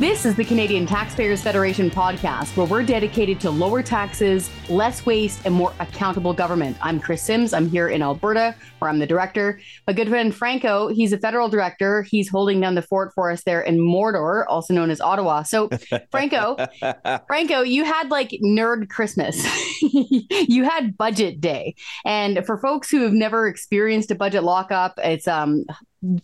This 0.00 0.24
is 0.24 0.34
the 0.34 0.46
Canadian 0.46 0.86
Taxpayers 0.86 1.42
Federation 1.42 1.90
podcast, 1.90 2.56
where 2.56 2.66
we're 2.66 2.82
dedicated 2.82 3.38
to 3.40 3.50
lower 3.50 3.82
taxes, 3.82 4.48
less 4.70 5.04
waste, 5.04 5.42
and 5.44 5.52
more 5.52 5.74
accountable 5.78 6.32
government. 6.32 6.78
I'm 6.80 6.98
Chris 6.98 7.22
Sims. 7.22 7.52
I'm 7.52 7.68
here 7.68 7.86
in 7.86 8.00
Alberta, 8.00 8.54
where 8.78 8.90
I'm 8.90 8.98
the 8.98 9.06
director. 9.06 9.60
My 9.86 9.92
good 9.92 10.08
friend 10.08 10.34
Franco, 10.34 10.88
he's 10.88 11.12
a 11.12 11.18
federal 11.18 11.50
director. 11.50 12.00
He's 12.04 12.30
holding 12.30 12.62
down 12.62 12.76
the 12.76 12.80
fort 12.82 13.12
for 13.14 13.30
us 13.30 13.44
there 13.44 13.60
in 13.60 13.76
Mordor, 13.76 14.46
also 14.48 14.72
known 14.72 14.88
as 14.88 15.02
Ottawa. 15.02 15.42
So, 15.42 15.68
Franco, 16.10 16.56
Franco, 17.26 17.60
you 17.60 17.84
had 17.84 18.10
like 18.10 18.30
nerd 18.42 18.88
Christmas. 18.88 19.36
you 19.82 20.64
had 20.64 20.96
budget 20.96 21.42
day, 21.42 21.74
and 22.06 22.42
for 22.46 22.56
folks 22.56 22.90
who 22.90 23.02
have 23.02 23.12
never 23.12 23.46
experienced 23.46 24.10
a 24.10 24.14
budget 24.14 24.44
lockup, 24.44 24.94
it's 24.96 25.28
um 25.28 25.66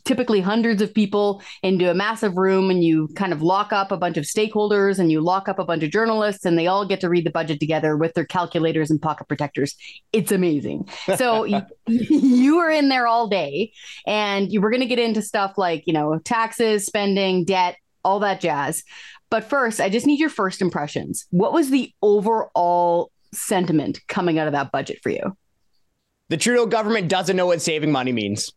typically 0.05 0.41
hundreds 0.41 0.80
of 0.80 0.95
people 0.95 1.43
into 1.62 1.91
a 1.91 1.95
massive 1.95 2.37
room 2.37 2.71
and 2.71 2.83
you 2.83 3.09
kind 3.09 3.33
of 3.33 3.43
lock 3.43 3.73
up 3.73 3.93
a 3.93 3.97
bunch 3.97 4.17
of 4.17 4.25
stakeholders 4.25 4.98
and 4.98 5.12
you 5.12 5.21
lock 5.21 5.48
up 5.48 5.59
a 5.59 5.65
bunch 5.65 5.83
of 5.83 5.91
journalists 5.91 6.45
and 6.45 6.59
they 6.59 6.67
all 6.67 6.87
get 6.87 7.01
to 7.01 7.09
read 7.09 7.27
the 7.27 7.30
budget 7.30 7.61
together 7.61 7.97
with 7.97 8.15
their 8.15 8.25
calculators 8.25 8.91
and 8.91 9.03
pocket 9.03 9.29
protectors. 9.29 9.77
It's 10.12 10.33
amazing. 10.33 10.89
So 11.17 11.45
you, 11.45 11.61
you 11.87 12.57
were 12.57 12.70
in 12.70 12.89
there 12.89 13.07
all 13.07 13.29
day 13.29 13.73
and 14.07 14.51
you 14.51 14.61
were 14.61 14.70
going 14.70 14.81
to 14.81 14.87
get 14.87 14.98
into 14.98 15.20
stuff 15.20 15.59
like, 15.59 15.87
you 15.87 15.93
know, 15.93 16.19
taxes, 16.20 16.87
spending, 16.87 17.45
debt, 17.45 17.77
all 18.05 18.20
that 18.20 18.41
jazz. 18.41 18.83
But 19.29 19.45
first, 19.45 19.81
I 19.81 19.89
just 19.89 20.06
need 20.06 20.20
your 20.20 20.31
first 20.31 20.62
impressions. 20.62 21.27
What 21.31 21.53
was 21.53 21.70
the 21.70 21.93
overall 22.01 23.11
sentiment 23.34 24.01
coming 24.06 24.39
out 24.39 24.47
of 24.47 24.53
that 24.53 24.73
budget 24.73 25.01
for 25.03 25.11
you? 25.11 25.37
The 26.29 26.37
Trudeau 26.37 26.67
government 26.67 27.09
doesn't 27.09 27.37
know 27.37 27.47
what 27.47 27.61
saving 27.61 27.93
money 27.93 28.12
means. 28.12 28.53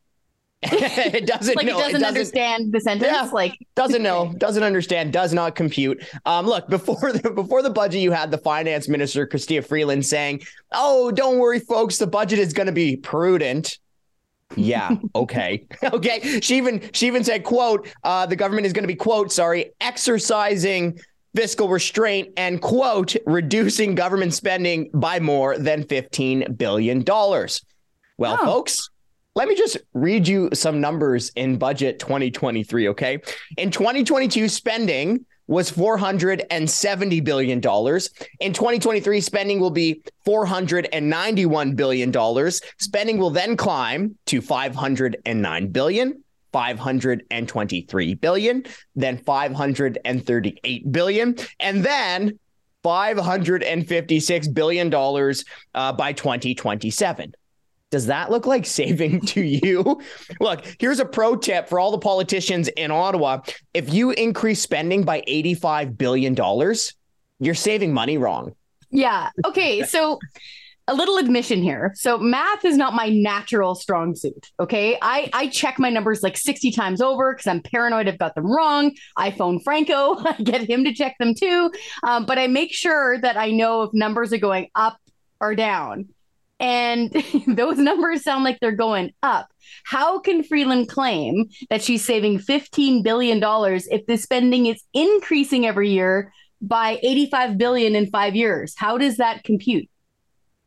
it 0.64 1.26
doesn't 1.26 1.56
like 1.56 1.66
know, 1.66 1.78
it 1.78 1.84
doesn't, 1.84 1.94
doesn't 1.94 2.08
understand 2.08 2.74
the 2.74 2.82
sentence. 2.82 3.10
Yeah, 3.10 3.30
like 3.32 3.58
doesn't 3.76 4.04
know, 4.04 4.34
doesn't 4.38 4.64
understand, 4.64 5.14
does 5.14 5.34
not 5.34 5.56
compute. 5.56 6.04
Um, 6.26 6.46
look 6.46 6.68
before 6.68 7.14
the 7.14 7.32
before 7.36 7.62
the 7.62 7.70
budget, 7.70 8.02
you 8.02 8.12
had 8.12 8.30
the 8.30 8.38
finance 8.38 8.90
minister 8.90 9.26
Chrystia 9.26 9.66
Freeland 9.66 10.06
saying, 10.06 10.42
"Oh, 10.74 11.12
don't 11.12 11.40
worry, 11.40 11.62
folks, 11.62 11.98
the 11.98 12.08
budget 12.08 12.40
is 12.40 12.52
going 12.52 12.68
to 12.68 12.74
be 12.74 12.98
prudent." 12.98 13.78
yeah. 14.56 14.96
Okay. 15.16 15.66
Okay. 15.84 16.40
She 16.42 16.58
even 16.58 16.90
she 16.94 17.08
even 17.08 17.24
said 17.24 17.44
quote 17.44 17.88
uh 18.04 18.26
the 18.26 18.36
government 18.36 18.66
is 18.66 18.74
going 18.74 18.84
to 18.84 18.88
be 18.88 18.96
quote 18.96 19.32
sorry 19.32 19.72
exercising 19.82 21.00
fiscal 21.36 21.70
restraint 21.70 22.30
and 22.38 22.62
quote 22.62 23.16
reducing 23.26 23.96
government 23.96 24.34
spending 24.34 24.90
by 24.94 25.20
more 25.20 25.58
than 25.58 25.84
15 25.84 26.56
billion 26.56 27.04
dollars. 27.04 27.64
Well 28.18 28.38
oh. 28.42 28.46
folks 28.46 28.90
let 29.36 29.48
me 29.48 29.56
just 29.56 29.78
read 29.94 30.28
you 30.28 30.50
some 30.54 30.82
numbers 30.82 31.32
in 31.36 31.58
budget 31.58 32.00
2023, 32.00 32.90
okay? 32.90 33.20
In 33.58 33.72
2022, 33.72 34.50
spending 34.50 35.26
was 35.48 35.72
$470 35.72 37.24
billion. 37.24 37.58
In 37.58 37.62
2023, 37.62 39.22
spending 39.22 39.60
will 39.60 39.72
be 39.72 40.02
$491 40.26 41.76
billion. 41.76 42.52
Spending 42.78 43.18
will 43.18 43.30
then 43.30 43.58
climb 43.58 44.16
to 44.28 44.42
$509 44.42 45.74
billion. 45.74 46.24
523 46.52 48.14
billion, 48.16 48.64
then 48.96 49.18
538 49.20 50.92
billion, 50.92 51.36
and 51.60 51.86
then 51.86 52.40
556 52.82 54.48
billion 54.48 54.90
dollars 54.90 55.46
uh, 55.76 55.94
by 55.94 56.12
2027. 56.12 57.34
Does 57.92 58.06
that 58.06 58.30
look 58.30 58.46
like 58.46 58.66
saving 58.66 59.22
to 59.28 59.42
you? 59.42 60.02
look, 60.40 60.64
here's 60.80 61.00
a 61.00 61.06
pro 61.06 61.36
tip 61.36 61.68
for 61.68 61.80
all 61.80 61.92
the 61.92 61.98
politicians 61.98 62.68
in 62.70 62.92
Ottawa. 62.92 63.42
If 63.74 63.94
you 63.94 64.12
increase 64.12 64.62
spending 64.62 65.04
by 65.04 65.22
$85 65.28 65.98
billion, 65.98 66.36
you're 67.40 67.56
saving 67.56 67.94
money 67.94 68.18
wrong. 68.18 68.54
Yeah. 68.92 69.30
Okay. 69.46 69.84
So, 69.90 70.20
a 70.90 70.94
little 70.96 71.18
admission 71.18 71.62
here. 71.62 71.94
So 71.96 72.18
math 72.18 72.66
is 72.66 72.76
not 72.76 72.96
my 72.96 73.10
natural 73.10 73.76
strong 73.76 74.16
suit. 74.16 74.48
Okay. 74.60 74.98
I, 75.00 75.30
I 75.34 75.48
check 75.48 75.78
my 75.78 75.92
numbers 75.92 76.24
like 76.24 76.36
60 76.36 76.72
times 76.72 77.00
over 77.00 77.32
because 77.34 77.46
I'm 77.46 77.62
paranoid 77.62 78.08
I've 78.08 78.18
got 78.18 78.34
them 78.34 78.52
wrong. 78.52 78.96
I 79.16 79.30
phone 79.30 79.60
Franco, 79.60 80.18
I 80.26 80.34
get 80.44 80.68
him 80.68 80.84
to 80.86 80.94
check 80.94 81.16
them 81.20 81.36
too. 81.36 81.72
Um, 82.02 82.26
but 82.26 82.40
I 82.40 82.48
make 82.48 82.74
sure 82.74 83.20
that 83.22 83.38
I 83.38 83.52
know 83.52 83.84
if 83.84 83.94
numbers 83.94 84.34
are 84.34 84.40
going 84.40 84.70
up 84.74 84.98
or 85.40 85.54
down 85.54 86.10
and 86.60 87.12
those 87.48 87.78
numbers 87.78 88.24
sound 88.24 88.44
like 88.44 88.60
they're 88.60 88.72
going 88.72 89.14
up. 89.24 89.48
How 89.86 90.20
can 90.20 90.44
Freeland 90.44 90.90
claim 90.90 91.50
that 91.70 91.82
she's 91.82 92.06
saving 92.06 92.40
$15 92.40 93.04
billion 93.04 93.42
if 93.44 94.06
the 94.06 94.18
spending 94.18 94.66
is 94.66 94.84
increasing 94.94 95.66
every 95.66 95.92
year 95.92 96.34
by 96.62 97.00
85 97.02 97.58
billion 97.58 97.96
in 97.96 98.08
five 98.08 98.36
years? 98.36 98.74
How 98.78 98.98
does 98.98 99.18
that 99.18 99.44
compute? 99.44 99.88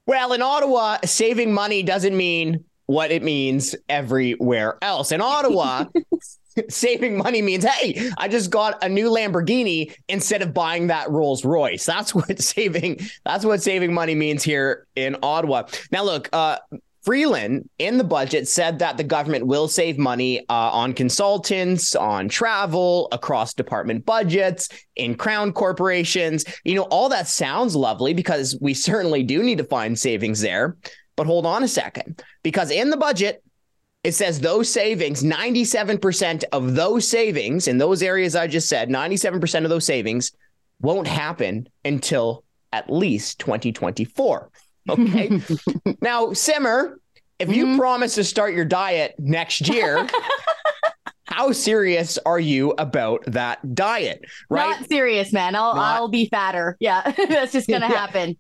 Well, 0.06 0.32
in 0.32 0.42
Ottawa, 0.42 0.98
saving 1.04 1.52
money 1.52 1.82
doesn't 1.82 2.16
mean 2.16 2.64
what 2.86 3.10
it 3.10 3.22
means 3.22 3.76
everywhere 3.88 4.78
else. 4.82 5.12
In 5.12 5.20
Ottawa, 5.20 5.84
saving 6.68 7.16
money 7.16 7.42
means, 7.42 7.64
hey, 7.64 8.10
I 8.18 8.28
just 8.28 8.50
got 8.50 8.82
a 8.82 8.88
new 8.88 9.10
Lamborghini 9.10 9.94
instead 10.08 10.42
of 10.42 10.54
buying 10.54 10.88
that 10.88 11.10
Rolls 11.10 11.44
Royce. 11.44 11.84
That's 11.84 12.14
what 12.14 12.40
saving. 12.40 13.00
That's 13.24 13.44
what 13.44 13.62
saving 13.62 13.92
money 13.92 14.14
means 14.14 14.42
here 14.42 14.86
in 14.96 15.16
Ottawa. 15.22 15.64
Now, 15.90 16.04
look, 16.04 16.28
uh, 16.32 16.58
Freeland 17.02 17.68
in 17.80 17.98
the 17.98 18.04
budget 18.04 18.46
said 18.46 18.78
that 18.78 18.96
the 18.96 19.02
government 19.02 19.46
will 19.46 19.66
save 19.66 19.98
money 19.98 20.38
uh, 20.48 20.70
on 20.70 20.92
consultants, 20.92 21.96
on 21.96 22.28
travel, 22.28 23.08
across 23.10 23.54
department 23.54 24.06
budgets, 24.06 24.68
in 24.94 25.16
crown 25.16 25.52
corporations. 25.52 26.44
You 26.64 26.76
know, 26.76 26.82
all 26.84 27.08
that 27.08 27.26
sounds 27.26 27.74
lovely 27.74 28.14
because 28.14 28.56
we 28.60 28.72
certainly 28.72 29.24
do 29.24 29.42
need 29.42 29.58
to 29.58 29.64
find 29.64 29.98
savings 29.98 30.40
there. 30.40 30.76
But 31.16 31.26
hold 31.26 31.44
on 31.44 31.64
a 31.64 31.68
second, 31.68 32.22
because 32.42 32.70
in 32.70 32.90
the 32.90 32.96
budget, 32.96 33.42
it 34.04 34.14
says 34.14 34.40
those 34.40 34.68
savings, 34.68 35.22
97% 35.22 36.44
of 36.52 36.74
those 36.74 37.06
savings 37.06 37.68
in 37.68 37.78
those 37.78 38.02
areas 38.02 38.34
I 38.34 38.48
just 38.48 38.68
said, 38.68 38.88
97% 38.88 39.64
of 39.64 39.70
those 39.70 39.84
savings 39.84 40.32
won't 40.80 41.06
happen 41.06 41.68
until 41.84 42.44
at 42.72 42.90
least 42.90 43.38
2024. 43.38 44.50
Okay. 44.88 45.40
now, 46.02 46.32
Simmer, 46.32 46.98
if 47.38 47.54
you 47.54 47.66
mm-hmm. 47.66 47.78
promise 47.78 48.16
to 48.16 48.24
start 48.24 48.54
your 48.54 48.64
diet 48.64 49.14
next 49.18 49.68
year, 49.68 50.08
how 51.26 51.52
serious 51.52 52.18
are 52.26 52.40
you 52.40 52.74
about 52.78 53.22
that 53.26 53.74
diet? 53.74 54.24
Right? 54.50 54.80
Not 54.80 54.88
serious, 54.88 55.32
man. 55.32 55.54
I'll 55.54 55.76
Not... 55.76 55.96
I'll 55.96 56.08
be 56.08 56.28
fatter. 56.28 56.76
Yeah, 56.80 57.08
that's 57.28 57.52
just 57.52 57.68
gonna 57.68 57.88
yeah. 57.88 58.06
happen. 58.06 58.36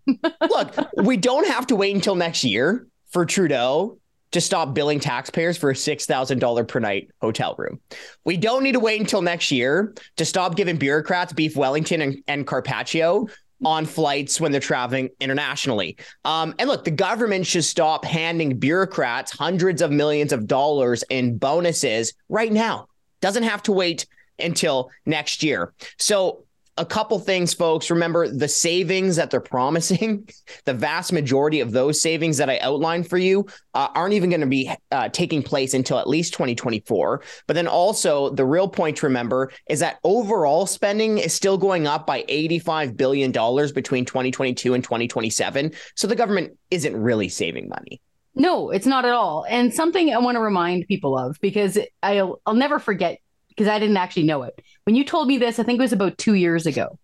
Look, 0.48 0.74
we 0.96 1.16
don't 1.16 1.46
have 1.46 1.68
to 1.68 1.76
wait 1.76 1.94
until 1.94 2.16
next 2.16 2.42
year 2.42 2.86
for 3.10 3.24
Trudeau 3.24 3.98
to 4.32 4.40
stop 4.40 4.74
billing 4.74 4.98
taxpayers 4.98 5.56
for 5.56 5.70
a 5.70 5.74
$6,000 5.74 6.68
per 6.68 6.80
night 6.80 7.10
hotel 7.20 7.54
room. 7.56 7.80
We 8.24 8.36
don't 8.36 8.62
need 8.62 8.72
to 8.72 8.80
wait 8.80 9.00
until 9.00 9.22
next 9.22 9.50
year 9.50 9.94
to 10.16 10.24
stop 10.24 10.56
giving 10.56 10.76
bureaucrats 10.76 11.32
beef 11.32 11.56
Wellington 11.56 12.02
and, 12.02 12.22
and 12.26 12.46
Carpaccio 12.46 13.28
on 13.64 13.86
flights 13.86 14.40
when 14.40 14.50
they're 14.50 14.60
traveling 14.60 15.10
internationally. 15.20 15.96
Um, 16.24 16.54
and 16.58 16.68
look, 16.68 16.84
the 16.84 16.90
government 16.90 17.46
should 17.46 17.64
stop 17.64 18.04
handing 18.04 18.58
bureaucrats 18.58 19.30
hundreds 19.30 19.82
of 19.82 19.90
millions 19.90 20.32
of 20.32 20.46
dollars 20.46 21.04
in 21.10 21.38
bonuses 21.38 22.14
right 22.28 22.52
now. 22.52 22.88
Doesn't 23.20 23.44
have 23.44 23.62
to 23.64 23.72
wait 23.72 24.06
until 24.38 24.90
next 25.06 25.42
year. 25.42 25.72
So 25.98 26.44
a 26.78 26.86
couple 26.86 27.18
things, 27.18 27.52
folks. 27.52 27.90
Remember 27.90 28.28
the 28.28 28.48
savings 28.48 29.16
that 29.16 29.30
they're 29.30 29.40
promising, 29.40 30.28
the 30.64 30.72
vast 30.72 31.12
majority 31.12 31.60
of 31.60 31.72
those 31.72 32.00
savings 32.00 32.38
that 32.38 32.48
I 32.48 32.58
outlined 32.60 33.08
for 33.08 33.18
you 33.18 33.46
uh, 33.74 33.88
aren't 33.94 34.14
even 34.14 34.30
going 34.30 34.40
to 34.40 34.46
be 34.46 34.70
uh, 34.90 35.08
taking 35.10 35.42
place 35.42 35.74
until 35.74 35.98
at 35.98 36.08
least 36.08 36.32
2024. 36.32 37.22
But 37.46 37.54
then 37.54 37.66
also, 37.66 38.30
the 38.30 38.46
real 38.46 38.68
point 38.68 38.96
to 38.98 39.06
remember 39.06 39.52
is 39.68 39.80
that 39.80 39.98
overall 40.02 40.66
spending 40.66 41.18
is 41.18 41.34
still 41.34 41.58
going 41.58 41.86
up 41.86 42.06
by 42.06 42.22
$85 42.22 42.96
billion 42.96 43.32
between 43.32 44.04
2022 44.06 44.74
and 44.74 44.82
2027. 44.82 45.72
So 45.94 46.06
the 46.06 46.16
government 46.16 46.56
isn't 46.70 46.96
really 46.96 47.28
saving 47.28 47.68
money. 47.68 48.00
No, 48.34 48.70
it's 48.70 48.86
not 48.86 49.04
at 49.04 49.12
all. 49.12 49.44
And 49.46 49.74
something 49.74 50.14
I 50.14 50.18
want 50.18 50.36
to 50.36 50.40
remind 50.40 50.88
people 50.88 51.18
of 51.18 51.38
because 51.42 51.78
I'll, 52.02 52.40
I'll 52.46 52.54
never 52.54 52.78
forget 52.78 53.18
because 53.48 53.68
I 53.68 53.78
didn't 53.78 53.98
actually 53.98 54.22
know 54.24 54.42
it. 54.44 54.58
When 54.84 54.96
you 54.96 55.04
told 55.04 55.28
me 55.28 55.38
this, 55.38 55.58
I 55.58 55.62
think 55.62 55.78
it 55.78 55.82
was 55.82 55.92
about 55.92 56.18
two 56.18 56.34
years 56.34 56.66
ago. 56.66 56.98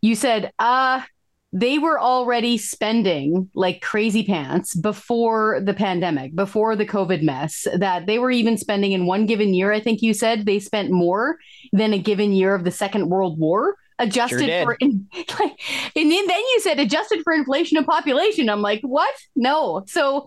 You 0.00 0.14
said, 0.14 0.52
uh, 0.58 1.02
they 1.52 1.78
were 1.78 2.00
already 2.00 2.58
spending 2.58 3.48
like 3.54 3.80
crazy 3.80 4.24
pants 4.24 4.74
before 4.74 5.60
the 5.62 5.72
pandemic, 5.72 6.34
before 6.34 6.74
the 6.74 6.84
COVID 6.84 7.22
mess, 7.22 7.66
that 7.76 8.06
they 8.06 8.18
were 8.18 8.32
even 8.32 8.58
spending 8.58 8.92
in 8.92 9.06
one 9.06 9.26
given 9.26 9.54
year. 9.54 9.72
I 9.72 9.80
think 9.80 10.02
you 10.02 10.14
said 10.14 10.44
they 10.44 10.58
spent 10.58 10.90
more 10.90 11.38
than 11.72 11.92
a 11.92 11.98
given 11.98 12.32
year 12.32 12.54
of 12.54 12.64
the 12.64 12.72
Second 12.72 13.08
World 13.08 13.38
War 13.38 13.76
adjusted 14.00 14.46
sure 14.48 14.64
for 14.64 14.76
in, 14.80 15.06
like 15.38 15.60
and 15.94 16.10
then, 16.10 16.26
then 16.26 16.40
you 16.40 16.60
said 16.60 16.80
adjusted 16.80 17.20
for 17.22 17.32
inflation 17.32 17.76
and 17.76 17.86
population 17.86 18.48
i'm 18.48 18.60
like 18.60 18.80
what 18.80 19.14
no 19.36 19.84
so 19.86 20.26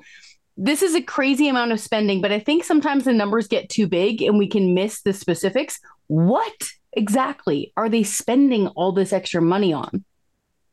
this 0.57 0.81
is 0.81 0.95
a 0.95 1.01
crazy 1.01 1.47
amount 1.47 1.71
of 1.71 1.79
spending, 1.79 2.19
but 2.19 2.31
I 2.31 2.39
think 2.39 2.63
sometimes 2.63 3.05
the 3.05 3.13
numbers 3.13 3.47
get 3.47 3.69
too 3.69 3.87
big 3.87 4.23
and 4.23 4.39
we 4.39 4.47
can 4.47 4.73
miss 4.73 5.03
the 5.03 5.13
specifics. 5.13 5.79
What 6.07 6.71
exactly 6.93 7.73
are 7.77 7.89
they 7.89 8.03
spending 8.03 8.67
all 8.69 8.91
this 8.91 9.13
extra 9.13 9.41
money 9.41 9.73
on? 9.73 10.03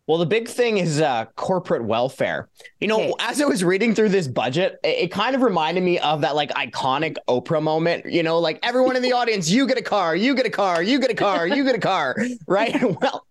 Well, 0.06 0.19
the 0.19 0.26
big 0.26 0.49
thing 0.49 0.76
is 0.76 1.00
uh, 1.00 1.25
corporate 1.37 1.82
welfare. 1.82 2.50
You 2.78 2.88
know, 2.88 3.00
okay. 3.00 3.12
as 3.20 3.40
I 3.40 3.46
was 3.46 3.64
reading 3.64 3.94
through 3.94 4.11
this 4.11 4.28
budget, 4.28 4.78
it, 4.84 5.05
it, 5.05 5.11
kind 5.11 5.34
of 5.34 5.40
reminded 5.40 5.82
me 5.82 5.99
of 5.99 6.20
that 6.20 6.34
like 6.34 6.50
iconic 6.50 7.16
Oprah 7.26 7.62
moment. 7.62 8.05
You 8.05 8.22
know, 8.22 8.38
like 8.38 8.58
everyone 8.62 8.96
in 8.96 9.02
the 9.02 9.12
audience, 9.12 9.49
you 9.49 9.66
get 9.66 9.78
a 9.78 9.82
car, 9.82 10.14
you 10.14 10.34
get 10.34 10.44
a 10.44 10.50
car, 10.50 10.82
you 10.82 11.00
get 11.00 11.11
a 11.11 11.14
car, 11.14 11.46
you 11.46 11.64
get 11.64 11.75
a 11.75 11.81
car, 11.81 12.17
right? 12.46 12.82
well, 13.00 13.26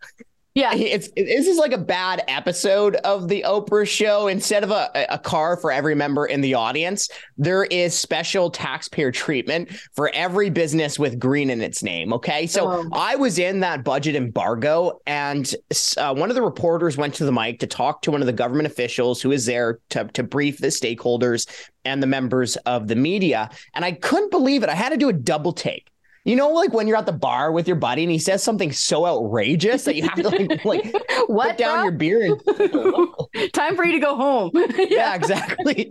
yeah, 0.55 0.75
it's 0.75 1.09
this 1.15 1.47
is 1.47 1.57
like 1.57 1.71
a 1.71 1.79
bad 1.79 2.23
episode 2.27 2.95
of 2.97 3.27
the 3.27 3.43
Oprah 3.47 3.87
show. 3.87 4.27
Instead 4.27 4.63
of 4.63 4.69
a, 4.69 5.07
a 5.09 5.17
car 5.17 5.57
for 5.57 5.71
every 5.71 5.95
member 5.95 6.27
in 6.27 6.41
the 6.41 6.53
audience, 6.53 7.09
there 7.37 7.63
is 7.63 7.95
special 7.95 8.51
taxpayer 8.51 9.11
treatment 9.11 9.71
for 9.95 10.11
every 10.13 10.51
business 10.51 10.99
with 10.99 11.17
green 11.17 11.49
in 11.49 11.61
its 11.61 11.81
name. 11.81 12.13
Okay, 12.13 12.45
so 12.45 12.69
oh. 12.69 12.89
I 12.93 13.15
was 13.15 13.39
in 13.39 13.61
that 13.61 13.83
budget 13.83 14.15
embargo, 14.15 14.99
and 15.07 15.55
uh, 15.97 16.13
one 16.13 16.29
of 16.29 16.35
the 16.35 16.43
reporters 16.43 16.97
went 16.97 17.15
to 17.15 17.25
the 17.25 17.31
mic 17.31 17.59
to 17.59 17.67
talk 17.67 18.03
to 18.03 18.11
one 18.11 18.21
of 18.21 18.27
the 18.27 18.33
government 18.33 18.67
officials 18.67 19.23
who 19.23 19.31
is 19.31 19.47
there 19.47 19.79
to 19.89 20.05
to 20.13 20.21
brief 20.21 20.59
the 20.59 20.67
stakeholders 20.67 21.49
and 21.83 22.01
the 22.01 22.07
members 22.07 22.57
of 22.57 22.87
the 22.87 22.95
media, 22.95 23.49
and 23.73 23.83
I 23.83 23.93
couldn't 23.93 24.29
believe 24.29 24.61
it. 24.61 24.69
I 24.69 24.75
had 24.75 24.89
to 24.89 24.97
do 24.97 25.09
a 25.09 25.13
double 25.13 25.51
take 25.51 25.89
you 26.25 26.37
know, 26.37 26.49
like 26.49 26.73
when 26.73 26.87
you're 26.87 26.95
at 26.95 27.05
the 27.05 27.11
bar 27.11 27.51
with 27.51 27.67
your 27.67 27.75
buddy 27.75 28.03
and 28.03 28.11
he 28.11 28.17
says 28.17 28.41
something 28.41 28.71
so 28.71 29.05
outrageous 29.05 29.83
that 29.83 29.95
you 29.95 30.03
have 30.03 30.15
to 30.15 30.29
like, 30.29 30.65
like 30.65 30.95
what, 31.27 31.49
put 31.49 31.57
down 31.57 31.75
bro? 31.75 31.83
your 31.83 31.91
beer 31.91 32.23
and 32.23 33.53
time 33.53 33.75
for 33.75 33.83
you 33.83 33.91
to 33.91 33.99
go 33.99 34.15
home. 34.15 34.51
yeah. 34.53 34.85
yeah, 34.89 35.15
exactly. 35.15 35.89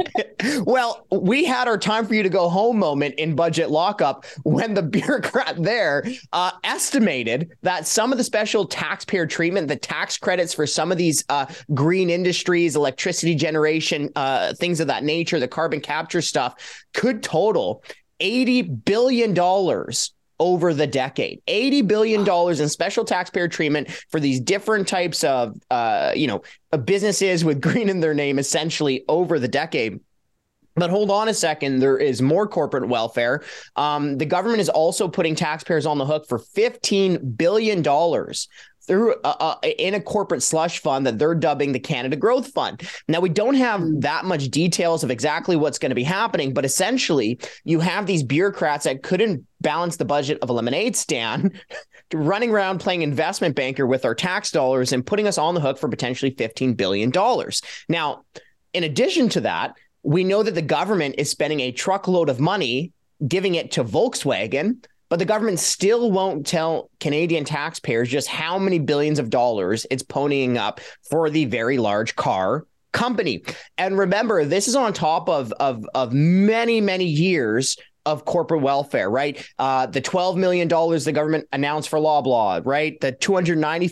well, 0.62 1.06
we 1.10 1.44
had 1.44 1.68
our 1.68 1.76
time 1.76 2.06
for 2.06 2.14
you 2.14 2.22
to 2.22 2.30
go 2.30 2.48
home 2.48 2.78
moment 2.78 3.14
in 3.16 3.34
budget 3.34 3.70
lockup 3.70 4.24
when 4.44 4.72
the 4.72 4.82
bureaucrat 4.82 5.62
there 5.62 6.04
uh, 6.32 6.52
estimated 6.64 7.50
that 7.62 7.86
some 7.86 8.10
of 8.10 8.16
the 8.16 8.24
special 8.24 8.64
taxpayer 8.64 9.26
treatment, 9.26 9.68
the 9.68 9.76
tax 9.76 10.16
credits 10.16 10.54
for 10.54 10.66
some 10.66 10.90
of 10.90 10.96
these 10.96 11.24
uh, 11.28 11.44
green 11.74 12.08
industries, 12.08 12.74
electricity 12.74 13.34
generation, 13.34 14.08
uh, 14.16 14.54
things 14.54 14.80
of 14.80 14.86
that 14.86 15.04
nature, 15.04 15.38
the 15.38 15.48
carbon 15.48 15.80
capture 15.80 16.22
stuff 16.22 16.54
could 16.94 17.22
total 17.22 17.84
$80 18.20 18.84
billion 18.84 19.34
over 20.42 20.74
the 20.74 20.88
decade. 20.88 21.40
$80 21.46 21.86
billion 21.86 22.28
in 22.60 22.68
special 22.68 23.04
taxpayer 23.04 23.46
treatment 23.46 23.88
for 24.10 24.18
these 24.18 24.40
different 24.40 24.88
types 24.88 25.22
of, 25.22 25.56
uh, 25.70 26.10
you 26.16 26.26
know, 26.26 26.42
businesses 26.78 27.44
with 27.44 27.60
green 27.60 27.88
in 27.88 28.00
their 28.00 28.12
name 28.12 28.40
essentially 28.40 29.04
over 29.08 29.38
the 29.38 29.46
decade. 29.46 30.00
But 30.74 30.90
hold 30.90 31.12
on 31.12 31.28
a 31.28 31.34
second, 31.34 31.78
there 31.78 31.96
is 31.96 32.20
more 32.20 32.48
corporate 32.48 32.88
welfare. 32.88 33.44
Um, 33.76 34.18
the 34.18 34.26
government 34.26 34.60
is 34.60 34.68
also 34.68 35.06
putting 35.06 35.36
taxpayers 35.36 35.86
on 35.86 35.98
the 35.98 36.06
hook 36.06 36.26
for 36.28 36.40
$15 36.40 37.36
billion 37.36 37.84
through 38.86 39.14
uh, 39.24 39.34
uh, 39.38 39.56
in 39.78 39.94
a 39.94 40.00
corporate 40.00 40.42
slush 40.42 40.80
fund 40.80 41.06
that 41.06 41.18
they're 41.18 41.34
dubbing 41.34 41.72
the 41.72 41.78
Canada 41.78 42.16
Growth 42.16 42.48
Fund. 42.48 42.88
Now 43.08 43.20
we 43.20 43.28
don't 43.28 43.54
have 43.54 43.80
hmm. 43.80 44.00
that 44.00 44.24
much 44.24 44.48
details 44.48 45.04
of 45.04 45.10
exactly 45.10 45.56
what's 45.56 45.78
going 45.78 45.90
to 45.90 45.96
be 45.96 46.02
happening, 46.02 46.52
but 46.52 46.64
essentially 46.64 47.38
you 47.64 47.80
have 47.80 48.06
these 48.06 48.22
bureaucrats 48.22 48.84
that 48.84 49.02
couldn't 49.02 49.46
balance 49.60 49.96
the 49.96 50.04
budget 50.04 50.38
of 50.42 50.50
a 50.50 50.52
lemonade 50.52 50.96
stand 50.96 51.60
running 52.12 52.50
around 52.50 52.80
playing 52.80 53.02
investment 53.02 53.54
banker 53.54 53.86
with 53.86 54.04
our 54.04 54.14
tax 54.14 54.50
dollars 54.50 54.92
and 54.92 55.06
putting 55.06 55.26
us 55.26 55.38
on 55.38 55.54
the 55.54 55.60
hook 55.60 55.78
for 55.78 55.88
potentially 55.88 56.34
15 56.36 56.74
billion 56.74 57.10
dollars. 57.10 57.62
Now, 57.88 58.24
in 58.72 58.84
addition 58.84 59.28
to 59.30 59.40
that, 59.42 59.74
we 60.02 60.24
know 60.24 60.42
that 60.42 60.54
the 60.54 60.62
government 60.62 61.14
is 61.18 61.30
spending 61.30 61.60
a 61.60 61.72
truckload 61.72 62.28
of 62.28 62.40
money 62.40 62.92
giving 63.26 63.54
it 63.54 63.70
to 63.72 63.84
Volkswagen 63.84 64.84
but 65.12 65.18
the 65.18 65.26
government 65.26 65.60
still 65.60 66.10
won't 66.10 66.46
tell 66.46 66.88
Canadian 66.98 67.44
taxpayers 67.44 68.08
just 68.08 68.28
how 68.28 68.58
many 68.58 68.78
billions 68.78 69.18
of 69.18 69.28
dollars 69.28 69.84
it's 69.90 70.02
ponying 70.02 70.56
up 70.56 70.80
for 71.10 71.28
the 71.28 71.44
very 71.44 71.76
large 71.76 72.16
car 72.16 72.64
company. 72.92 73.42
And 73.76 73.98
remember, 73.98 74.46
this 74.46 74.68
is 74.68 74.74
on 74.74 74.94
top 74.94 75.28
of 75.28 75.52
of 75.60 75.84
of 75.94 76.14
many 76.14 76.80
many 76.80 77.04
years 77.04 77.76
of 78.04 78.24
corporate 78.24 78.62
welfare, 78.62 79.10
right? 79.10 79.48
Uh, 79.58 79.86
the 79.86 80.00
twelve 80.00 80.36
million 80.36 80.68
dollars 80.68 81.04
the 81.04 81.12
government 81.12 81.46
announced 81.52 81.88
for 81.88 81.98
Loblaw, 81.98 82.64
right? 82.64 83.00
The 83.00 83.12
two 83.12 83.34
hundred 83.34 83.58
ninety 83.58 83.88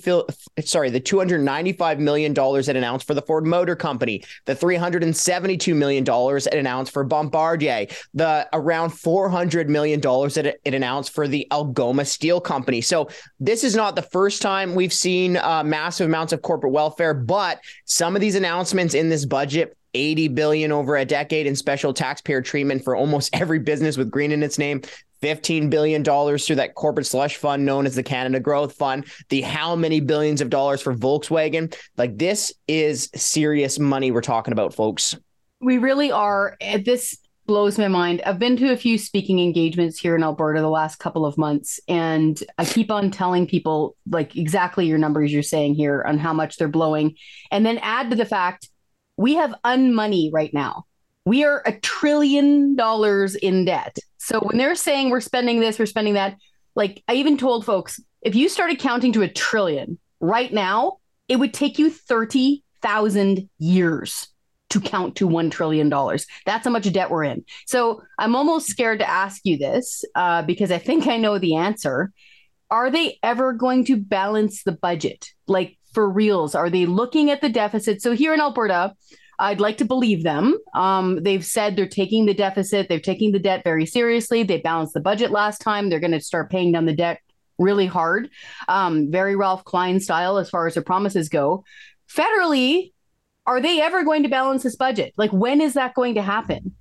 sorry, 0.64 0.90
the 0.90 1.00
two 1.00 1.18
hundred 1.18 1.42
ninety 1.42 1.72
five 1.72 2.00
million 2.00 2.32
dollars 2.32 2.68
it 2.68 2.76
announced 2.76 3.06
for 3.06 3.14
the 3.14 3.22
Ford 3.22 3.46
Motor 3.46 3.76
Company, 3.76 4.24
the 4.46 4.54
three 4.54 4.76
hundred 4.76 5.02
and 5.02 5.16
seventy 5.16 5.56
two 5.56 5.74
million 5.74 6.04
dollars 6.04 6.46
it 6.46 6.54
announced 6.54 6.92
for 6.92 7.04
Bombardier, 7.04 7.86
the 8.14 8.48
around 8.52 8.90
four 8.90 9.28
hundred 9.28 9.68
million 9.68 10.00
dollars 10.00 10.34
that 10.34 10.46
it, 10.46 10.60
it, 10.64 10.74
announced 10.74 11.12
for 11.12 11.28
the 11.28 11.46
Algoma 11.52 12.04
Steel 12.04 12.40
Company. 12.40 12.80
So 12.80 13.08
this 13.38 13.64
is 13.64 13.76
not 13.76 13.96
the 13.96 14.02
first 14.02 14.42
time 14.42 14.74
we've 14.74 14.92
seen 14.92 15.36
uh, 15.36 15.62
massive 15.62 16.06
amounts 16.06 16.32
of 16.32 16.42
corporate 16.42 16.72
welfare, 16.72 17.14
but 17.14 17.60
some 17.84 18.14
of 18.14 18.20
these 18.20 18.34
announcements 18.34 18.94
in 18.94 19.08
this 19.08 19.24
budget 19.24 19.76
80 19.94 20.28
billion 20.28 20.72
over 20.72 20.96
a 20.96 21.04
decade 21.04 21.46
in 21.46 21.56
special 21.56 21.92
taxpayer 21.92 22.42
treatment 22.42 22.84
for 22.84 22.96
almost 22.96 23.30
every 23.34 23.58
business 23.58 23.96
with 23.96 24.10
green 24.10 24.32
in 24.32 24.42
its 24.42 24.58
name. 24.58 24.82
$15 25.22 25.68
billion 25.68 26.02
through 26.02 26.56
that 26.56 26.74
corporate 26.74 27.06
slush 27.06 27.36
fund 27.36 27.64
known 27.64 27.86
as 27.86 27.94
the 27.94 28.02
Canada 28.02 28.40
Growth 28.40 28.74
Fund, 28.74 29.04
the 29.28 29.42
how 29.42 29.76
many 29.76 30.00
billions 30.00 30.40
of 30.40 30.48
dollars 30.50 30.80
for 30.80 30.94
Volkswagen. 30.94 31.74
Like, 31.96 32.16
this 32.16 32.52
is 32.66 33.10
serious 33.14 33.78
money 33.78 34.10
we're 34.10 34.22
talking 34.22 34.52
about, 34.52 34.74
folks. 34.74 35.16
We 35.60 35.76
really 35.76 36.10
are. 36.10 36.56
This 36.84 37.18
blows 37.46 37.78
my 37.78 37.88
mind. 37.88 38.22
I've 38.24 38.38
been 38.38 38.56
to 38.58 38.72
a 38.72 38.76
few 38.76 38.96
speaking 38.96 39.40
engagements 39.40 39.98
here 39.98 40.14
in 40.14 40.22
Alberta 40.22 40.60
the 40.60 40.70
last 40.70 40.96
couple 40.96 41.26
of 41.26 41.36
months, 41.36 41.80
and 41.88 42.42
I 42.56 42.64
keep 42.64 42.90
on 42.90 43.10
telling 43.10 43.46
people, 43.46 43.96
like, 44.08 44.36
exactly 44.36 44.86
your 44.86 44.98
numbers 44.98 45.32
you're 45.32 45.42
saying 45.42 45.74
here 45.74 46.02
on 46.06 46.16
how 46.16 46.32
much 46.32 46.56
they're 46.56 46.68
blowing. 46.68 47.16
And 47.50 47.66
then 47.66 47.78
add 47.78 48.10
to 48.10 48.16
the 48.16 48.24
fact 48.24 48.70
we 49.20 49.34
have 49.34 49.54
unmoney 49.64 50.30
right 50.32 50.52
now. 50.54 50.86
We 51.26 51.44
are 51.44 51.62
a 51.66 51.78
trillion 51.78 52.74
dollars 52.74 53.34
in 53.34 53.66
debt. 53.66 53.98
So 54.16 54.40
when 54.40 54.56
they're 54.56 54.74
saying 54.74 55.10
we're 55.10 55.20
spending 55.20 55.60
this, 55.60 55.78
we're 55.78 55.84
spending 55.84 56.14
that, 56.14 56.36
like 56.74 57.02
I 57.06 57.14
even 57.14 57.36
told 57.36 57.66
folks, 57.66 58.00
if 58.22 58.34
you 58.34 58.48
started 58.48 58.78
counting 58.78 59.12
to 59.12 59.22
a 59.22 59.28
trillion 59.28 59.98
right 60.20 60.50
now, 60.50 60.98
it 61.28 61.36
would 61.36 61.52
take 61.52 61.78
you 61.78 61.90
30,000 61.90 63.50
years 63.58 64.28
to 64.70 64.80
count 64.80 65.16
to 65.16 65.28
$1 65.28 65.50
trillion. 65.50 65.90
That's 65.90 66.64
how 66.64 66.70
much 66.70 66.90
debt 66.90 67.10
we're 67.10 67.24
in. 67.24 67.44
So 67.66 68.02
I'm 68.18 68.34
almost 68.34 68.68
scared 68.68 69.00
to 69.00 69.08
ask 69.08 69.42
you 69.44 69.58
this 69.58 70.02
uh, 70.14 70.42
because 70.42 70.70
I 70.70 70.78
think 70.78 71.06
I 71.06 71.18
know 71.18 71.38
the 71.38 71.56
answer. 71.56 72.10
Are 72.70 72.90
they 72.90 73.18
ever 73.22 73.52
going 73.52 73.84
to 73.86 73.96
balance 73.98 74.62
the 74.62 74.72
budget? 74.72 75.28
Like 75.46 75.76
for 75.92 76.08
reals? 76.08 76.54
Are 76.54 76.70
they 76.70 76.86
looking 76.86 77.30
at 77.30 77.40
the 77.40 77.48
deficit? 77.48 78.02
So 78.02 78.12
here 78.12 78.34
in 78.34 78.40
Alberta, 78.40 78.94
I'd 79.38 79.60
like 79.60 79.78
to 79.78 79.84
believe 79.84 80.22
them. 80.22 80.58
Um, 80.74 81.22
they've 81.22 81.44
said 81.44 81.74
they're 81.74 81.88
taking 81.88 82.26
the 82.26 82.34
deficit, 82.34 82.88
they're 82.88 83.00
taking 83.00 83.32
the 83.32 83.38
debt 83.38 83.64
very 83.64 83.86
seriously. 83.86 84.42
They 84.42 84.58
balanced 84.58 84.94
the 84.94 85.00
budget 85.00 85.30
last 85.30 85.60
time. 85.60 85.88
They're 85.88 86.00
going 86.00 86.12
to 86.12 86.20
start 86.20 86.50
paying 86.50 86.72
down 86.72 86.84
the 86.84 86.94
debt 86.94 87.20
really 87.58 87.86
hard, 87.86 88.30
um, 88.68 89.10
very 89.10 89.36
Ralph 89.36 89.64
Klein 89.64 90.00
style 90.00 90.38
as 90.38 90.50
far 90.50 90.66
as 90.66 90.74
their 90.74 90.82
promises 90.82 91.28
go. 91.28 91.64
Federally, 92.08 92.92
are 93.46 93.60
they 93.60 93.80
ever 93.80 94.04
going 94.04 94.22
to 94.24 94.28
balance 94.28 94.62
this 94.62 94.76
budget? 94.76 95.12
Like, 95.16 95.32
when 95.32 95.60
is 95.60 95.74
that 95.74 95.94
going 95.94 96.14
to 96.14 96.22
happen? 96.22 96.74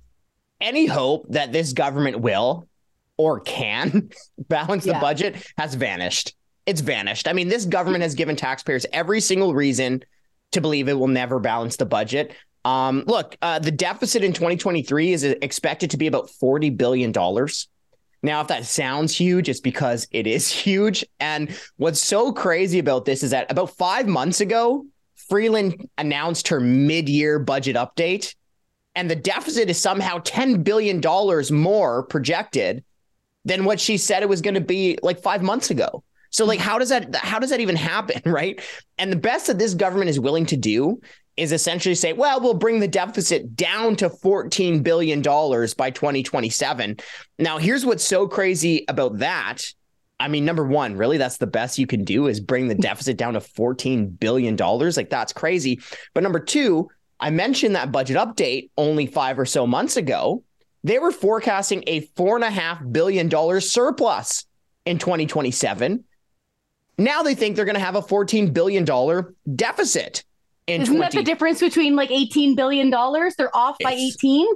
Any 0.60 0.86
hope 0.86 1.26
that 1.30 1.52
this 1.52 1.72
government 1.72 2.20
will 2.20 2.68
or 3.16 3.40
can 3.40 4.10
balance 4.48 4.86
yeah. 4.86 4.94
the 4.94 5.00
budget 5.00 5.46
has 5.56 5.74
vanished 5.74 6.34
it's 6.70 6.80
vanished. 6.80 7.26
I 7.26 7.32
mean, 7.32 7.48
this 7.48 7.64
government 7.64 8.02
has 8.02 8.14
given 8.14 8.36
taxpayers 8.36 8.86
every 8.92 9.20
single 9.20 9.54
reason 9.54 10.04
to 10.52 10.60
believe 10.60 10.88
it 10.88 10.98
will 10.98 11.08
never 11.08 11.40
balance 11.40 11.76
the 11.76 11.84
budget. 11.84 12.32
Um, 12.64 13.02
look, 13.06 13.36
uh, 13.42 13.58
the 13.58 13.72
deficit 13.72 14.22
in 14.22 14.32
2023 14.32 15.12
is 15.12 15.24
expected 15.24 15.90
to 15.90 15.96
be 15.96 16.06
about 16.06 16.28
$40 16.28 16.76
billion. 16.76 17.12
Now, 18.22 18.40
if 18.40 18.48
that 18.48 18.66
sounds 18.66 19.16
huge, 19.16 19.48
it's 19.48 19.60
because 19.60 20.06
it 20.12 20.28
is 20.28 20.48
huge. 20.62 21.04
And 21.18 21.58
what's 21.76 22.00
so 22.00 22.32
crazy 22.32 22.78
about 22.78 23.04
this 23.04 23.24
is 23.24 23.32
that 23.32 23.50
about 23.50 23.76
five 23.76 24.06
months 24.06 24.40
ago, 24.40 24.86
Freeland 25.28 25.88
announced 25.98 26.48
her 26.48 26.60
mid 26.60 27.08
year 27.08 27.40
budget 27.40 27.74
update, 27.74 28.34
and 28.94 29.10
the 29.10 29.16
deficit 29.16 29.70
is 29.70 29.80
somehow 29.80 30.18
$10 30.18 30.62
billion 30.62 31.00
more 31.52 32.04
projected 32.04 32.84
than 33.44 33.64
what 33.64 33.80
she 33.80 33.96
said 33.96 34.22
it 34.22 34.28
was 34.28 34.40
going 34.40 34.54
to 34.54 34.60
be 34.60 34.98
like 35.02 35.20
five 35.20 35.42
months 35.42 35.70
ago. 35.70 36.04
So 36.30 36.44
like 36.44 36.58
mm-hmm. 36.58 36.68
how 36.68 36.78
does 36.78 36.88
that 36.88 37.14
how 37.16 37.38
does 37.38 37.50
that 37.50 37.60
even 37.60 37.76
happen, 37.76 38.22
right? 38.30 38.60
And 38.98 39.12
the 39.12 39.16
best 39.16 39.48
that 39.48 39.58
this 39.58 39.74
government 39.74 40.10
is 40.10 40.18
willing 40.18 40.46
to 40.46 40.56
do 40.56 41.00
is 41.36 41.52
essentially 41.52 41.94
say, 41.94 42.12
well, 42.12 42.40
we'll 42.40 42.54
bring 42.54 42.80
the 42.80 42.88
deficit 42.88 43.56
down 43.56 43.96
to 43.96 44.10
14 44.10 44.82
billion 44.82 45.22
dollars 45.22 45.74
by 45.74 45.90
2027. 45.90 46.98
Now, 47.38 47.58
here's 47.58 47.86
what's 47.86 48.04
so 48.04 48.28
crazy 48.28 48.84
about 48.88 49.18
that. 49.18 49.62
I 50.18 50.28
mean, 50.28 50.44
number 50.44 50.66
one, 50.66 50.96
really, 50.96 51.16
that's 51.16 51.38
the 51.38 51.46
best 51.46 51.78
you 51.78 51.86
can 51.86 52.04
do 52.04 52.26
is 52.26 52.40
bring 52.40 52.68
the 52.68 52.74
mm-hmm. 52.74 52.82
deficit 52.82 53.16
down 53.16 53.34
to 53.34 53.40
$14 53.40 54.20
billion. 54.20 54.54
Like, 54.56 55.08
that's 55.08 55.32
crazy. 55.32 55.80
But 56.12 56.22
number 56.22 56.40
two, 56.40 56.90
I 57.18 57.30
mentioned 57.30 57.74
that 57.74 57.90
budget 57.90 58.18
update 58.18 58.68
only 58.76 59.06
five 59.06 59.38
or 59.38 59.46
so 59.46 59.66
months 59.66 59.96
ago. 59.96 60.44
They 60.84 60.98
were 60.98 61.12
forecasting 61.12 61.84
a 61.86 62.02
$4.5 62.02 62.92
billion 62.92 63.60
surplus 63.60 64.44
in 64.84 64.98
2027 64.98 66.04
Now 67.00 67.22
they 67.22 67.34
think 67.34 67.56
they're 67.56 67.64
going 67.64 67.74
to 67.76 67.80
have 67.80 67.96
a 67.96 68.02
$14 68.02 68.52
billion 68.52 68.84
deficit. 69.56 70.22
In 70.66 70.82
Isn't 70.82 70.96
20- 70.96 71.00
that 71.00 71.12
the 71.12 71.22
difference 71.22 71.60
between 71.60 71.96
like 71.96 72.10
$18 72.10 72.54
billion? 72.54 72.90
They're 72.90 73.56
off 73.56 73.76
by 73.82 73.92
18? 73.92 74.46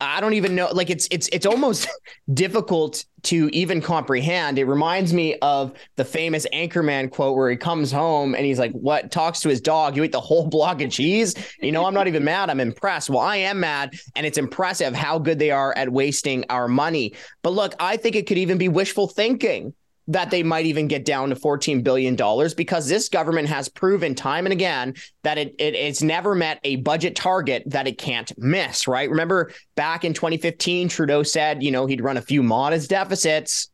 I 0.00 0.20
don't 0.20 0.34
even 0.34 0.54
know. 0.54 0.68
Like 0.72 0.90
it's 0.90 1.08
it's 1.10 1.28
it's 1.32 1.44
almost 1.44 1.88
difficult 2.32 3.04
to 3.24 3.48
even 3.52 3.80
comprehend. 3.80 4.56
It 4.56 4.66
reminds 4.66 5.12
me 5.12 5.34
of 5.42 5.72
the 5.96 6.04
famous 6.04 6.46
Anchorman 6.52 7.10
quote 7.10 7.36
where 7.36 7.50
he 7.50 7.56
comes 7.56 7.90
home 7.90 8.36
and 8.36 8.46
he's 8.46 8.60
like, 8.60 8.70
"What?" 8.70 9.10
Talks 9.10 9.40
to 9.40 9.48
his 9.48 9.60
dog. 9.60 9.96
You 9.96 10.04
ate 10.04 10.12
the 10.12 10.20
whole 10.20 10.46
block 10.46 10.80
of 10.82 10.92
cheese. 10.92 11.34
You 11.60 11.72
know, 11.72 11.84
I'm 11.84 11.94
not 11.94 12.06
even 12.06 12.22
mad. 12.22 12.48
I'm 12.48 12.60
impressed. 12.60 13.10
Well, 13.10 13.18
I 13.18 13.38
am 13.38 13.58
mad, 13.58 13.92
and 14.14 14.24
it's 14.24 14.38
impressive 14.38 14.94
how 14.94 15.18
good 15.18 15.40
they 15.40 15.50
are 15.50 15.76
at 15.76 15.90
wasting 15.90 16.44
our 16.48 16.68
money. 16.68 17.14
But 17.42 17.54
look, 17.54 17.74
I 17.80 17.96
think 17.96 18.14
it 18.14 18.28
could 18.28 18.38
even 18.38 18.56
be 18.56 18.68
wishful 18.68 19.08
thinking 19.08 19.74
that 20.08 20.30
they 20.30 20.42
might 20.42 20.66
even 20.66 20.88
get 20.88 21.04
down 21.04 21.28
to 21.28 21.36
$14 21.36 21.84
billion 21.84 22.16
because 22.56 22.88
this 22.88 23.08
government 23.08 23.48
has 23.48 23.68
proven 23.68 24.14
time 24.14 24.46
and 24.46 24.52
again 24.52 24.94
that 25.22 25.38
it, 25.38 25.54
it, 25.58 25.74
it's 25.74 26.02
never 26.02 26.34
met 26.34 26.58
a 26.64 26.76
budget 26.76 27.14
target 27.14 27.62
that 27.66 27.86
it 27.86 27.98
can't 27.98 28.32
miss, 28.38 28.88
right? 28.88 29.08
Remember 29.10 29.52
back 29.76 30.04
in 30.04 30.14
2015, 30.14 30.88
Trudeau 30.88 31.22
said, 31.22 31.62
you 31.62 31.70
know, 31.70 31.86
he'd 31.86 32.00
run 32.00 32.16
a 32.16 32.22
few 32.22 32.42
modest 32.42 32.90
deficits. 32.90 33.70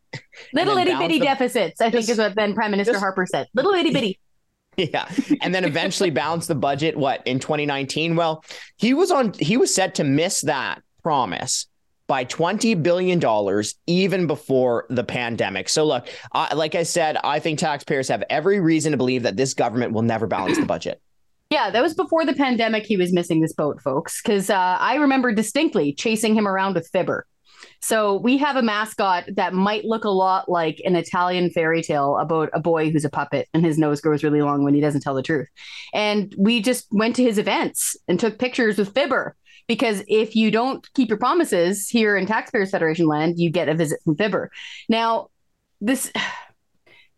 Little 0.52 0.76
itty 0.76 0.94
bitty 0.94 1.20
deficits, 1.20 1.80
I 1.80 1.90
think 1.90 2.08
is 2.08 2.18
what 2.18 2.34
then 2.34 2.54
Prime 2.54 2.72
Minister 2.72 2.92
just, 2.92 3.02
Harper 3.02 3.26
said. 3.26 3.46
Little 3.54 3.72
itty 3.72 3.92
bitty. 3.92 4.18
Yeah. 4.76 5.08
And 5.40 5.54
then 5.54 5.64
eventually 5.64 6.10
balance 6.10 6.48
the 6.48 6.56
budget, 6.56 6.96
what, 6.96 7.24
in 7.28 7.38
2019? 7.38 8.16
Well, 8.16 8.44
he 8.76 8.92
was 8.92 9.12
on, 9.12 9.32
he 9.34 9.56
was 9.56 9.72
set 9.72 9.94
to 9.94 10.04
miss 10.04 10.40
that 10.40 10.82
promise 11.00 11.68
by 12.06 12.24
$20 12.24 12.82
billion 12.82 13.64
even 13.86 14.26
before 14.26 14.86
the 14.90 15.04
pandemic. 15.04 15.68
So, 15.68 15.84
look, 15.84 16.06
uh, 16.32 16.48
like 16.54 16.74
I 16.74 16.82
said, 16.82 17.16
I 17.24 17.38
think 17.38 17.58
taxpayers 17.58 18.08
have 18.08 18.22
every 18.28 18.60
reason 18.60 18.92
to 18.92 18.98
believe 18.98 19.22
that 19.22 19.36
this 19.36 19.54
government 19.54 19.92
will 19.92 20.02
never 20.02 20.26
balance 20.26 20.58
the 20.58 20.66
budget. 20.66 21.00
Yeah, 21.50 21.70
that 21.70 21.82
was 21.82 21.94
before 21.94 22.26
the 22.26 22.34
pandemic. 22.34 22.84
He 22.84 22.96
was 22.96 23.12
missing 23.12 23.40
this 23.40 23.52
boat, 23.52 23.80
folks, 23.80 24.20
because 24.20 24.50
uh, 24.50 24.76
I 24.80 24.96
remember 24.96 25.32
distinctly 25.32 25.92
chasing 25.92 26.34
him 26.34 26.48
around 26.48 26.74
with 26.74 26.88
Fibber. 26.88 27.26
So 27.80 28.16
we 28.16 28.38
have 28.38 28.56
a 28.56 28.62
mascot 28.62 29.24
that 29.36 29.52
might 29.52 29.84
look 29.84 30.04
a 30.04 30.10
lot 30.10 30.48
like 30.48 30.80
an 30.84 30.96
Italian 30.96 31.50
fairy 31.50 31.82
tale 31.82 32.18
about 32.18 32.50
a 32.52 32.60
boy 32.60 32.90
who's 32.90 33.04
a 33.04 33.10
puppet 33.10 33.48
and 33.52 33.64
his 33.64 33.78
nose 33.78 34.00
grows 34.00 34.24
really 34.24 34.42
long 34.42 34.64
when 34.64 34.74
he 34.74 34.80
doesn't 34.80 35.02
tell 35.02 35.14
the 35.14 35.22
truth. 35.22 35.48
And 35.92 36.34
we 36.38 36.60
just 36.60 36.86
went 36.90 37.16
to 37.16 37.22
his 37.22 37.38
events 37.38 37.96
and 38.08 38.18
took 38.18 38.38
pictures 38.38 38.78
with 38.78 38.94
Fibber 38.94 39.36
because 39.66 40.02
if 40.08 40.36
you 40.36 40.50
don't 40.50 40.86
keep 40.94 41.08
your 41.08 41.18
promises 41.18 41.88
here 41.88 42.16
in 42.16 42.26
Taxpayers 42.26 42.70
Federation 42.70 43.06
land, 43.06 43.38
you 43.38 43.50
get 43.50 43.68
a 43.68 43.74
visit 43.74 44.00
from 44.04 44.16
Fibber. 44.16 44.50
Now, 44.88 45.28
this 45.80 46.12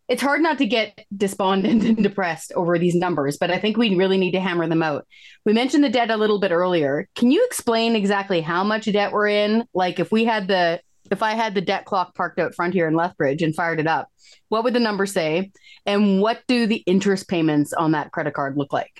it's 0.07 0.21
hard 0.21 0.41
not 0.41 0.57
to 0.59 0.65
get 0.65 1.05
despondent 1.15 1.83
and 1.85 2.01
depressed 2.01 2.51
over 2.55 2.77
these 2.79 2.95
numbers, 2.95 3.37
but 3.37 3.51
I 3.51 3.59
think 3.59 3.77
we 3.77 3.95
really 3.95 4.17
need 4.17 4.31
to 4.31 4.39
hammer 4.39 4.67
them 4.67 4.83
out. 4.83 5.05
We 5.45 5.53
mentioned 5.53 5.83
the 5.83 5.89
debt 5.89 6.09
a 6.09 6.17
little 6.17 6.39
bit 6.39 6.51
earlier. 6.51 7.07
Can 7.15 7.31
you 7.31 7.45
explain 7.45 7.95
exactly 7.95 8.41
how 8.41 8.63
much 8.63 8.91
debt 8.91 9.11
we're 9.11 9.27
in? 9.27 9.65
Like 9.73 9.99
if 9.99 10.11
we 10.11 10.25
had 10.25 10.47
the 10.47 10.81
if 11.09 11.23
I 11.23 11.35
had 11.35 11.55
the 11.55 11.61
debt 11.61 11.85
clock 11.85 12.15
parked 12.15 12.37
out 12.37 12.53
front 12.53 12.73
here 12.73 12.85
in 12.85 12.93
Lethbridge 12.93 13.41
and 13.41 13.55
fired 13.55 13.79
it 13.79 13.87
up, 13.87 14.09
what 14.49 14.65
would 14.65 14.73
the 14.73 14.79
number 14.79 15.05
say? 15.05 15.51
And 15.85 16.21
what 16.21 16.41
do 16.47 16.67
the 16.67 16.83
interest 16.85 17.29
payments 17.29 17.71
on 17.71 17.93
that 17.93 18.11
credit 18.11 18.33
card 18.33 18.57
look 18.57 18.73
like? 18.73 18.91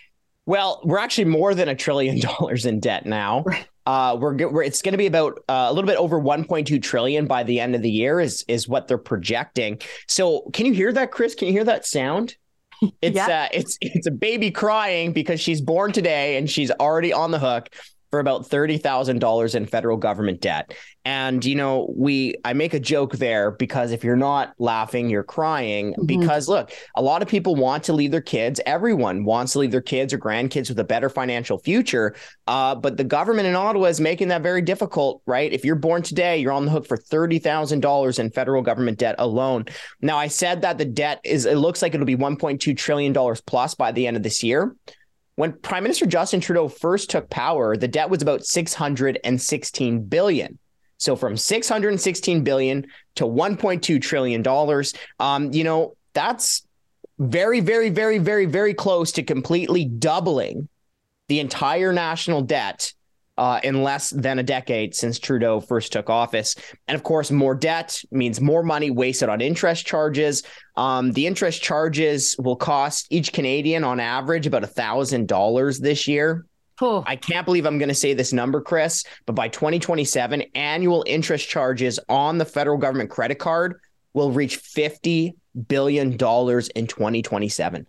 Well, 0.45 0.79
we're 0.85 0.99
actually 0.99 1.25
more 1.25 1.53
than 1.53 1.67
a 1.67 1.75
trillion 1.75 2.19
dollars 2.39 2.65
in 2.65 2.79
debt 2.79 3.05
now. 3.05 3.43
Uh, 3.87 4.17
we're, 4.19 4.35
we're 4.49 4.63
it's 4.63 4.81
going 4.81 4.91
to 4.91 4.97
be 4.97 5.05
about 5.05 5.39
uh, 5.47 5.67
a 5.69 5.73
little 5.73 5.87
bit 5.87 5.95
over 5.95 6.19
1.2 6.19 6.83
trillion 6.83 7.25
by 7.25 7.41
the 7.43 7.57
end 7.57 7.73
of 7.73 7.81
the 7.81 7.89
year 7.89 8.19
is 8.19 8.43
is 8.49 8.67
what 8.67 8.89
they're 8.89 8.97
projecting. 8.97 9.79
So, 10.09 10.41
can 10.51 10.65
you 10.65 10.73
hear 10.73 10.91
that, 10.91 11.11
Chris? 11.11 11.33
Can 11.33 11.47
you 11.47 11.53
hear 11.53 11.63
that 11.63 11.85
sound? 11.85 12.35
It's 13.01 13.15
yeah. 13.15 13.45
uh, 13.45 13.47
it's 13.51 13.75
it's 13.81 14.05
a 14.05 14.11
baby 14.11 14.51
crying 14.51 15.11
because 15.11 15.39
she's 15.39 15.61
born 15.61 15.91
today 15.91 16.37
and 16.37 16.47
she's 16.47 16.69
already 16.69 17.11
on 17.11 17.31
the 17.31 17.39
hook 17.39 17.69
for 18.11 18.19
about 18.19 18.49
$30,000 18.49 19.55
in 19.55 19.65
federal 19.65 19.97
government 19.97 20.41
debt. 20.41 20.73
And 21.07 21.45
you 21.45 21.55
know, 21.55 21.93
we 21.95 22.35
I 22.43 22.51
make 22.51 22.73
a 22.73 22.81
joke 22.81 23.13
there 23.13 23.51
because 23.51 23.93
if 23.93 24.03
you're 24.03 24.17
not 24.17 24.53
laughing, 24.59 25.09
you're 25.09 25.23
crying 25.23 25.93
mm-hmm. 25.93 26.05
because 26.05 26.49
look, 26.49 26.71
a 26.97 27.01
lot 27.01 27.21
of 27.21 27.29
people 27.29 27.55
want 27.55 27.85
to 27.85 27.93
leave 27.93 28.11
their 28.11 28.19
kids, 28.19 28.59
everyone 28.65 29.23
wants 29.23 29.53
to 29.53 29.59
leave 29.59 29.71
their 29.71 29.81
kids 29.81 30.13
or 30.13 30.19
grandkids 30.19 30.67
with 30.67 30.77
a 30.79 30.83
better 30.83 31.09
financial 31.09 31.59
future. 31.59 32.13
Uh, 32.45 32.75
but 32.75 32.97
the 32.97 33.05
government 33.05 33.47
in 33.47 33.55
Ottawa 33.55 33.85
is 33.85 34.01
making 34.01 34.27
that 34.27 34.41
very 34.41 34.61
difficult, 34.61 35.21
right? 35.25 35.53
If 35.53 35.63
you're 35.63 35.75
born 35.75 36.01
today, 36.01 36.39
you're 36.39 36.51
on 36.51 36.65
the 36.65 36.71
hook 36.71 36.85
for 36.85 36.97
$30,000 36.97 38.19
in 38.19 38.31
federal 38.31 38.61
government 38.61 38.97
debt 38.99 39.15
alone. 39.17 39.63
Now, 40.01 40.17
I 40.17 40.27
said 40.27 40.61
that 40.63 40.77
the 40.77 40.83
debt 40.83 41.21
is 41.23 41.45
it 41.45 41.55
looks 41.55 41.81
like 41.81 41.93
it'll 41.93 42.05
be 42.05 42.17
1.2 42.17 42.75
trillion 42.75 43.13
dollars 43.13 43.39
plus 43.39 43.75
by 43.75 43.93
the 43.93 44.07
end 44.07 44.17
of 44.17 44.23
this 44.23 44.43
year. 44.43 44.75
When 45.37 45.53
Prime 45.53 45.83
Minister 45.83 46.07
Justin 46.07 46.41
Trudeau 46.41 46.67
first 46.67 47.11
took 47.11 47.29
power, 47.29 47.77
the 47.77 47.87
debt 47.87 48.09
was 48.09 48.23
about 48.23 48.43
616 48.43 50.01
billion. 50.05 50.57
So 50.97 51.15
from 51.15 51.37
616 51.37 52.43
billion 52.43 52.87
to 53.15 53.25
1.2 53.25 54.01
trillion 54.01 54.41
dollars, 54.41 54.95
um, 55.19 55.53
you 55.53 55.63
know, 55.63 55.95
that's 56.13 56.65
very, 57.19 57.59
very, 57.59 57.91
very, 57.91 58.17
very, 58.17 58.47
very 58.47 58.73
close 58.73 59.11
to 59.11 59.21
completely 59.21 59.85
doubling 59.85 60.69
the 61.27 61.39
entire 61.39 61.93
national 61.93 62.41
debt 62.41 62.91
uh, 63.37 63.59
in 63.63 63.83
less 63.83 64.09
than 64.09 64.39
a 64.39 64.43
decade 64.43 64.95
since 64.95 65.19
Trudeau 65.19 65.59
first 65.59 65.91
took 65.91 66.09
office. 66.09 66.55
And 66.87 66.95
of 66.95 67.03
course, 67.03 67.31
more 67.31 67.55
debt 67.55 68.01
means 68.11 68.41
more 68.41 68.63
money 68.63 68.91
wasted 68.91 69.29
on 69.29 69.41
interest 69.41 69.85
charges. 69.85 70.43
Um, 70.75 71.11
the 71.11 71.27
interest 71.27 71.61
charges 71.61 72.35
will 72.39 72.55
cost 72.55 73.07
each 73.09 73.33
Canadian 73.33 73.83
on 73.83 73.99
average 73.99 74.47
about 74.47 74.63
$1,000 74.63 75.79
this 75.79 76.07
year. 76.07 76.45
Oh. 76.79 77.03
I 77.07 77.15
can't 77.15 77.45
believe 77.45 77.65
I'm 77.65 77.79
going 77.79 77.89
to 77.89 77.95
say 77.95 78.13
this 78.13 78.33
number, 78.33 78.61
Chris, 78.61 79.03
but 79.25 79.33
by 79.33 79.47
2027, 79.47 80.43
annual 80.53 81.03
interest 81.07 81.49
charges 81.49 81.99
on 82.07 82.37
the 82.37 82.45
federal 82.45 82.77
government 82.77 83.09
credit 83.09 83.39
card 83.39 83.79
will 84.13 84.31
reach 84.31 84.61
$50 84.61 85.33
billion 85.67 86.11
in 86.11 86.17
2027. 86.17 87.87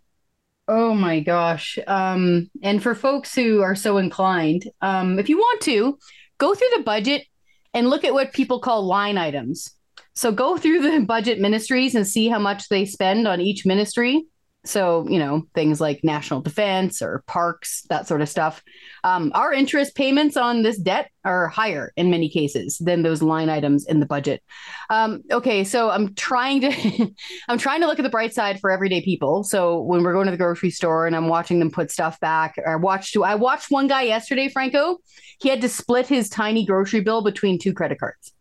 Oh 0.68 0.92
my 0.92 1.20
gosh. 1.20 1.78
Um, 1.87 2.50
and 2.62 2.82
for 2.82 2.94
folks 2.94 3.34
who 3.34 3.62
are 3.62 3.75
so 3.75 3.96
inclined, 3.96 4.64
um, 4.82 5.18
if 5.18 5.30
you 5.30 5.38
want 5.38 5.62
to, 5.62 5.98
go 6.37 6.54
through 6.54 6.68
the 6.76 6.82
budget 6.82 7.25
and 7.72 7.88
look 7.88 8.04
at 8.04 8.12
what 8.12 8.34
people 8.34 8.60
call 8.60 8.87
line 8.87 9.16
items. 9.16 9.75
So 10.14 10.30
go 10.30 10.58
through 10.58 10.82
the 10.82 11.00
budget 11.06 11.40
ministries 11.40 11.94
and 11.94 12.06
see 12.06 12.28
how 12.28 12.38
much 12.38 12.68
they 12.68 12.84
spend 12.84 13.26
on 13.26 13.40
each 13.40 13.64
ministry 13.64 14.26
so, 14.64 15.08
you 15.08 15.18
know, 15.18 15.44
things 15.54 15.80
like 15.80 16.02
national 16.02 16.40
defense 16.40 17.00
or 17.00 17.22
parks, 17.26 17.86
that 17.90 18.08
sort 18.08 18.20
of 18.20 18.28
stuff. 18.28 18.62
Um, 19.04 19.30
our 19.34 19.52
interest 19.52 19.94
payments 19.94 20.36
on 20.36 20.62
this 20.62 20.76
debt 20.76 21.10
are 21.24 21.46
higher 21.48 21.92
in 21.96 22.10
many 22.10 22.28
cases 22.28 22.76
than 22.78 23.02
those 23.02 23.22
line 23.22 23.48
items 23.48 23.86
in 23.86 24.00
the 24.00 24.06
budget. 24.06 24.42
Um, 24.90 25.22
okay, 25.30 25.62
so 25.62 25.90
I'm 25.90 26.14
trying 26.14 26.60
to 26.62 27.10
I'm 27.48 27.58
trying 27.58 27.80
to 27.80 27.86
look 27.86 28.00
at 28.00 28.02
the 28.02 28.10
bright 28.10 28.34
side 28.34 28.60
for 28.60 28.70
everyday 28.70 29.02
people. 29.02 29.44
So 29.44 29.80
when 29.80 30.02
we're 30.02 30.12
going 30.12 30.26
to 30.26 30.32
the 30.32 30.36
grocery 30.36 30.70
store 30.70 31.06
and 31.06 31.14
I'm 31.14 31.28
watching 31.28 31.60
them 31.60 31.70
put 31.70 31.90
stuff 31.90 32.18
back, 32.20 32.56
I 32.66 32.76
watched 32.76 33.16
I 33.16 33.36
watched 33.36 33.70
one 33.70 33.86
guy 33.86 34.02
yesterday, 34.02 34.48
Franco. 34.48 34.98
He 35.40 35.48
had 35.48 35.60
to 35.60 35.68
split 35.68 36.08
his 36.08 36.28
tiny 36.28 36.66
grocery 36.66 37.00
bill 37.00 37.22
between 37.22 37.58
two 37.58 37.72
credit 37.72 38.00
cards. 38.00 38.32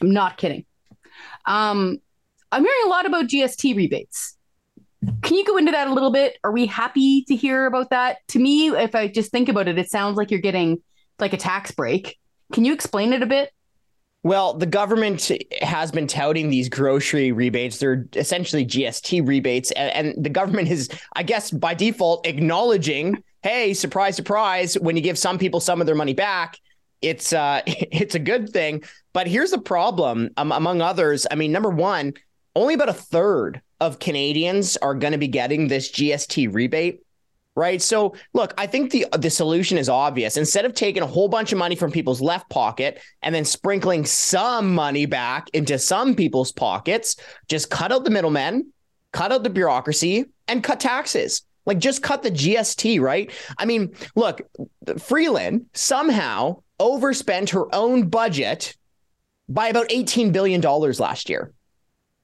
I'm 0.00 0.12
not 0.12 0.36
kidding. 0.36 0.66
Um, 1.46 1.98
I'm 2.52 2.62
hearing 2.62 2.82
a 2.84 2.88
lot 2.88 3.06
about 3.06 3.26
GST 3.26 3.74
rebates 3.74 4.33
can 5.22 5.36
you 5.36 5.44
go 5.44 5.56
into 5.56 5.72
that 5.72 5.88
a 5.88 5.92
little 5.92 6.12
bit? 6.12 6.38
Are 6.44 6.52
we 6.52 6.66
happy 6.66 7.24
to 7.24 7.36
hear 7.36 7.66
about 7.66 7.90
that? 7.90 8.18
To 8.28 8.38
me, 8.38 8.68
if 8.68 8.94
I 8.94 9.08
just 9.08 9.30
think 9.30 9.48
about 9.48 9.68
it, 9.68 9.78
it 9.78 9.90
sounds 9.90 10.16
like 10.16 10.30
you're 10.30 10.40
getting 10.40 10.82
like 11.18 11.32
a 11.32 11.36
tax 11.36 11.70
break. 11.70 12.18
Can 12.52 12.64
you 12.64 12.72
explain 12.72 13.12
it 13.12 13.22
a 13.22 13.26
bit? 13.26 13.50
Well, 14.22 14.54
the 14.54 14.66
government 14.66 15.30
has 15.60 15.92
been 15.92 16.06
touting 16.06 16.48
these 16.48 16.70
grocery 16.70 17.30
rebates. 17.30 17.78
They're 17.78 18.06
essentially 18.14 18.64
GST 18.64 19.26
rebates. 19.28 19.70
And, 19.72 20.08
and, 20.08 20.24
the 20.24 20.30
government 20.30 20.70
is, 20.70 20.88
I 21.14 21.22
guess, 21.22 21.50
by 21.50 21.74
default, 21.74 22.26
acknowledging, 22.26 23.22
hey, 23.42 23.74
surprise, 23.74 24.16
surprise, 24.16 24.78
when 24.78 24.96
you 24.96 25.02
give 25.02 25.18
some 25.18 25.36
people 25.36 25.60
some 25.60 25.82
of 25.82 25.86
their 25.86 25.94
money 25.94 26.14
back, 26.14 26.58
it's 27.02 27.34
uh, 27.34 27.60
it's 27.66 28.14
a 28.14 28.18
good 28.18 28.48
thing. 28.48 28.82
But 29.12 29.26
here's 29.26 29.50
the 29.50 29.60
problem, 29.60 30.30
um, 30.38 30.52
among 30.52 30.80
others. 30.80 31.26
I 31.30 31.34
mean, 31.34 31.52
number 31.52 31.70
one, 31.70 32.14
only 32.56 32.72
about 32.72 32.88
a 32.88 32.94
third 32.94 33.60
of 33.84 33.98
Canadians 33.98 34.76
are 34.78 34.94
going 34.94 35.12
to 35.12 35.18
be 35.18 35.28
getting 35.28 35.68
this 35.68 35.90
GST 35.92 36.52
rebate 36.52 37.00
right? 37.56 37.80
So 37.80 38.14
look, 38.32 38.52
I 38.58 38.66
think 38.66 38.90
the 38.90 39.06
the 39.16 39.30
solution 39.30 39.78
is 39.78 39.88
obvious. 39.88 40.36
Instead 40.36 40.64
of 40.64 40.74
taking 40.74 41.02
a 41.02 41.06
whole 41.06 41.28
bunch 41.28 41.52
of 41.52 41.58
money 41.58 41.76
from 41.76 41.90
people's 41.92 42.20
left 42.20 42.48
pocket 42.50 43.00
and 43.22 43.34
then 43.34 43.44
sprinkling 43.44 44.04
some 44.04 44.74
money 44.74 45.06
back 45.06 45.48
into 45.52 45.78
some 45.78 46.14
people's 46.14 46.52
pockets, 46.52 47.16
just 47.48 47.70
cut 47.70 47.92
out 47.92 48.04
the 48.04 48.10
middlemen, 48.10 48.72
cut 49.12 49.32
out 49.32 49.42
the 49.42 49.50
bureaucracy, 49.50 50.26
and 50.48 50.62
cut 50.62 50.80
taxes. 50.80 51.42
Like 51.66 51.78
just 51.78 52.02
cut 52.02 52.22
the 52.22 52.30
GST, 52.30 53.00
right? 53.00 53.30
I 53.56 53.64
mean, 53.64 53.94
look, 54.14 54.42
Freeland 54.98 55.66
somehow 55.72 56.62
overspent 56.78 57.50
her 57.50 57.74
own 57.74 58.08
budget 58.08 58.76
by 59.48 59.68
about 59.68 59.88
$18 59.88 60.32
billion 60.32 60.60
last 60.60 61.30
year. 61.30 61.52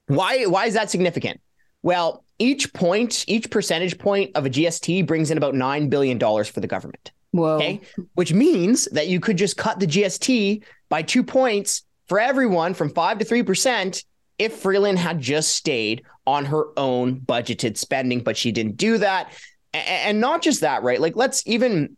Why, 0.09 0.45
why 0.45 0.67
is 0.67 0.75
that 0.75 0.91
significant? 0.91 1.41
Well, 1.83 2.25
each 2.39 2.73
point, 2.73 3.25
each 3.29 3.51
percentage 3.51 3.99
point 3.99 4.33
of 4.35 4.47
a 4.47 4.51
GST 4.51 5.07
brings 5.07 5.31
in 5.31 5.39
about 5.39 5.55
$9 5.55 5.91
billion 5.91 6.19
for 6.19 6.61
the 6.61 6.67
government. 6.67 7.13
Whoa. 7.33 7.57
Okay. 7.57 7.81
Which 8.15 8.33
means 8.33 8.87
that 8.87 9.09
you 9.09 9.21
could 9.21 9.37
just 9.37 9.57
cut 9.57 9.79
the 9.79 9.87
GST 9.87 10.63
by 10.89 11.03
two 11.03 11.23
points 11.23 11.83
for 12.09 12.19
everyone 12.19 12.75
from 12.75 12.91
five 12.91 13.19
to 13.19 13.25
3% 13.25 14.05
if 14.39 14.55
Freeland 14.55 14.99
had 14.99 15.21
just 15.21 15.55
stayed 15.55 16.03
on 16.27 16.47
her 16.47 16.67
own 16.77 17.21
budgeted 17.21 17.77
spending, 17.77 18.21
but 18.21 18.37
she 18.37 18.53
didn't 18.53 18.77
do 18.79 18.99
that. 18.99 19.33
And 19.73 20.21
not 20.21 20.43
just 20.43 20.63
that, 20.63 20.83
right? 20.83 21.01
Like, 21.01 21.15
let's 21.15 21.47
even, 21.47 21.97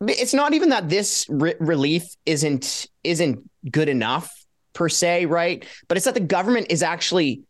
it's 0.00 0.34
not 0.34 0.54
even 0.54 0.70
that 0.70 0.88
this 0.88 1.26
re- 1.28 1.54
relief 1.60 2.04
isn't 2.26 2.86
isn't 3.04 3.48
good 3.70 3.88
enough 3.88 4.44
per 4.72 4.88
se, 4.88 5.26
right? 5.26 5.64
But 5.86 5.98
it's 5.98 6.06
that 6.06 6.14
the 6.14 6.20
government 6.20 6.68
is 6.70 6.82
actually 6.82 7.42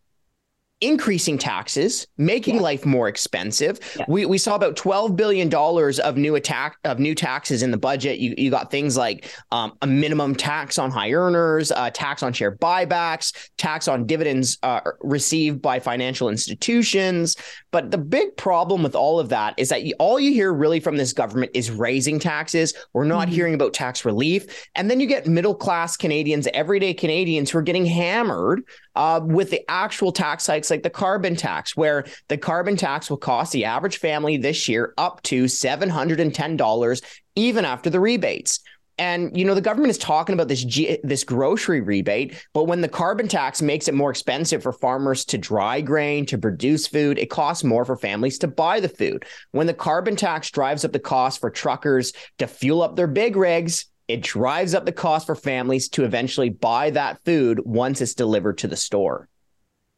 increasing 0.84 1.38
taxes, 1.38 2.06
making 2.18 2.56
yeah. 2.56 2.62
life 2.62 2.86
more 2.86 3.08
expensive. 3.08 3.78
Yeah. 3.98 4.04
We 4.08 4.26
we 4.26 4.38
saw 4.38 4.54
about 4.54 4.76
twelve 4.76 5.16
billion 5.16 5.48
dollars 5.48 5.98
of 5.98 6.16
new 6.16 6.34
attack 6.34 6.76
of 6.84 6.98
new 6.98 7.14
taxes 7.14 7.62
in 7.62 7.70
the 7.70 7.76
budget. 7.76 8.18
You 8.18 8.34
you 8.36 8.50
got 8.50 8.70
things 8.70 8.96
like 8.96 9.30
um, 9.50 9.72
a 9.82 9.86
minimum 9.86 10.34
tax 10.34 10.78
on 10.78 10.90
high 10.90 11.12
earners, 11.12 11.72
uh, 11.72 11.90
tax 11.90 12.22
on 12.22 12.32
share 12.32 12.56
buybacks, 12.56 13.50
tax 13.56 13.88
on 13.88 14.06
dividends 14.06 14.58
uh, 14.62 14.80
received 15.00 15.62
by 15.62 15.80
financial 15.80 16.28
institutions. 16.28 17.36
But 17.74 17.90
the 17.90 17.98
big 17.98 18.36
problem 18.36 18.84
with 18.84 18.94
all 18.94 19.18
of 19.18 19.30
that 19.30 19.54
is 19.56 19.68
that 19.70 19.82
you, 19.82 19.94
all 19.98 20.20
you 20.20 20.32
hear 20.32 20.54
really 20.54 20.78
from 20.78 20.96
this 20.96 21.12
government 21.12 21.50
is 21.54 21.72
raising 21.72 22.20
taxes. 22.20 22.72
We're 22.92 23.02
not 23.02 23.26
mm-hmm. 23.26 23.34
hearing 23.34 23.54
about 23.54 23.74
tax 23.74 24.04
relief, 24.04 24.68
and 24.76 24.88
then 24.88 25.00
you 25.00 25.08
get 25.08 25.26
middle 25.26 25.56
class 25.56 25.96
Canadians, 25.96 26.46
everyday 26.54 26.94
Canadians 26.94 27.50
who 27.50 27.58
are 27.58 27.62
getting 27.62 27.84
hammered 27.84 28.62
uh, 28.94 29.22
with 29.24 29.50
the 29.50 29.68
actual 29.68 30.12
tax 30.12 30.46
hikes 30.46 30.70
like 30.70 30.84
the 30.84 30.88
carbon 30.88 31.34
tax, 31.34 31.76
where 31.76 32.04
the 32.28 32.38
carbon 32.38 32.76
tax 32.76 33.10
will 33.10 33.16
cost 33.16 33.50
the 33.50 33.64
average 33.64 33.96
family 33.96 34.36
this 34.36 34.68
year 34.68 34.94
up 34.96 35.20
to 35.24 35.46
$710, 35.46 37.02
even 37.34 37.64
after 37.64 37.90
the 37.90 37.98
rebates. 37.98 38.60
And 38.96 39.36
you 39.36 39.44
know 39.44 39.54
the 39.54 39.60
government 39.60 39.90
is 39.90 39.98
talking 39.98 40.34
about 40.34 40.48
this 40.48 40.62
G- 40.62 40.98
this 41.02 41.24
grocery 41.24 41.80
rebate, 41.80 42.46
but 42.52 42.64
when 42.64 42.80
the 42.80 42.88
carbon 42.88 43.26
tax 43.26 43.60
makes 43.60 43.88
it 43.88 43.94
more 43.94 44.10
expensive 44.10 44.62
for 44.62 44.72
farmers 44.72 45.24
to 45.26 45.38
dry 45.38 45.80
grain 45.80 46.26
to 46.26 46.38
produce 46.38 46.86
food, 46.86 47.18
it 47.18 47.30
costs 47.30 47.64
more 47.64 47.84
for 47.84 47.96
families 47.96 48.38
to 48.38 48.48
buy 48.48 48.78
the 48.78 48.88
food. 48.88 49.24
When 49.50 49.66
the 49.66 49.74
carbon 49.74 50.14
tax 50.14 50.50
drives 50.50 50.84
up 50.84 50.92
the 50.92 51.00
cost 51.00 51.40
for 51.40 51.50
truckers 51.50 52.12
to 52.38 52.46
fuel 52.46 52.82
up 52.82 52.94
their 52.94 53.08
big 53.08 53.34
rigs, 53.34 53.86
it 54.06 54.22
drives 54.22 54.74
up 54.74 54.84
the 54.84 54.92
cost 54.92 55.26
for 55.26 55.34
families 55.34 55.88
to 55.90 56.04
eventually 56.04 56.50
buy 56.50 56.90
that 56.90 57.18
food 57.24 57.60
once 57.64 58.00
it's 58.00 58.14
delivered 58.14 58.58
to 58.58 58.68
the 58.68 58.76
store. 58.76 59.28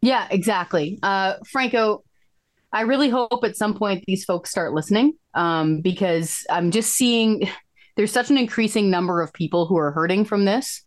Yeah, 0.01 0.27
exactly. 0.31 0.99
Uh, 1.03 1.35
Franco, 1.51 2.05
I 2.73 2.83
really 2.83 3.09
hope 3.09 3.43
at 3.45 3.57
some 3.57 3.75
point 3.75 4.05
these 4.07 4.25
folks 4.25 4.51
start 4.51 4.73
listening 4.73 5.15
um, 5.35 5.81
because 5.81 6.47
I'm 6.51 6.71
just 6.71 6.93
seeing 6.93 7.49
there's 7.97 8.13
such 8.13 8.31
an 8.31 8.39
increasing 8.39 8.91
number 8.91 9.21
of 9.21 9.33
people 9.33 9.67
who 9.67 9.77
are 9.77 9.93
hurting 9.93 10.25
from 10.25 10.45
this. 10.45 10.83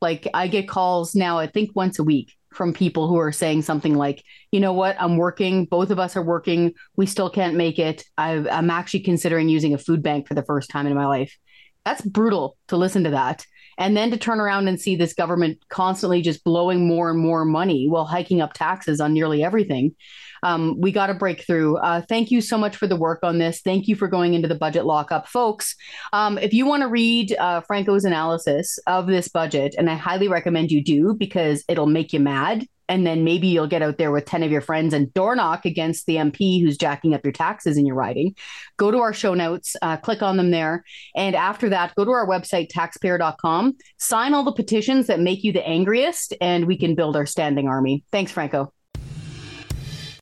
Like 0.00 0.28
I 0.34 0.48
get 0.48 0.68
calls 0.68 1.14
now, 1.14 1.38
I 1.38 1.46
think 1.46 1.74
once 1.74 1.98
a 1.98 2.04
week 2.04 2.34
from 2.52 2.72
people 2.72 3.08
who 3.08 3.18
are 3.18 3.32
saying 3.32 3.62
something 3.62 3.94
like, 3.94 4.24
you 4.52 4.60
know 4.60 4.72
what, 4.72 4.96
I'm 4.98 5.16
working, 5.16 5.66
both 5.66 5.90
of 5.90 5.98
us 5.98 6.16
are 6.16 6.22
working, 6.22 6.72
we 6.96 7.06
still 7.06 7.30
can't 7.30 7.56
make 7.56 7.78
it. 7.78 8.04
i 8.16 8.32
am 8.32 8.70
actually 8.70 9.00
considering 9.00 9.48
using 9.48 9.74
a 9.74 9.78
food 9.78 10.02
bank 10.02 10.26
for 10.26 10.34
the 10.34 10.44
first 10.44 10.70
time 10.70 10.86
in 10.86 10.94
my 10.94 11.06
life. 11.06 11.36
That's 11.84 12.02
brutal 12.02 12.56
to 12.68 12.76
listen 12.76 13.04
to 13.04 13.10
that. 13.10 13.44
And 13.76 13.96
then 13.96 14.10
to 14.10 14.16
turn 14.16 14.40
around 14.40 14.66
and 14.66 14.80
see 14.80 14.96
this 14.96 15.14
government 15.14 15.58
constantly 15.68 16.20
just 16.20 16.42
blowing 16.42 16.88
more 16.88 17.10
and 17.10 17.18
more 17.18 17.44
money 17.44 17.86
while 17.88 18.04
hiking 18.04 18.40
up 18.40 18.52
taxes 18.52 19.00
on 19.00 19.14
nearly 19.14 19.44
everything. 19.44 19.94
Um, 20.42 20.80
we 20.80 20.92
got 20.92 21.10
a 21.10 21.14
breakthrough. 21.14 21.76
Uh, 21.76 22.02
thank 22.08 22.30
you 22.30 22.40
so 22.40 22.58
much 22.58 22.76
for 22.76 22.86
the 22.86 22.96
work 22.96 23.20
on 23.22 23.38
this. 23.38 23.60
Thank 23.60 23.88
you 23.88 23.96
for 23.96 24.08
going 24.08 24.34
into 24.34 24.48
the 24.48 24.54
budget 24.54 24.84
lockup, 24.84 25.28
folks. 25.28 25.74
Um, 26.12 26.38
if 26.38 26.52
you 26.52 26.66
want 26.66 26.82
to 26.82 26.88
read 26.88 27.36
uh, 27.38 27.60
Franco's 27.62 28.04
analysis 28.04 28.78
of 28.86 29.06
this 29.06 29.28
budget, 29.28 29.74
and 29.78 29.90
I 29.90 29.94
highly 29.94 30.28
recommend 30.28 30.70
you 30.70 30.82
do 30.82 31.14
because 31.14 31.64
it'll 31.68 31.86
make 31.86 32.12
you 32.12 32.20
mad 32.20 32.66
and 32.88 33.06
then 33.06 33.22
maybe 33.22 33.48
you'll 33.48 33.66
get 33.66 33.82
out 33.82 33.98
there 33.98 34.10
with 34.10 34.24
10 34.24 34.42
of 34.42 34.50
your 34.50 34.60
friends 34.60 34.94
and 34.94 35.12
door 35.12 35.36
knock 35.36 35.64
against 35.64 36.06
the 36.06 36.16
MP 36.16 36.60
who's 36.60 36.76
jacking 36.76 37.14
up 37.14 37.24
your 37.24 37.32
taxes 37.32 37.76
in 37.76 37.86
your 37.86 37.96
riding. 37.96 38.34
Go 38.76 38.90
to 38.90 38.98
our 38.98 39.12
show 39.12 39.34
notes, 39.34 39.76
uh, 39.82 39.98
click 39.98 40.22
on 40.22 40.36
them 40.36 40.50
there. 40.50 40.84
And 41.14 41.36
after 41.36 41.68
that, 41.68 41.94
go 41.94 42.04
to 42.04 42.10
our 42.10 42.26
website, 42.26 42.68
taxpayer.com, 42.70 43.76
sign 43.98 44.34
all 44.34 44.44
the 44.44 44.52
petitions 44.52 45.06
that 45.08 45.20
make 45.20 45.44
you 45.44 45.52
the 45.52 45.66
angriest, 45.66 46.34
and 46.40 46.66
we 46.66 46.78
can 46.78 46.94
build 46.94 47.16
our 47.16 47.26
standing 47.26 47.68
army. 47.68 48.04
Thanks, 48.10 48.32
Franco. 48.32 48.72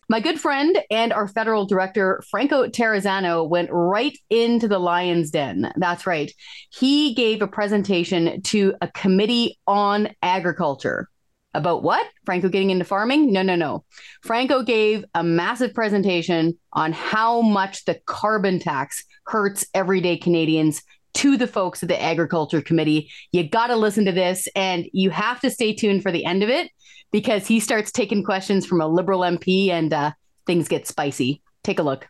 My 0.09 0.21
good 0.21 0.41
friend 0.41 0.79
and 0.89 1.13
our 1.13 1.27
federal 1.27 1.67
director, 1.67 2.23
Franco 2.31 2.69
Terrazzano, 2.69 3.49
went 3.49 3.71
right 3.73 4.17
into 4.31 4.69
the 4.69 4.79
lion's 4.79 5.33
den. 5.33 5.73
That's 5.77 6.07
right. 6.07 6.31
He 6.71 7.13
gave 7.15 7.43
a 7.43 7.49
presentation 7.49 8.41
to 8.43 8.75
a 8.81 8.87
committee 8.89 9.59
on 9.67 10.11
agriculture. 10.23 11.09
About 11.55 11.83
what? 11.83 12.07
Franco 12.25 12.49
getting 12.49 12.71
into 12.71 12.85
farming? 12.85 13.33
No, 13.33 13.43
no, 13.43 13.57
no. 13.57 13.85
Franco 14.23 14.63
gave 14.63 15.05
a 15.15 15.25
massive 15.25 15.75
presentation 15.75 16.57
on 16.73 16.93
how 16.93 17.41
much 17.41 17.85
the 17.85 17.99
carbon 18.07 18.61
tax 18.61 19.05
hurts 19.27 19.67
everyday 19.75 20.19
Canadians 20.19 20.83
to 21.17 21.37
the 21.37 21.47
folks 21.47 21.83
at 21.83 21.89
the 21.89 22.01
Agriculture 22.01 22.61
Committee. 22.61 23.11
You 23.33 23.49
got 23.49 23.69
to 23.69 23.77
listen 23.77 24.05
to 24.05 24.13
this 24.13 24.49
and 24.55 24.87
you 24.93 25.11
have 25.11 25.41
to 25.41 25.51
stay 25.51 25.75
tuned 25.75 26.03
for 26.03 26.13
the 26.13 26.25
end 26.25 26.43
of 26.43 26.51
it 26.51 26.71
because 27.11 27.47
he 27.47 27.59
starts 27.59 27.91
taking 27.91 28.23
questions 28.23 28.67
from 28.67 28.81
a 28.81 28.87
Liberal 28.87 29.21
MP 29.21 29.71
and 29.71 29.93
uh, 29.93 30.13
things 30.47 30.69
get 30.69 30.87
spicy. 30.87 31.43
Take 31.65 31.79
a 31.79 31.83
look. 31.83 32.07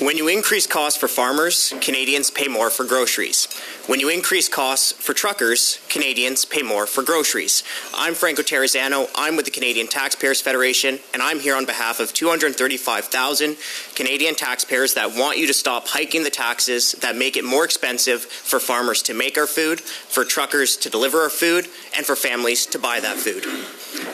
When 0.00 0.16
you 0.16 0.28
increase 0.28 0.68
costs 0.68 0.96
for 0.96 1.08
farmers, 1.08 1.74
Canadians 1.80 2.30
pay 2.30 2.46
more 2.46 2.70
for 2.70 2.84
groceries. 2.84 3.48
When 3.88 3.98
you 3.98 4.08
increase 4.08 4.48
costs 4.48 4.92
for 4.92 5.12
truckers, 5.12 5.80
Canadians 5.88 6.44
pay 6.44 6.62
more 6.62 6.86
for 6.86 7.02
groceries. 7.02 7.64
I'm 7.92 8.14
Franco 8.14 8.42
Terrazzano. 8.42 9.10
I'm 9.16 9.34
with 9.34 9.44
the 9.44 9.50
Canadian 9.50 9.88
Taxpayers 9.88 10.40
Federation, 10.40 11.00
and 11.12 11.20
I'm 11.20 11.40
here 11.40 11.56
on 11.56 11.64
behalf 11.64 11.98
of 11.98 12.12
235,000 12.12 13.56
Canadian 13.96 14.36
taxpayers 14.36 14.94
that 14.94 15.16
want 15.16 15.36
you 15.36 15.48
to 15.48 15.52
stop 15.52 15.88
hiking 15.88 16.22
the 16.22 16.30
taxes 16.30 16.92
that 17.00 17.16
make 17.16 17.36
it 17.36 17.44
more 17.44 17.64
expensive 17.64 18.22
for 18.22 18.60
farmers 18.60 19.02
to 19.02 19.14
make 19.14 19.36
our 19.36 19.48
food, 19.48 19.80
for 19.80 20.24
truckers 20.24 20.76
to 20.76 20.88
deliver 20.88 21.22
our 21.22 21.28
food, 21.28 21.66
and 21.96 22.06
for 22.06 22.14
families 22.14 22.66
to 22.66 22.78
buy 22.78 23.00
that 23.00 23.16
food. 23.16 23.44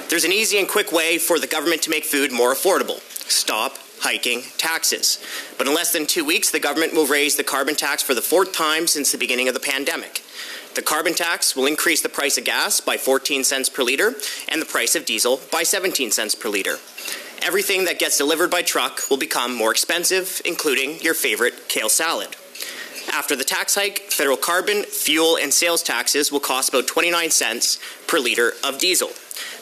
There's 0.08 0.24
an 0.24 0.32
easy 0.32 0.58
and 0.58 0.66
quick 0.66 0.92
way 0.92 1.18
for 1.18 1.38
the 1.38 1.46
government 1.46 1.82
to 1.82 1.90
make 1.90 2.04
food 2.04 2.32
more 2.32 2.54
affordable. 2.54 3.00
Stop 3.30 3.76
hiking 4.04 4.42
taxes. 4.58 5.18
But 5.58 5.66
in 5.66 5.74
less 5.74 5.92
than 5.92 6.06
two 6.06 6.24
weeks, 6.24 6.50
the 6.50 6.60
government 6.60 6.92
will 6.92 7.06
raise 7.06 7.36
the 7.36 7.42
carbon 7.42 7.74
tax 7.74 8.02
for 8.02 8.14
the 8.14 8.22
fourth 8.22 8.52
time 8.52 8.86
since 8.86 9.10
the 9.10 9.18
beginning 9.18 9.48
of 9.48 9.54
the 9.54 9.60
pandemic. 9.60 10.22
The 10.74 10.82
carbon 10.82 11.14
tax 11.14 11.56
will 11.56 11.66
increase 11.66 12.02
the 12.02 12.08
price 12.08 12.36
of 12.36 12.44
gas 12.44 12.80
by 12.80 12.96
14 12.96 13.44
cents 13.44 13.68
per 13.68 13.82
litre 13.82 14.14
and 14.48 14.60
the 14.60 14.66
price 14.66 14.94
of 14.94 15.04
diesel 15.04 15.40
by 15.50 15.62
17 15.62 16.10
cents 16.10 16.34
per 16.34 16.48
litre. 16.48 16.76
Everything 17.42 17.84
that 17.84 17.98
gets 17.98 18.18
delivered 18.18 18.50
by 18.50 18.62
truck 18.62 19.00
will 19.08 19.16
become 19.16 19.54
more 19.54 19.70
expensive, 19.70 20.40
including 20.44 21.00
your 21.00 21.14
favorite 21.14 21.68
kale 21.68 21.88
salad. 21.88 22.36
After 23.12 23.36
the 23.36 23.44
tax 23.44 23.74
hike, 23.74 24.10
federal 24.10 24.36
carbon, 24.36 24.82
fuel, 24.82 25.36
and 25.36 25.52
sales 25.52 25.82
taxes 25.82 26.32
will 26.32 26.40
cost 26.40 26.70
about 26.70 26.86
29 26.86 27.30
cents 27.30 27.78
per 28.06 28.18
litre 28.18 28.52
of 28.64 28.78
diesel. 28.78 29.10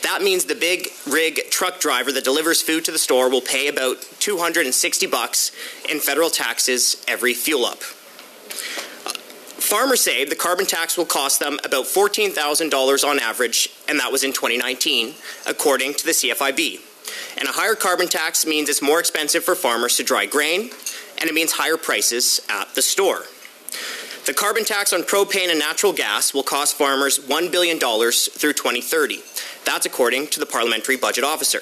That 0.03 0.23
means 0.23 0.45
the 0.45 0.55
big 0.55 0.89
rig 1.09 1.51
truck 1.51 1.81
driver 1.81 2.13
that 2.13 2.25
delivers 2.25 2.61
food 2.61 2.85
to 2.85 2.91
the 2.91 2.99
store 2.99 3.31
will 3.31 3.41
pay 3.41 3.69
about 3.69 4.03
260 4.19 5.07
bucks 5.07 5.53
in 5.89 6.01
federal 6.01 6.31
taxes 6.31 7.03
every 7.09 7.35
fuel 7.35 7.65
up. 7.65 7.79
Uh, 9.07 9.13
farmers 9.59 10.01
say 10.01 10.25
the 10.25 10.35
carbon 10.35 10.67
tax 10.67 10.99
will 10.99 11.07
cost 11.07 11.41
them 11.41 11.59
about 11.65 11.87
$14,000 11.87 13.09
on 13.09 13.19
average, 13.19 13.71
and 13.89 13.99
that 13.99 14.13
was 14.13 14.25
in 14.25 14.33
2019, 14.33 15.15
according 15.47 15.95
to 15.95 16.05
the 16.05 16.13
CFIB. 16.13 16.81
And 17.39 17.49
a 17.49 17.53
higher 17.53 17.75
carbon 17.75 18.09
tax 18.09 18.47
means 18.47 18.69
it's 18.69 18.83
more 18.83 19.01
expensive 19.01 19.45
for 19.45 19.55
farmers 19.55 19.97
to 19.97 20.03
dry 20.03 20.27
grain, 20.27 20.71
and 21.19 21.31
it 21.31 21.35
means 21.35 21.53
higher 21.53 21.77
prices 21.77 22.41
at 22.51 22.75
the 22.75 22.83
store. 22.83 23.25
The 24.25 24.33
carbon 24.33 24.65
tax 24.65 24.93
on 24.93 25.03
propane 25.03 25.51
and 25.51 25.59
natural 25.59 25.93
gas 25.93 26.33
will 26.33 26.45
cost 26.45 26.79
farmers 26.79 27.19
$1 27.19 27.51
billion 27.51 27.81
through 27.81 28.53
2030. 28.53 29.21
That's 29.65 29.85
according 29.85 30.29
to 30.29 30.39
the 30.39 30.47
Parliamentary 30.47 30.97
Budget 30.97 31.25
Officer. 31.25 31.61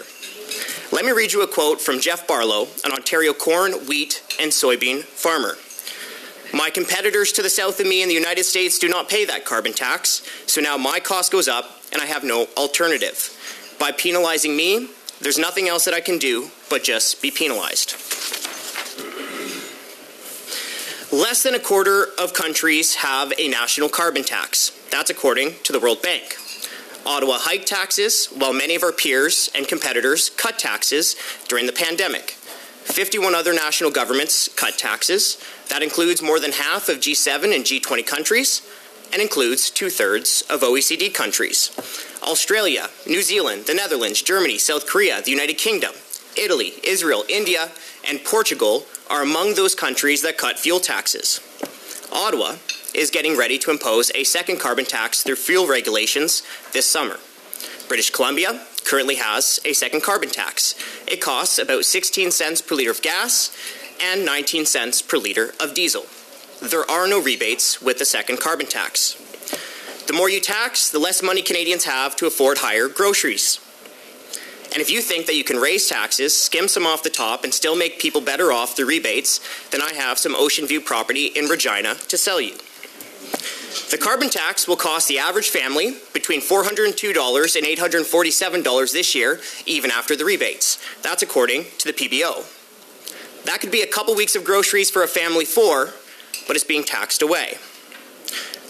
Let 0.94 1.06
me 1.06 1.12
read 1.12 1.32
you 1.32 1.42
a 1.42 1.46
quote 1.46 1.80
from 1.80 2.00
Jeff 2.00 2.26
Barlow, 2.26 2.68
an 2.84 2.92
Ontario 2.92 3.32
corn, 3.32 3.72
wheat, 3.86 4.22
and 4.38 4.52
soybean 4.52 5.04
farmer. 5.04 5.56
My 6.52 6.68
competitors 6.68 7.32
to 7.32 7.42
the 7.42 7.48
south 7.48 7.80
of 7.80 7.86
me 7.86 8.02
in 8.02 8.08
the 8.08 8.14
United 8.14 8.44
States 8.44 8.78
do 8.78 8.90
not 8.90 9.08
pay 9.08 9.24
that 9.24 9.46
carbon 9.46 9.72
tax, 9.72 10.22
so 10.46 10.60
now 10.60 10.76
my 10.76 11.00
cost 11.00 11.32
goes 11.32 11.48
up 11.48 11.80
and 11.92 12.02
I 12.02 12.06
have 12.06 12.24
no 12.24 12.46
alternative. 12.58 13.34
By 13.78 13.92
penalizing 13.92 14.54
me, 14.54 14.90
there's 15.22 15.38
nothing 15.38 15.66
else 15.66 15.86
that 15.86 15.94
I 15.94 16.00
can 16.00 16.18
do 16.18 16.50
but 16.68 16.82
just 16.82 17.22
be 17.22 17.30
penalized. 17.30 17.94
Less 21.12 21.42
than 21.42 21.56
a 21.56 21.58
quarter 21.58 22.06
of 22.20 22.32
countries 22.34 22.94
have 22.94 23.32
a 23.36 23.48
national 23.48 23.88
carbon 23.88 24.22
tax. 24.22 24.70
That's 24.92 25.10
according 25.10 25.54
to 25.64 25.72
the 25.72 25.80
World 25.80 26.02
Bank. 26.02 26.36
Ottawa 27.04 27.38
hiked 27.38 27.66
taxes, 27.66 28.26
while 28.26 28.52
many 28.52 28.76
of 28.76 28.84
our 28.84 28.92
peers 28.92 29.50
and 29.52 29.66
competitors 29.66 30.30
cut 30.30 30.56
taxes 30.56 31.16
during 31.48 31.66
the 31.66 31.72
pandemic. 31.72 32.30
51 32.84 33.34
other 33.34 33.52
national 33.52 33.90
governments 33.90 34.48
cut 34.54 34.78
taxes. 34.78 35.36
That 35.68 35.82
includes 35.82 36.22
more 36.22 36.38
than 36.38 36.52
half 36.52 36.88
of 36.88 36.98
G7 36.98 37.56
and 37.56 37.64
G20 37.64 38.06
countries 38.06 38.62
and 39.12 39.20
includes 39.20 39.68
two 39.68 39.90
thirds 39.90 40.44
of 40.48 40.60
OECD 40.60 41.12
countries. 41.12 41.72
Australia, 42.22 42.88
New 43.04 43.22
Zealand, 43.22 43.66
the 43.66 43.74
Netherlands, 43.74 44.22
Germany, 44.22 44.58
South 44.58 44.86
Korea, 44.86 45.20
the 45.22 45.32
United 45.32 45.54
Kingdom, 45.54 45.90
Italy, 46.36 46.74
Israel, 46.84 47.24
India, 47.28 47.72
and 48.08 48.22
Portugal 48.22 48.86
are 49.10 49.22
among 49.22 49.54
those 49.54 49.74
countries 49.74 50.22
that 50.22 50.38
cut 50.38 50.58
fuel 50.58 50.80
taxes. 50.80 51.40
Ottawa 52.12 52.56
is 52.94 53.10
getting 53.10 53.36
ready 53.36 53.58
to 53.58 53.70
impose 53.70 54.10
a 54.14 54.24
second 54.24 54.58
carbon 54.58 54.84
tax 54.84 55.22
through 55.22 55.36
fuel 55.36 55.66
regulations 55.66 56.42
this 56.72 56.86
summer. 56.86 57.18
British 57.88 58.10
Columbia 58.10 58.64
currently 58.84 59.16
has 59.16 59.60
a 59.64 59.72
second 59.72 60.02
carbon 60.02 60.28
tax. 60.28 60.74
It 61.06 61.20
costs 61.20 61.58
about 61.58 61.84
16 61.84 62.30
cents 62.30 62.62
per 62.62 62.76
litre 62.76 62.90
of 62.90 63.02
gas 63.02 63.54
and 64.00 64.24
19 64.24 64.64
cents 64.64 65.02
per 65.02 65.18
litre 65.18 65.52
of 65.60 65.74
diesel. 65.74 66.06
There 66.62 66.88
are 66.90 67.08
no 67.08 67.20
rebates 67.20 67.82
with 67.82 67.98
the 67.98 68.04
second 68.04 68.38
carbon 68.38 68.66
tax. 68.66 69.16
The 70.06 70.12
more 70.12 70.30
you 70.30 70.40
tax, 70.40 70.90
the 70.90 70.98
less 70.98 71.22
money 71.22 71.42
Canadians 71.42 71.84
have 71.84 72.16
to 72.16 72.26
afford 72.26 72.58
higher 72.58 72.88
groceries. 72.88 73.60
And 74.72 74.80
if 74.80 74.90
you 74.90 75.00
think 75.02 75.26
that 75.26 75.34
you 75.34 75.42
can 75.42 75.56
raise 75.56 75.88
taxes, 75.88 76.36
skim 76.36 76.68
some 76.68 76.86
off 76.86 77.02
the 77.02 77.10
top, 77.10 77.42
and 77.42 77.52
still 77.52 77.74
make 77.74 77.98
people 77.98 78.20
better 78.20 78.52
off 78.52 78.76
through 78.76 78.86
rebates, 78.86 79.40
then 79.70 79.82
I 79.82 79.92
have 79.94 80.18
some 80.18 80.36
Ocean 80.36 80.66
View 80.66 80.80
property 80.80 81.26
in 81.26 81.46
Regina 81.46 81.96
to 81.96 82.16
sell 82.16 82.40
you. 82.40 82.54
The 83.90 83.98
carbon 84.00 84.30
tax 84.30 84.68
will 84.68 84.76
cost 84.76 85.08
the 85.08 85.18
average 85.18 85.50
family 85.50 85.96
between 86.12 86.40
$402 86.40 87.56
and 87.56 87.66
$847 87.66 88.92
this 88.92 89.14
year, 89.14 89.40
even 89.66 89.90
after 89.90 90.14
the 90.14 90.24
rebates. 90.24 90.78
That's 91.02 91.22
according 91.22 91.64
to 91.78 91.92
the 91.92 91.92
PBO. 91.92 92.46
That 93.44 93.60
could 93.60 93.72
be 93.72 93.82
a 93.82 93.86
couple 93.86 94.14
weeks 94.14 94.36
of 94.36 94.44
groceries 94.44 94.90
for 94.90 95.02
a 95.02 95.08
family 95.08 95.44
four, 95.44 95.90
but 96.46 96.54
it's 96.54 96.64
being 96.64 96.84
taxed 96.84 97.22
away. 97.22 97.58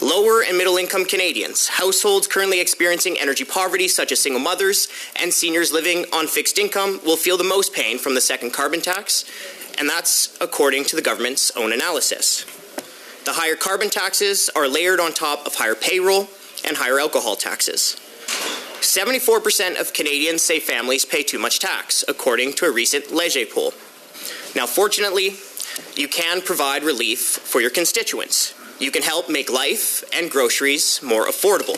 Lower 0.01 0.41
and 0.41 0.57
middle 0.57 0.77
income 0.77 1.05
Canadians, 1.05 1.67
households 1.67 2.25
currently 2.25 2.59
experiencing 2.59 3.19
energy 3.19 3.43
poverty, 3.43 3.87
such 3.87 4.11
as 4.11 4.19
single 4.19 4.41
mothers, 4.41 4.87
and 5.15 5.31
seniors 5.31 5.71
living 5.71 6.05
on 6.11 6.25
fixed 6.25 6.57
income, 6.57 6.99
will 7.05 7.17
feel 7.17 7.37
the 7.37 7.43
most 7.43 7.71
pain 7.71 7.99
from 7.99 8.15
the 8.15 8.21
second 8.21 8.51
carbon 8.51 8.81
tax, 8.81 9.25
and 9.77 9.87
that's 9.87 10.35
according 10.41 10.85
to 10.85 10.95
the 10.95 11.03
government's 11.03 11.51
own 11.55 11.71
analysis. 11.71 12.45
The 13.25 13.33
higher 13.33 13.55
carbon 13.55 13.91
taxes 13.91 14.49
are 14.55 14.67
layered 14.67 14.99
on 14.99 15.13
top 15.13 15.45
of 15.45 15.53
higher 15.53 15.75
payroll 15.75 16.29
and 16.65 16.77
higher 16.77 16.99
alcohol 16.99 17.35
taxes. 17.35 17.95
74% 18.81 19.79
of 19.79 19.93
Canadians 19.93 20.41
say 20.41 20.59
families 20.59 21.05
pay 21.05 21.21
too 21.21 21.37
much 21.37 21.59
tax, 21.59 22.03
according 22.07 22.53
to 22.53 22.65
a 22.65 22.71
recent 22.71 23.11
Leger 23.11 23.45
poll. 23.45 23.71
Now, 24.55 24.65
fortunately, 24.65 25.35
you 25.95 26.07
can 26.07 26.41
provide 26.41 26.83
relief 26.83 27.19
for 27.19 27.61
your 27.61 27.69
constituents. 27.69 28.55
You 28.81 28.89
can 28.89 29.03
help 29.03 29.29
make 29.29 29.51
life 29.51 30.03
and 30.11 30.31
groceries 30.31 31.03
more 31.03 31.27
affordable. 31.27 31.77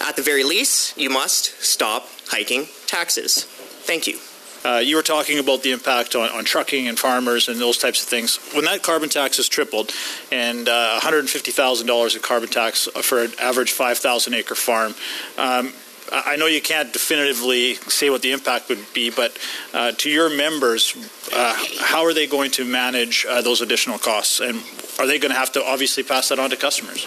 At 0.00 0.16
the 0.16 0.22
very 0.22 0.44
least, 0.44 0.96
you 0.96 1.10
must 1.10 1.62
stop 1.62 2.08
hiking 2.28 2.68
taxes. 2.86 3.44
Thank 3.44 4.06
you. 4.06 4.18
Uh, 4.64 4.78
you 4.78 4.96
were 4.96 5.02
talking 5.02 5.38
about 5.38 5.62
the 5.62 5.72
impact 5.72 6.14
on, 6.14 6.30
on, 6.30 6.46
trucking 6.46 6.88
and 6.88 6.98
farmers 6.98 7.48
and 7.48 7.60
those 7.60 7.76
types 7.76 8.02
of 8.02 8.08
things. 8.08 8.38
When 8.54 8.64
that 8.64 8.82
carbon 8.82 9.10
tax 9.10 9.38
is 9.38 9.46
tripled 9.46 9.92
and 10.32 10.66
uh, 10.70 10.98
$150,000 11.02 12.16
of 12.16 12.22
carbon 12.22 12.48
tax 12.48 12.88
for 13.02 13.22
an 13.24 13.32
average 13.38 13.72
5,000 13.72 14.32
acre 14.32 14.54
farm, 14.54 14.94
um, 15.36 15.74
I 16.10 16.36
know 16.36 16.46
you 16.46 16.62
can't 16.62 16.90
definitively 16.92 17.74
say 17.74 18.08
what 18.08 18.22
the 18.22 18.32
impact 18.32 18.70
would 18.70 18.86
be, 18.94 19.10
but 19.10 19.36
uh, 19.74 19.92
to 19.92 20.08
your 20.10 20.34
members, 20.34 20.96
uh, 21.32 21.54
how 21.80 22.04
are 22.04 22.14
they 22.14 22.26
going 22.26 22.50
to 22.52 22.64
manage 22.64 23.26
uh, 23.28 23.42
those 23.42 23.60
additional 23.60 23.98
costs? 23.98 24.40
And 24.40 24.62
are 24.98 25.06
they 25.06 25.18
going 25.18 25.32
to 25.32 25.38
have 25.38 25.52
to 25.52 25.64
obviously 25.64 26.02
pass 26.02 26.28
that 26.28 26.38
on 26.38 26.50
to 26.50 26.56
customers? 26.56 27.06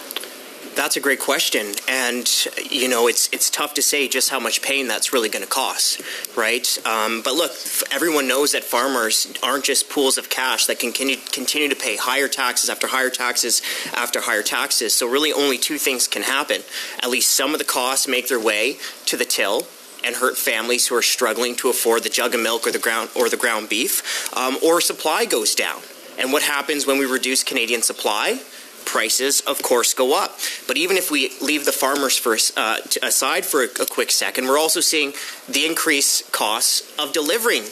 That's 0.73 0.95
a 0.95 1.01
great 1.01 1.19
question, 1.19 1.73
and 1.89 2.25
you 2.69 2.87
know 2.87 3.07
it's 3.07 3.27
it's 3.33 3.49
tough 3.49 3.73
to 3.73 3.81
say 3.81 4.07
just 4.07 4.29
how 4.29 4.39
much 4.39 4.61
pain 4.61 4.87
that's 4.87 5.11
really 5.11 5.27
going 5.27 5.43
to 5.43 5.49
cost, 5.49 6.01
right? 6.37 6.65
Um, 6.85 7.21
but 7.21 7.33
look, 7.33 7.51
everyone 7.91 8.25
knows 8.25 8.53
that 8.53 8.63
farmers 8.63 9.27
aren't 9.43 9.65
just 9.65 9.89
pools 9.89 10.17
of 10.17 10.29
cash 10.29 10.67
that 10.67 10.79
can 10.79 10.93
continue 10.93 11.67
to 11.67 11.75
pay 11.75 11.97
higher 11.97 12.29
taxes 12.29 12.69
after 12.69 12.87
higher 12.87 13.09
taxes 13.09 13.61
after 13.93 14.21
higher 14.21 14.43
taxes. 14.43 14.93
So 14.93 15.09
really, 15.09 15.33
only 15.33 15.57
two 15.57 15.77
things 15.77 16.07
can 16.07 16.23
happen. 16.23 16.61
At 17.03 17.09
least 17.09 17.33
some 17.33 17.51
of 17.51 17.59
the 17.59 17.65
costs 17.65 18.07
make 18.07 18.29
their 18.29 18.39
way 18.39 18.77
to 19.07 19.17
the 19.17 19.25
till, 19.25 19.67
and 20.05 20.15
hurt 20.15 20.37
families 20.37 20.87
who 20.87 20.95
are 20.95 21.01
struggling 21.01 21.55
to 21.57 21.69
afford 21.69 22.03
the 22.03 22.09
jug 22.09 22.33
of 22.33 22.41
milk 22.41 22.65
or 22.65 22.71
the 22.71 22.79
ground 22.79 23.09
or 23.13 23.27
the 23.27 23.37
ground 23.37 23.67
beef, 23.67 24.33
um, 24.37 24.57
or 24.63 24.79
supply 24.79 25.25
goes 25.25 25.53
down. 25.53 25.81
And 26.21 26.31
what 26.31 26.43
happens 26.43 26.85
when 26.85 26.99
we 26.99 27.05
reduce 27.05 27.43
Canadian 27.43 27.81
supply? 27.81 28.39
Prices, 28.85 29.41
of 29.41 29.61
course, 29.61 29.93
go 29.93 30.15
up. 30.15 30.37
But 30.67 30.77
even 30.77 30.95
if 30.97 31.09
we 31.09 31.31
leave 31.41 31.65
the 31.65 31.71
farmers 31.71 32.17
for, 32.17 32.37
uh, 32.55 32.77
aside 33.01 33.43
for 33.45 33.63
a, 33.63 33.67
a 33.81 33.85
quick 33.85 34.11
second, 34.11 34.45
we're 34.45 34.59
also 34.59 34.81
seeing 34.81 35.13
the 35.49 35.65
increased 35.65 36.31
costs 36.31 36.93
of 36.99 37.11
delivering 37.11 37.63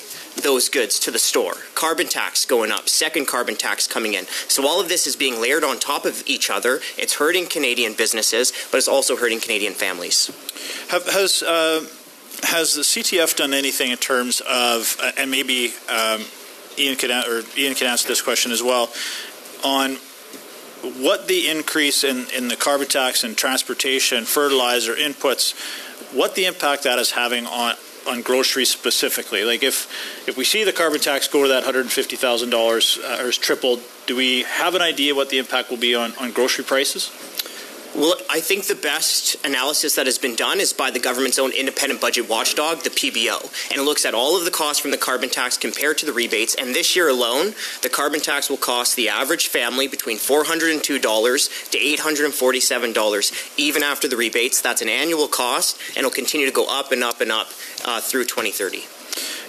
those 0.41 0.69
goods 0.69 0.99
to 0.99 1.11
the 1.11 1.19
store. 1.19 1.53
Carbon 1.75 2.07
tax 2.07 2.45
going 2.45 2.71
up, 2.71 2.89
second 2.89 3.27
carbon 3.27 3.55
tax 3.55 3.87
coming 3.87 4.13
in. 4.13 4.25
So 4.47 4.65
all 4.67 4.79
of 4.79 4.89
this 4.89 5.05
is 5.05 5.15
being 5.15 5.41
layered 5.41 5.63
on 5.63 5.79
top 5.79 6.05
of 6.05 6.23
each 6.25 6.49
other. 6.49 6.79
It's 6.97 7.15
hurting 7.15 7.47
Canadian 7.47 7.93
businesses, 7.93 8.51
but 8.71 8.77
it's 8.77 8.87
also 8.87 9.15
hurting 9.15 9.41
Canadian 9.41 9.73
families. 9.73 10.31
Have, 10.89 11.05
has 11.07 11.43
uh, 11.43 11.85
has 12.43 12.73
the 12.75 12.81
CTF 12.81 13.35
done 13.35 13.53
anything 13.53 13.91
in 13.91 13.97
terms 13.97 14.41
of, 14.41 14.95
uh, 15.01 15.11
and 15.17 15.29
maybe 15.29 15.73
um, 15.89 16.23
Ian 16.79 16.95
can 16.95 17.11
or 17.11 17.43
Ian 17.57 17.75
can 17.75 17.87
answer 17.87 18.07
this 18.07 18.21
question 18.21 18.51
as 18.51 18.63
well 18.63 18.89
on 19.63 19.97
what 21.01 21.27
the 21.27 21.49
increase 21.49 22.03
in, 22.03 22.25
in 22.35 22.47
the 22.47 22.55
carbon 22.55 22.87
tax 22.87 23.23
and 23.23 23.35
transportation, 23.35 24.23
fertilizer 24.23 24.95
inputs, 24.95 25.53
what 26.15 26.35
the 26.35 26.45
impact 26.45 26.83
that 26.83 26.99
is 26.99 27.11
having 27.11 27.45
on 27.45 27.75
on 28.07 28.21
groceries 28.21 28.69
specifically. 28.69 29.43
Like 29.43 29.61
if 29.61 30.27
if 30.27 30.37
we 30.37 30.43
see 30.43 30.63
the 30.63 30.71
carbon 30.71 30.99
tax 30.99 31.27
go 31.27 31.43
to 31.43 31.49
that 31.49 31.63
hundred 31.63 31.81
and 31.81 31.91
fifty 31.91 32.15
thousand 32.15 32.49
uh, 32.53 32.57
dollars 32.57 32.97
or 32.97 33.27
is 33.27 33.37
tripled, 33.37 33.81
do 34.07 34.15
we 34.15 34.43
have 34.43 34.75
an 34.75 34.81
idea 34.81 35.13
what 35.13 35.29
the 35.29 35.37
impact 35.37 35.69
will 35.69 35.77
be 35.77 35.95
on, 35.95 36.13
on 36.19 36.31
grocery 36.31 36.63
prices? 36.63 37.11
Well, 37.95 38.15
I 38.29 38.39
think 38.39 38.65
the 38.65 38.75
best 38.75 39.35
analysis 39.43 39.95
that 39.95 40.05
has 40.05 40.19
been 40.19 40.35
done 40.35 40.59
is 40.59 40.73
by 40.73 40.91
the 40.91 40.99
government's 40.99 41.39
own 41.39 41.51
independent 41.51 41.99
budget 41.99 42.29
watchdog, 42.29 42.83
the 42.83 42.91
PBO. 42.91 43.41
And 43.71 43.81
it 43.81 43.83
looks 43.83 44.05
at 44.05 44.13
all 44.13 44.37
of 44.37 44.45
the 44.45 44.51
costs 44.51 44.79
from 44.79 44.91
the 44.91 44.97
carbon 44.97 45.29
tax 45.29 45.57
compared 45.57 45.97
to 45.97 46.05
the 46.05 46.13
rebates. 46.13 46.53
And 46.53 46.75
this 46.75 46.95
year 46.95 47.09
alone, 47.09 47.55
the 47.81 47.89
carbon 47.89 48.19
tax 48.19 48.47
will 48.49 48.57
cost 48.57 48.95
the 48.95 49.09
average 49.09 49.47
family 49.47 49.87
between 49.87 50.17
$402 50.17 50.81
to 51.71 51.77
$847, 51.77 53.53
even 53.57 53.83
after 53.83 54.07
the 54.07 54.17
rebates. 54.17 54.61
That's 54.61 54.83
an 54.83 54.89
annual 54.89 55.27
cost, 55.27 55.79
and 55.89 55.97
it'll 55.97 56.11
continue 56.11 56.45
to 56.45 56.53
go 56.53 56.67
up 56.69 56.91
and 56.91 57.03
up 57.03 57.21
and 57.21 57.31
up 57.31 57.47
uh, 57.85 58.01
through 58.01 58.25
2030. 58.25 58.85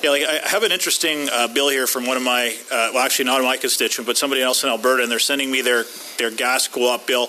Yeah, 0.03 0.11
like 0.11 0.23
I 0.23 0.49
have 0.49 0.63
an 0.63 0.73
interesting 0.73 1.29
uh, 1.31 1.47
bill 1.49 1.69
here 1.69 1.87
from 1.87 2.07
one 2.07 2.17
of 2.17 2.23
my, 2.23 2.57
uh, 2.73 2.91
well, 2.95 3.05
actually 3.05 3.27
not 3.27 3.43
my 3.43 3.59
constituent, 3.59 4.07
but 4.07 4.17
somebody 4.17 4.41
else 4.41 4.65
in 4.65 4.71
Alberta, 4.71 5.03
and 5.03 5.13
they're 5.13 5.19
sending 5.19 5.51
me 5.51 5.61
their 5.61 5.85
their 6.17 6.31
gas 6.31 6.69
go-up 6.69 7.07
bill, 7.07 7.29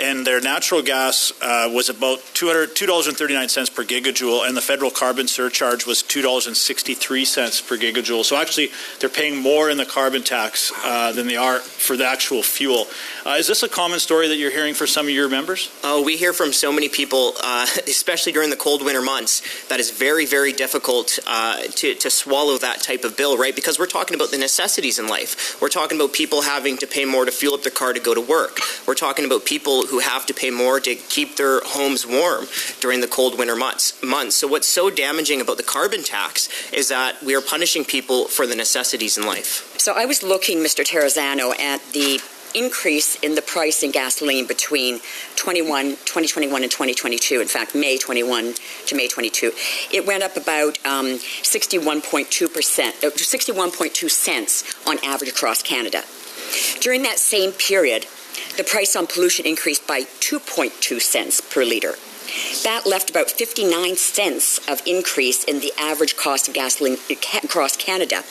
and 0.00 0.26
their 0.26 0.40
natural 0.40 0.82
gas 0.82 1.32
uh, 1.42 1.70
was 1.72 1.88
about 1.88 2.18
$2.39 2.34 3.74
per 3.74 3.84
gigajoule, 3.84 4.46
and 4.46 4.56
the 4.56 4.60
federal 4.60 4.90
carbon 4.90 5.28
surcharge 5.28 5.86
was 5.86 6.02
$2.63 6.02 7.68
per 7.68 7.76
gigajoule. 7.76 8.24
So 8.24 8.36
actually, 8.36 8.70
they're 9.00 9.08
paying 9.08 9.36
more 9.36 9.70
in 9.70 9.78
the 9.78 9.86
carbon 9.86 10.22
tax 10.22 10.72
uh, 10.84 11.12
than 11.12 11.26
they 11.26 11.36
are 11.36 11.58
for 11.58 11.96
the 11.96 12.06
actual 12.06 12.42
fuel. 12.42 12.86
Uh, 13.24 13.36
is 13.38 13.46
this 13.46 13.62
a 13.62 13.68
common 13.68 13.98
story 13.98 14.28
that 14.28 14.36
you're 14.36 14.50
hearing 14.50 14.74
for 14.74 14.86
some 14.86 15.06
of 15.06 15.12
your 15.12 15.28
members? 15.28 15.70
Oh, 15.82 16.02
we 16.02 16.16
hear 16.16 16.32
from 16.32 16.52
so 16.52 16.72
many 16.72 16.88
people, 16.88 17.32
uh, 17.42 17.66
especially 17.86 18.32
during 18.32 18.50
the 18.50 18.56
cold 18.56 18.84
winter 18.84 19.02
months, 19.02 19.66
that 19.68 19.80
is 19.80 19.90
very, 19.90 20.26
very 20.26 20.52
difficult 20.52 21.18
uh, 21.26 21.62
to, 21.62 21.94
to 21.94 22.10
swallow 22.10 22.58
that 22.58 22.82
type 22.82 23.04
of 23.04 23.16
bill, 23.16 23.36
right? 23.36 23.54
Because 23.54 23.78
we're 23.78 23.86
talking 23.86 24.14
about 24.14 24.30
the 24.30 24.38
necessities 24.38 24.98
in 24.98 25.08
life. 25.08 25.60
We're 25.60 25.68
talking 25.68 25.98
about 25.98 26.12
people 26.12 26.42
having 26.42 26.76
to 26.78 26.86
pay 26.86 27.04
more 27.04 27.24
to 27.24 27.32
fuel 27.32 27.54
up 27.54 27.62
their 27.62 27.72
car 27.72 27.92
to 27.92 28.00
go 28.00 28.14
to 28.14 28.20
work. 28.20 28.60
We're 28.86 28.94
talking 28.94 29.24
about 29.24 29.44
people 29.44 29.85
who 29.86 30.00
have 30.00 30.26
to 30.26 30.34
pay 30.34 30.50
more 30.50 30.80
to 30.80 30.94
keep 30.94 31.36
their 31.36 31.60
homes 31.64 32.06
warm 32.06 32.46
during 32.80 33.00
the 33.00 33.08
cold 33.08 33.38
winter 33.38 33.56
months. 33.56 34.02
months. 34.02 34.36
So, 34.36 34.46
what's 34.46 34.68
so 34.68 34.90
damaging 34.90 35.40
about 35.40 35.56
the 35.56 35.62
carbon 35.62 36.02
tax 36.02 36.48
is 36.72 36.88
that 36.88 37.22
we 37.22 37.34
are 37.34 37.40
punishing 37.40 37.84
people 37.84 38.28
for 38.28 38.46
the 38.46 38.56
necessities 38.56 39.16
in 39.16 39.26
life. 39.26 39.74
So, 39.78 39.92
I 39.94 40.04
was 40.04 40.22
looking, 40.22 40.58
Mr. 40.58 40.84
Terrazzano, 40.84 41.58
at 41.58 41.80
the 41.92 42.20
increase 42.56 43.16
in 43.16 43.34
the 43.34 43.42
price 43.42 43.82
in 43.82 43.90
gasoline 43.90 44.46
between 44.46 45.00
21, 45.36 45.90
2021 45.90 46.62
and 46.62 46.72
2022. 46.72 47.40
In 47.40 47.46
fact, 47.46 47.74
May 47.74 47.98
21 47.98 48.54
to 48.86 48.96
May 48.96 49.08
22. 49.08 49.52
It 49.92 50.06
went 50.06 50.22
up 50.22 50.36
about 50.36 50.78
um, 50.86 51.18
61.2%, 51.42 53.04
uh, 53.04 53.10
61.2 53.10 54.10
cents 54.10 54.74
on 54.86 54.98
average 55.04 55.30
across 55.30 55.62
Canada. 55.62 56.02
During 56.80 57.02
that 57.02 57.18
same 57.18 57.52
period, 57.52 58.06
the 58.56 58.64
price 58.64 58.96
on 58.96 59.06
pollution 59.06 59.46
increased 59.46 59.86
by 59.86 60.02
2.2 60.20 61.00
cents 61.00 61.40
per 61.40 61.64
litre. 61.64 61.94
that 62.64 62.86
left 62.86 63.10
about 63.10 63.30
59 63.30 63.96
cents 63.96 64.58
of 64.68 64.82
increase 64.86 65.44
in 65.44 65.60
the 65.60 65.72
average 65.78 66.16
cost 66.16 66.48
of 66.48 66.54
gasoline 66.54 66.98
across 67.44 67.76
Canada, 67.76 68.22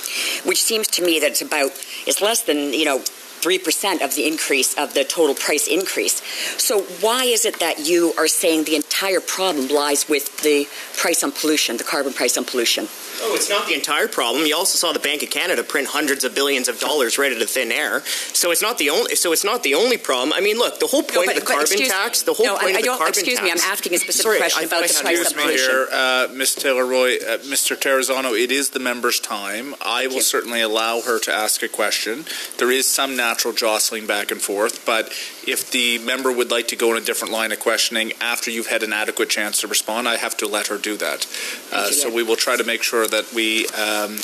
which 0.44 0.62
seems 0.62 0.88
to 0.88 1.04
me 1.04 1.20
that 1.20 1.32
it's 1.32 1.42
about, 1.42 1.72
it's 2.06 2.22
less 2.22 2.44
than, 2.44 2.74
you 2.74 2.86
know, 2.86 3.00
3% 3.46 4.04
of 4.04 4.16
the 4.16 4.28
increase 4.28 4.74
of 4.76 4.96
the 4.96 5.04
total 5.04 5.36
price 5.36 5.68
increase. 5.68 6.22
So, 6.58 6.82
why 7.00 7.26
is 7.26 7.46
it 7.46 7.60
that 7.60 7.88
you 7.88 8.12
are 8.18 8.28
saying 8.28 8.64
the 8.64 8.76
entire 8.76 9.20
problem 9.20 9.68
lies 9.68 10.10
with 10.10 10.42
the 10.42 10.68
price 10.98 11.24
on 11.24 11.32
pollution, 11.32 11.78
the 11.78 11.84
carbon 11.84 12.12
price 12.12 12.38
on 12.38 12.46
pollution? 12.46 12.88
Oh, 13.22 13.36
it's 13.36 13.50
not 13.50 13.68
the 13.68 13.74
entire 13.74 14.08
problem. 14.08 14.46
You 14.46 14.56
also 14.56 14.78
saw 14.78 14.94
the 14.94 15.00
Bank 15.00 15.24
of 15.24 15.30
Canada 15.30 15.64
print 15.64 15.88
hundreds 15.88 16.24
of 16.24 16.36
billions 16.36 16.68
of 16.68 16.80
dollars 16.80 17.18
right 17.18 17.32
out 17.32 17.42
of 17.42 17.50
thin 17.50 17.72
air. 17.72 18.02
So 18.34 18.52
it's 18.52 18.62
not 18.62 18.78
the 18.78 18.90
only. 18.90 19.16
So 19.16 19.32
it's 19.32 19.44
not 19.44 19.64
the 19.64 19.76
only 19.76 19.98
problem. 19.98 20.34
I 20.34 20.42
mean, 20.42 20.58
look, 20.58 20.80
the 20.80 20.88
whole 20.88 21.04
point 21.04 21.28
no, 21.28 21.34
but, 21.34 21.38
of 21.38 21.42
the 21.42 21.48
carbon 21.48 21.64
excuse, 21.64 21.90
tax. 21.90 22.24
The 22.24 22.34
whole 22.34 22.46
no, 22.46 22.58
point 22.58 22.76
I, 22.76 22.80
of 22.80 22.84
the 22.84 22.90
carbon 22.90 23.08
excuse 23.10 23.38
tax. 23.38 23.48
Excuse 23.48 23.64
me, 23.64 23.64
I'm 23.64 23.72
asking 23.72 23.94
a 23.94 23.98
specific 23.98 24.24
Sorry, 24.24 24.38
question 24.40 24.64
I, 24.64 24.68
about 24.68 24.84
I, 24.84 24.88
the 24.88 25.00
price 25.02 25.32
of 25.32 25.38
pollution. 25.38 25.72
Here, 25.72 25.88
uh, 25.92 26.28
Ms. 26.34 26.56
Taylor 26.56 26.86
Roy, 26.86 27.16
uh, 27.16 27.38
Mr. 27.46 27.76
Terrazzano, 27.76 28.38
it 28.38 28.52
is 28.52 28.70
the 28.72 28.80
member's 28.80 29.20
time. 29.20 29.76
I 29.82 30.08
will 30.08 30.22
certainly 30.22 30.62
allow 30.62 31.02
her 31.02 31.20
to 31.20 31.32
ask 31.32 31.64
a 31.64 31.68
question. 31.68 32.26
There 32.58 32.72
is 32.72 32.88
some 32.88 33.16
natural 33.16 33.54
jostling 33.54 34.08
back 34.08 34.32
and 34.32 34.42
forth, 34.42 34.86
but 34.86 35.08
if 35.48 35.72
the 35.72 36.00
member 36.00 36.32
would 36.32 36.52
like 36.52 36.68
to 36.70 36.76
go 36.76 36.92
in 36.92 37.02
a 37.02 37.06
different 37.06 37.34
line 37.34 37.52
of 37.52 37.60
questioning 37.60 38.14
after 38.20 38.52
you've 38.52 38.68
had 38.68 38.84
an 38.84 38.94
adequate 38.94 39.30
chance 39.30 39.62
to 39.62 39.68
respond, 39.68 40.08
I 40.08 40.18
have 40.18 40.36
to 40.38 40.48
let 40.48 40.68
her 40.68 40.78
do 40.78 40.98
that. 40.98 41.28
Uh, 41.72 41.90
so 41.92 42.14
we 42.14 42.24
will 42.24 42.36
try 42.36 42.58
to 42.58 42.64
make 42.64 42.84
sure 42.84 43.05
that 43.08 43.34
we 43.34 43.68
um, 43.70 44.20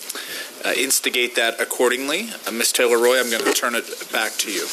uh, 0.63 0.73
instigate 0.77 1.35
that 1.35 1.59
accordingly. 1.59 2.29
Uh, 2.47 2.51
Ms. 2.51 2.71
Taylor 2.71 2.97
Roy, 2.97 3.19
I'm 3.19 3.29
going 3.29 3.43
to 3.43 3.53
turn 3.53 3.75
it 3.75 3.85
back 4.11 4.33
to 4.39 4.51
you. 4.51 4.63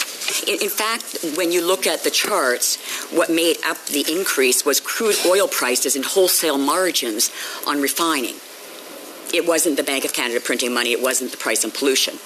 In, 0.47 0.63
in, 0.63 0.69
fact, 0.69 1.25
when 1.37 1.53
you 1.53 1.67
look 1.67 1.87
at 1.87 2.05
the 2.05 2.11
charts, 2.11 2.77
what 3.11 3.31
made 3.31 3.57
up 3.65 3.85
the 3.87 4.05
increase 4.09 4.65
was 4.65 4.81
crude 4.81 5.17
oil 5.27 5.49
prices 5.49 5.97
and 5.97 6.05
wholesale 6.05 6.59
margins 6.59 7.31
on 7.67 7.81
refining. 7.81 8.37
It 9.33 9.47
wasn't 9.47 9.77
the 9.77 9.83
Bank 9.83 10.05
of 10.05 10.13
Canada 10.13 10.41
printing 10.41 10.73
money, 10.73 10.93
it 10.93 11.03
wasn't 11.03 11.31
the 11.31 11.37
price 11.37 11.65
on 11.65 11.71
pollution. 11.71 12.19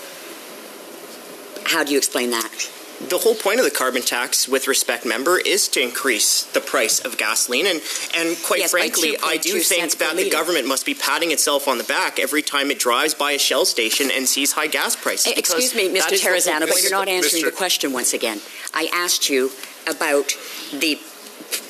How 1.67 1.85
do 1.85 1.93
you 1.93 1.99
explain 1.99 2.31
that? 2.31 2.71
The 3.01 3.19
whole 3.19 3.35
point 3.35 3.59
of 3.59 3.65
the 3.65 3.71
carbon 3.71 4.03
tax 4.03 4.49
with 4.49 4.69
respect 4.69 5.05
member 5.05 5.39
is 5.39 5.69
to 5.69 5.81
increase 5.81 6.45
the 6.45 6.61
price 6.61 7.01
of 7.01 7.19
gasoline 7.19 7.67
and 7.67 7.81
and 8.15 8.37
quite 8.43 8.61
yes, 8.61 8.71
frankly 8.71 9.17
I 9.25 9.37
do 9.37 9.61
think 9.61 9.93
that 9.99 10.17
the 10.17 10.31
government 10.31 10.67
must 10.67 10.87
be 10.87 10.95
patting 10.95 11.33
itself 11.33 11.69
on 11.69 11.79
the 11.79 11.85
back 11.85 12.19
every 12.19 12.43
time 12.43 12.71
it 12.71 12.79
drives 12.79 13.15
by 13.15 13.33
a 13.33 13.39
Shell 13.39 13.65
station 13.65 14.11
and 14.13 14.29
sees 14.29 14.53
high 14.53 14.69
gas 14.69 14.95
prices. 14.97 15.33
Eh, 15.33 15.35
excuse 15.37 15.75
me, 15.75 15.89
Mr. 15.89 16.19
Terrazzano, 16.19 16.69
but 16.69 16.83
you're 16.83 16.91
not 16.91 17.09
answering 17.09 17.43
Mr. 17.43 17.47
the 17.47 17.57
question 17.57 17.93
once 17.93 18.13
again. 18.13 18.41
I 18.73 18.89
asked 18.93 19.29
you 19.29 19.51
about 19.89 20.33
the 20.73 20.99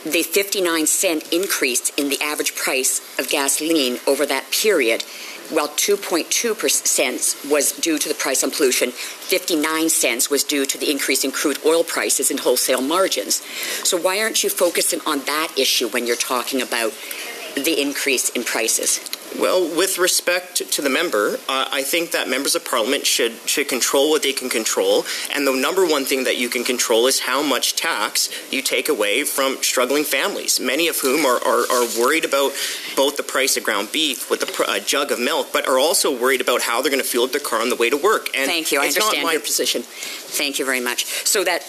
the 0.05 0.23
59 0.23 0.87
cent 0.87 1.33
increase 1.33 1.91
in 1.91 2.09
the 2.09 2.21
average 2.21 2.55
price 2.55 3.01
of 3.19 3.29
gasoline 3.29 3.99
over 4.07 4.27
that 4.27 4.51
period 4.51 5.05
while 5.53 5.69
2.2 5.69 6.87
cents 6.87 7.45
was 7.45 7.73
due 7.73 7.99
to 7.99 8.09
the 8.09 8.15
price 8.15 8.43
on 8.43 8.51
pollution, 8.51 8.91
59 8.91 9.89
cents 9.91 10.31
was 10.31 10.43
due 10.43 10.67
to 10.67 10.79
the 10.79 10.91
increase 10.91 11.25
in 11.25 11.31
crude 11.31 11.59
oil 11.65 11.85
prices 11.85 12.31
and 12.31 12.41
wholesale 12.41 12.81
margins. 12.81 13.37
So 13.85 13.97
why 13.97 14.21
aren't 14.21 14.43
you 14.43 14.51
focusing 14.51 15.01
on 15.07 15.21
that 15.21 15.53
issue 15.57 15.89
when 15.89 16.07
you're 16.07 16.17
talking 16.17 16.63
about 16.63 16.93
the 17.55 17.81
increase 17.81 18.31
in 18.31 18.45
prices? 18.45 18.99
Well, 19.39 19.77
with 19.77 19.99
respect 19.99 20.71
to 20.71 20.83
the 20.83 20.91
member, 20.91 21.37
uh, 21.49 21.69
I 21.71 21.83
think 21.83 22.11
that 22.13 22.29
members 22.29 22.55
of 22.55 22.65
parliament 22.65 23.07
should 23.07 23.33
should 23.47 23.69
control 23.69 24.11
what 24.11 24.23
they 24.23 24.33
can 24.33 24.49
control, 24.49 25.05
and 25.35 25.47
the 25.47 25.53
number 25.53 25.87
one 25.87 26.05
thing 26.05 26.25
that 26.25 26.37
you 26.37 26.49
can 26.49 26.65
control 26.65 27.07
is 27.07 27.21
how 27.21 27.43
much 27.43 27.75
tax 27.75 28.29
you 28.53 28.63
take 28.63 28.89
away 28.89 29.25
from 29.25 29.57
struggling 29.63 30.05
families, 30.05 30.61
many 30.61 30.89
of 30.89 30.99
whom 30.99 31.25
are, 31.25 31.43
are, 31.45 31.65
are 31.71 31.87
worried 31.99 32.25
about 32.25 32.53
both 32.97 33.17
the 33.17 33.23
price 33.23 33.57
of 33.57 33.65
ground 33.65 33.91
beef 33.93 34.31
with 34.31 34.43
a, 34.43 34.73
a, 34.73 34.81
jug 34.81 35.11
of 35.11 35.19
milk, 35.19 35.49
but 35.53 35.69
are 35.69 35.79
also 35.79 36.17
worried 36.17 36.41
about 36.41 36.63
how 36.63 36.83
they're 36.83 36.91
going 36.91 37.03
to 37.03 37.09
fuel 37.09 37.25
up 37.25 37.33
their 37.33 37.41
car 37.41 37.61
on 37.61 37.71
the 37.71 37.77
way 37.77 37.89
to 37.91 37.97
work. 37.97 38.29
And 38.37 38.47
Thank 38.47 38.73
you. 38.73 38.81
I 38.81 38.87
understand 38.87 39.25
my- 39.25 39.33
your 39.33 39.41
position. 39.41 39.83
Thank 39.83 40.59
you 40.59 40.65
very 40.65 40.81
much. 40.81 41.05
So 41.27 41.45
that 41.45 41.63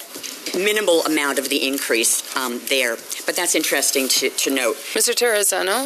minimal 0.55 1.03
amount 1.05 1.39
of 1.39 1.49
the 1.49 1.67
increase 1.67 2.35
um, 2.35 2.61
there. 2.69 2.95
But 3.25 3.35
that's 3.35 3.55
interesting 3.55 4.07
to, 4.09 4.29
to 4.29 4.49
note. 4.49 4.75
Mr. 4.93 5.13
Terrazzano, 5.13 5.85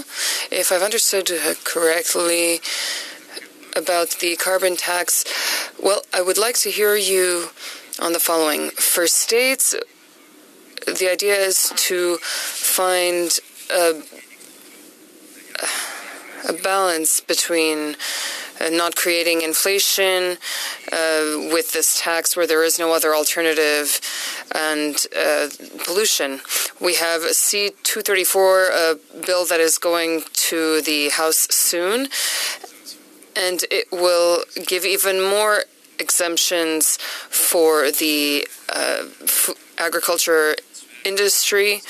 if 0.52 0.72
I've 0.72 0.82
understood 0.82 1.30
correctly 1.64 2.62
about 3.76 4.18
the 4.20 4.36
carbon 4.36 4.76
tax, 4.76 5.24
well, 5.82 6.02
I 6.14 6.22
would 6.22 6.38
like 6.38 6.56
to 6.60 6.70
hear 6.70 6.96
you 6.96 7.50
on 8.00 8.14
the 8.14 8.20
following. 8.20 8.70
For 8.72 9.08
states, 9.08 9.76
the 10.86 11.10
idea 11.12 11.36
is 11.36 11.74
to 11.76 12.18
find 12.18 13.40
a, 13.72 14.02
a 16.48 16.54
balance 16.54 17.20
between 17.20 17.90
uh, 17.90 17.96
not 18.72 18.96
creating 18.96 19.42
inflation 19.42 20.38
uh, 20.92 21.52
with 21.54 21.74
this 21.74 22.00
tax 22.02 22.36
where 22.36 22.48
there 22.48 22.64
is 22.64 22.80
no 22.80 22.94
other 22.94 23.14
alternative 23.14 24.00
and 24.54 25.06
uh, 25.18 25.50
pollution. 25.86 26.42
We 26.82 26.96
have 26.96 27.22
a 27.22 27.34
C234 27.34 28.70
uh, 28.70 28.96
bill 29.26 29.46
that 29.46 29.60
is 29.60 29.78
going 29.78 30.24
to 30.50 30.82
the 30.82 31.10
House 31.10 31.48
soon, 31.52 32.08
and 33.36 33.64
it 33.72 33.88
will 33.92 34.44
give 34.66 34.86
even 34.86 35.22
more 35.22 35.64
exemptions 36.00 36.98
for 36.98 37.92
the 37.92 38.48
uh, 38.70 39.06
agriculture 39.78 40.56
industry. 41.06 41.82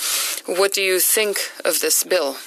What 0.46 0.74
do 0.74 0.82
you 0.82 1.00
think 1.00 1.38
of 1.66 1.82
this 1.82 2.04
bill? 2.04 2.38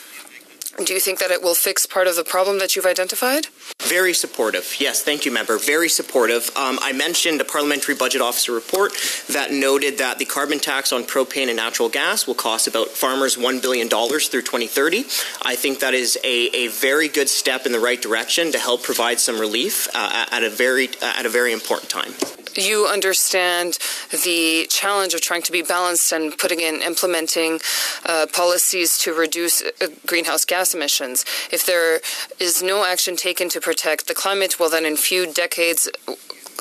Do 0.79 0.95
you 0.95 1.01
think 1.01 1.19
that 1.19 1.31
it 1.31 1.43
will 1.43 1.55
fix 1.55 1.85
part 1.85 2.07
of 2.07 2.17
the 2.17 2.25
problem 2.25 2.59
that 2.61 2.75
you've 2.75 2.87
identified? 2.87 3.49
Very 3.83 4.15
supportive. 4.15 4.77
Yes, 4.79 5.03
thank 5.03 5.25
you, 5.25 5.33
member. 5.33 5.59
Very 5.59 5.89
supportive. 5.89 6.51
Um, 6.57 6.79
I 6.81 6.93
mentioned 6.93 7.41
a 7.41 7.45
parliamentary 7.45 7.95
budget 7.95 8.21
officer 8.21 8.53
report 8.53 8.93
that 9.29 9.51
noted 9.53 9.99
that 9.99 10.19
the 10.19 10.25
carbon 10.25 10.61
tax 10.61 10.93
on 10.93 11.03
propane 11.05 11.49
and 11.49 11.57
natural 11.57 11.89
gas 11.89 12.27
will 12.27 12.35
cost 12.35 12.69
about 12.69 12.89
farmers 12.89 13.37
$1 13.37 13.61
billion 13.61 13.89
through 13.89 14.43
2030. 14.43 15.01
I 15.43 15.57
think 15.57 15.81
that 15.81 15.93
is 15.93 16.17
a, 16.23 16.57
a 16.57 16.69
very 16.69 17.09
good 17.09 17.29
step 17.29 17.67
in 17.67 17.73
the 17.73 17.81
right 17.81 18.01
direction 18.01 18.53
to 18.53 18.59
help 18.59 18.83
provide 18.83 19.19
some 19.19 19.39
relief 19.39 19.89
uh, 19.95 20.27
at, 20.31 20.45
a 20.45 20.51
very, 20.51 20.89
uh, 21.03 21.15
at 21.19 21.27
a 21.27 21.31
very 21.31 21.53
important 21.53 21.91
time 21.91 22.13
you 22.57 22.87
understand 22.87 23.79
the 24.25 24.67
challenge 24.69 25.15
of 25.15 25.21
trying 25.21 25.43
to 25.43 25.53
be 25.53 25.63
balanced 25.63 26.13
and 26.13 26.37
putting 26.37 26.61
in 26.61 26.83
implementing 26.83 27.61
uh, 28.07 28.27
policies 28.33 28.99
to 28.99 29.15
reduce 29.15 29.63
uh, 29.63 29.87
greenhouse 30.07 30.45
gas 30.45 30.60
emissions. 30.75 31.25
If 31.51 31.65
there 31.65 32.01
is 32.39 32.63
no 32.63 32.85
action 32.85 33.17
taken 33.17 33.49
to 33.51 33.61
protect 33.61 34.07
the 34.07 34.15
climate, 34.15 34.59
well, 34.59 34.71
then 34.71 34.85
in 34.85 34.97
few 34.97 35.23
decades, 35.33 35.89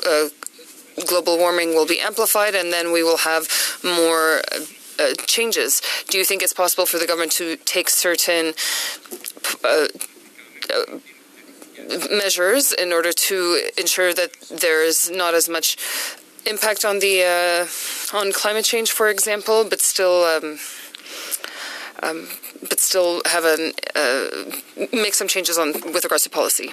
uh, 0.06 0.28
global 1.06 1.38
warming 1.38 1.74
will 1.74 1.86
be 1.86 2.00
amplified, 2.00 2.54
and 2.54 2.72
then 2.72 2.92
we 2.92 3.02
will 3.02 3.18
have 3.18 3.48
more. 3.82 4.42
Uh, 4.98 5.14
changes. 5.24 5.80
Do 6.10 6.18
you 6.18 6.26
think 6.26 6.42
it's 6.42 6.52
possible 6.52 6.84
for 6.84 6.98
the 6.98 7.06
government 7.06 7.32
to 7.40 7.56
take 7.64 7.88
certain 7.88 8.52
uh, 9.64 9.86
uh, 10.76 10.98
measures 12.10 12.72
in 12.72 12.92
order 12.92 13.10
to 13.10 13.36
ensure 13.78 14.12
that 14.12 14.30
there 14.50 14.84
is 14.84 15.10
not 15.10 15.32
as 15.32 15.48
much 15.48 15.78
impact 16.44 16.84
on 16.84 16.98
the 16.98 17.22
uh, 17.24 18.16
on 18.16 18.32
climate 18.32 18.66
change, 18.66 18.90
for 18.92 19.08
example, 19.08 19.64
but 19.64 19.80
still. 19.80 20.24
Um, 20.24 20.58
um, 22.02 22.28
but 22.68 22.80
still 22.80 23.22
have 23.26 23.44
uh, 23.44 24.28
make 24.92 25.14
some 25.14 25.28
changes 25.28 25.58
on 25.58 25.72
with 25.92 26.04
regards 26.04 26.24
to 26.24 26.30
policy. 26.30 26.72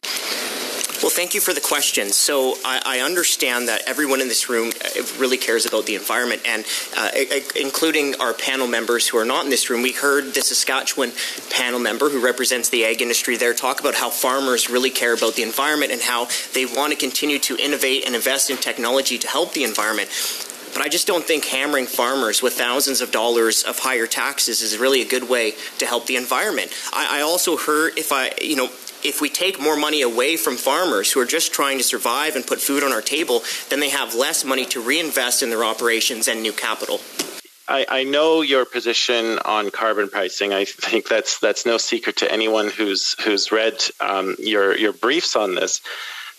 Well, 1.02 1.12
thank 1.12 1.36
you 1.36 1.42
for 1.42 1.54
the 1.54 1.62
question. 1.62 2.10
So 2.10 2.56
I, 2.66 2.82
I, 2.84 3.00
understand 3.02 3.68
that 3.68 3.84
everyone 3.86 4.20
in 4.20 4.30
this 4.30 4.50
room 4.50 4.72
uh, 4.84 5.04
really 5.20 5.38
cares 5.38 5.68
about 5.68 5.86
the 5.86 5.94
environment, 5.94 6.42
and 6.44 6.66
uh, 6.98 7.10
including 7.56 8.16
our 8.20 8.34
panel 8.34 8.66
members 8.66 9.08
who 9.08 9.20
are 9.20 9.26
not 9.26 9.44
in 9.44 9.52
this 9.52 9.70
room. 9.70 9.84
We 9.84 9.92
heard 9.92 10.34
the 10.34 10.42
Saskatchewan 10.42 11.12
panel 11.52 11.80
member 11.80 12.10
who 12.10 12.20
represents 12.20 12.70
the 12.70 12.84
ag 12.84 13.04
industry 13.04 13.38
there 13.38 13.54
talk 13.54 13.80
about 13.80 13.94
how 13.94 14.10
farmers 14.10 14.72
really 14.72 14.90
care 14.90 15.14
about 15.14 15.36
the 15.36 15.44
environment 15.44 15.92
and 15.92 16.02
how 16.02 16.30
they 16.56 16.66
want 16.66 16.94
to 16.94 16.98
continue 16.98 17.38
to 17.40 17.56
innovate 17.58 18.04
and 18.08 18.16
invest 18.16 18.50
in 18.50 18.58
technology 18.58 19.20
to 19.20 19.28
help 19.28 19.54
the 19.54 19.64
environment 19.64 20.10
but 20.78 20.86
I 20.86 20.90
just 20.90 21.08
don't 21.08 21.24
think 21.24 21.46
hammering 21.46 21.88
farmers 21.88 22.44
with 22.44 22.54
thousands 22.54 23.02
of 23.02 23.10
dollars 23.10 23.64
of 23.64 23.80
higher 23.80 24.06
taxes 24.06 24.62
is 24.62 24.78
really 24.78 25.02
a 25.02 25.08
good 25.08 25.28
way 25.28 25.56
to 25.80 25.88
help 25.88 26.06
the 26.06 26.18
environment. 26.18 26.72
I, 26.94 27.18
I 27.18 27.22
also 27.22 27.58
heard 27.58 27.98
if 27.98 28.12
I, 28.12 28.30
you 28.40 28.56
know, 28.56 28.70
if 29.04 29.20
we 29.20 29.28
take 29.28 29.60
more 29.60 29.76
money 29.76 30.04
away 30.04 30.38
from 30.38 30.56
farmers 30.56 31.12
who 31.12 31.20
are 31.20 31.26
just 31.26 31.52
trying 31.52 31.80
to 31.80 31.84
survive 31.84 32.36
and 32.36 32.46
put 32.46 32.62
food 32.62 32.84
on 32.84 32.92
our 32.92 33.02
table, 33.02 33.42
then 33.70 33.80
they 33.80 33.90
have 33.90 34.14
less 34.14 34.46
money 34.46 34.66
to 34.66 34.80
reinvest 34.80 35.42
in 35.42 35.50
their 35.50 35.64
operations 35.64 36.28
and 36.28 36.44
new 36.44 36.54
capital. 36.54 37.00
I, 37.68 37.88
I, 37.90 38.04
know 38.04 38.42
your 38.42 38.64
position 38.64 39.40
on 39.40 39.72
carbon 39.72 40.10
pricing. 40.10 40.54
I 40.54 40.66
think 40.66 41.10
that's 41.10 41.40
that's 41.40 41.66
no 41.66 41.80
secret 41.80 42.18
to 42.18 42.32
anyone 42.32 42.70
who's 42.70 43.20
who's 43.24 43.52
read 43.52 43.84
um, 44.00 44.36
your 44.38 44.78
your 44.78 44.94
briefs 44.94 45.36
on 45.36 45.56
this. 45.56 45.82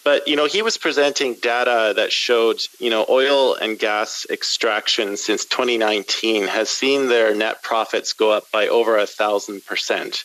But 0.08 0.26
you 0.26 0.36
know, 0.36 0.46
he 0.46 0.62
was 0.62 0.78
presenting 0.78 1.34
data 1.34 1.92
that 1.96 2.12
showed 2.12 2.62
you 2.78 2.88
know 2.88 3.04
oil 3.10 3.54
and 3.56 3.78
gas 3.78 4.26
extraction 4.30 5.18
since 5.18 5.44
2019 5.44 6.46
has 6.46 6.70
seen 6.70 7.08
their 7.08 7.34
net 7.34 7.62
profits 7.62 8.14
go 8.14 8.30
up 8.30 8.50
by 8.50 8.68
over 8.68 8.96
a 8.96 9.04
thousand 9.04 9.66
percent. 9.66 10.24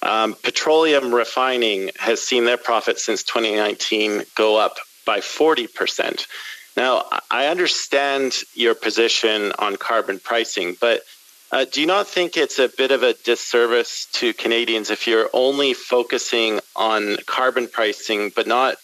Um, 0.00 0.36
petroleum 0.44 1.12
refining 1.12 1.90
has 1.98 2.22
seen 2.22 2.44
their 2.44 2.56
profits 2.56 3.04
since 3.04 3.24
2019 3.24 4.22
go 4.36 4.58
up 4.58 4.76
by 5.04 5.20
40 5.20 5.66
percent. 5.66 6.28
Now, 6.76 7.06
I 7.28 7.48
understand 7.48 8.32
your 8.54 8.76
position 8.76 9.50
on 9.58 9.74
carbon 9.74 10.20
pricing, 10.20 10.76
but 10.80 11.02
uh, 11.50 11.64
do 11.64 11.80
you 11.80 11.88
not 11.88 12.06
think 12.06 12.36
it's 12.36 12.60
a 12.60 12.68
bit 12.68 12.92
of 12.92 13.02
a 13.02 13.14
disservice 13.14 14.06
to 14.20 14.32
Canadians 14.34 14.90
if 14.90 15.08
you're 15.08 15.30
only 15.32 15.74
focusing 15.74 16.60
on 16.76 17.16
carbon 17.26 17.66
pricing, 17.66 18.30
but 18.32 18.46
not 18.46 18.76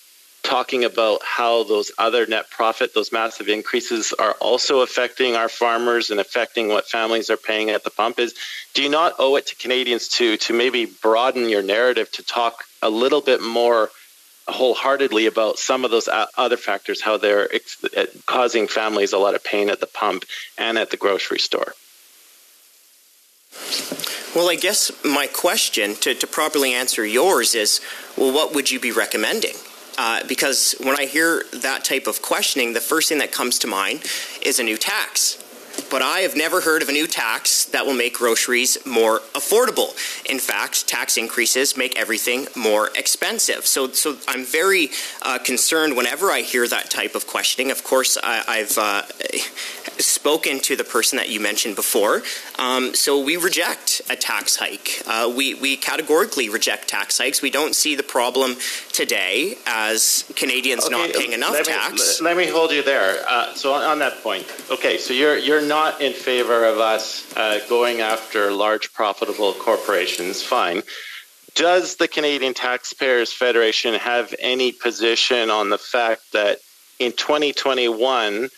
talking 0.52 0.84
about 0.84 1.22
how 1.24 1.64
those 1.64 1.90
other 1.96 2.26
net 2.26 2.50
profit, 2.50 2.92
those 2.92 3.10
massive 3.10 3.48
increases 3.48 4.12
are 4.12 4.32
also 4.32 4.80
affecting 4.80 5.34
our 5.34 5.48
farmers 5.48 6.10
and 6.10 6.20
affecting 6.20 6.68
what 6.68 6.86
families 6.86 7.30
are 7.30 7.38
paying 7.38 7.70
at 7.70 7.84
the 7.84 7.90
pump 7.90 8.18
is 8.18 8.34
do 8.74 8.82
you 8.82 8.90
not 8.90 9.14
owe 9.18 9.36
it 9.36 9.46
to 9.46 9.56
Canadians 9.56 10.08
to 10.08 10.36
to 10.36 10.52
maybe 10.52 10.84
broaden 10.84 11.48
your 11.48 11.62
narrative 11.62 12.12
to 12.12 12.22
talk 12.22 12.64
a 12.82 12.90
little 12.90 13.22
bit 13.22 13.40
more 13.40 13.88
wholeheartedly 14.46 15.24
about 15.24 15.58
some 15.58 15.86
of 15.86 15.90
those 15.90 16.06
other 16.36 16.58
factors 16.58 17.00
how 17.00 17.16
they're 17.16 17.48
eh, 17.54 18.04
causing 18.26 18.68
families 18.68 19.14
a 19.14 19.18
lot 19.18 19.34
of 19.34 19.42
pain 19.42 19.70
at 19.70 19.80
the 19.80 19.86
pump 19.86 20.22
and 20.58 20.76
at 20.76 20.90
the 20.90 20.98
grocery 20.98 21.38
store 21.38 21.72
well, 24.34 24.48
I 24.48 24.56
guess 24.56 24.90
my 25.04 25.26
question 25.26 25.94
to, 25.96 26.14
to 26.14 26.26
properly 26.26 26.72
answer 26.72 27.04
yours 27.04 27.54
is 27.54 27.82
well, 28.16 28.32
what 28.32 28.54
would 28.54 28.70
you 28.70 28.80
be 28.80 28.90
recommending? 28.90 29.56
Uh, 29.98 30.24
because 30.26 30.74
when 30.80 30.98
I 30.98 31.06
hear 31.06 31.44
that 31.52 31.84
type 31.84 32.06
of 32.06 32.22
questioning, 32.22 32.72
the 32.72 32.80
first 32.80 33.08
thing 33.08 33.18
that 33.18 33.32
comes 33.32 33.58
to 33.60 33.66
mind 33.66 34.04
is 34.42 34.58
a 34.58 34.62
new 34.62 34.76
tax. 34.76 35.38
But 35.92 36.00
I 36.00 36.20
have 36.20 36.34
never 36.34 36.62
heard 36.62 36.80
of 36.80 36.88
a 36.88 36.92
new 36.92 37.06
tax 37.06 37.66
that 37.66 37.84
will 37.84 37.92
make 37.92 38.14
groceries 38.14 38.78
more 38.86 39.20
affordable. 39.34 39.92
In 40.24 40.38
fact, 40.38 40.88
tax 40.88 41.18
increases 41.18 41.76
make 41.76 41.98
everything 41.98 42.46
more 42.56 42.88
expensive. 42.96 43.66
So, 43.66 43.88
so 43.88 44.16
I'm 44.26 44.42
very 44.42 44.88
uh, 45.20 45.38
concerned 45.44 45.94
whenever 45.94 46.30
I 46.30 46.40
hear 46.40 46.66
that 46.66 46.88
type 46.88 47.14
of 47.14 47.26
questioning. 47.26 47.70
Of 47.70 47.84
course, 47.84 48.16
I, 48.24 48.56
have 48.56 48.78
uh, 48.78 49.02
spoken 49.98 50.60
to 50.60 50.76
the 50.76 50.84
person 50.84 51.18
that 51.18 51.28
you 51.28 51.40
mentioned 51.40 51.76
before. 51.76 52.22
Um, 52.58 52.94
so 52.94 53.22
we 53.22 53.36
reject 53.36 54.00
a 54.08 54.16
tax 54.16 54.56
hike. 54.56 55.02
Uh, 55.06 55.30
we, 55.34 55.54
we 55.54 55.76
categorically 55.76 56.48
reject 56.48 56.88
tax 56.88 57.18
hikes. 57.18 57.42
We 57.42 57.50
don't 57.50 57.74
see 57.74 57.96
the 57.96 58.02
problem 58.02 58.56
today 58.92 59.56
as 59.66 60.24
Canadians 60.36 60.86
okay, 60.86 60.94
not 60.94 61.12
paying 61.12 61.32
enough 61.32 61.52
let 61.52 61.66
tax. 61.66 62.20
Me, 62.20 62.28
let 62.28 62.36
me 62.36 62.46
hold 62.46 62.70
you 62.70 62.82
there. 62.82 63.22
Uh, 63.28 63.52
so 63.54 63.74
on, 63.74 63.82
on, 63.82 63.98
that 63.98 64.22
point, 64.22 64.46
okay, 64.70 64.98
so 64.98 65.12
you're 65.12 65.36
you're 65.36 65.60
not 65.60 65.81
in 66.00 66.12
favor 66.12 66.64
of 66.64 66.78
us 66.78 67.24
uh, 67.36 67.60
going 67.68 68.00
after 68.00 68.50
large 68.50 68.92
profitable 68.92 69.52
corporations. 69.54 70.42
Fine. 70.42 70.82
Does 71.54 71.96
the 71.96 72.08
Canadian 72.08 72.54
Taxpayers 72.54 73.32
Federation 73.32 73.94
have 73.94 74.34
any 74.38 74.72
position 74.72 75.50
on 75.50 75.68
the 75.68 75.78
fact 75.78 76.32
that 76.32 76.58
in 76.98 77.12
2021 77.12 78.48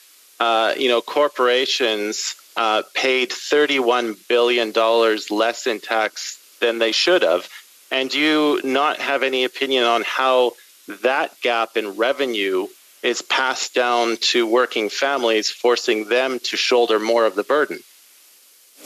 uh, 0.41 0.75
you 0.77 0.89
know, 0.89 1.01
corporations 1.01 2.35
uh, 2.57 2.83
paid 2.95 3.31
$31 3.31 4.17
billion 4.29 4.73
less 5.31 5.67
in 5.67 5.81
tax 5.81 6.39
than 6.61 6.79
they 6.79 6.93
should 6.93 7.23
have. 7.23 7.49
And 7.91 8.11
do 8.11 8.19
you 8.19 8.61
not 8.65 8.99
have 8.99 9.23
any 9.23 9.45
opinion 9.45 9.85
on 9.85 10.03
how 10.05 10.53
that 11.03 11.41
gap 11.41 11.77
in 11.77 11.97
revenue 11.97 12.67
is 13.05 13.23
passed 13.23 13.75
down 13.75 14.17
to 14.17 14.47
working 14.47 14.89
families, 14.89 15.51
forcing 15.51 16.09
them 16.09 16.41
to 16.41 16.57
shoulder 16.57 16.99
more 16.99 17.27
of 17.27 17.37
the 17.37 17.45
burden? 17.45 17.79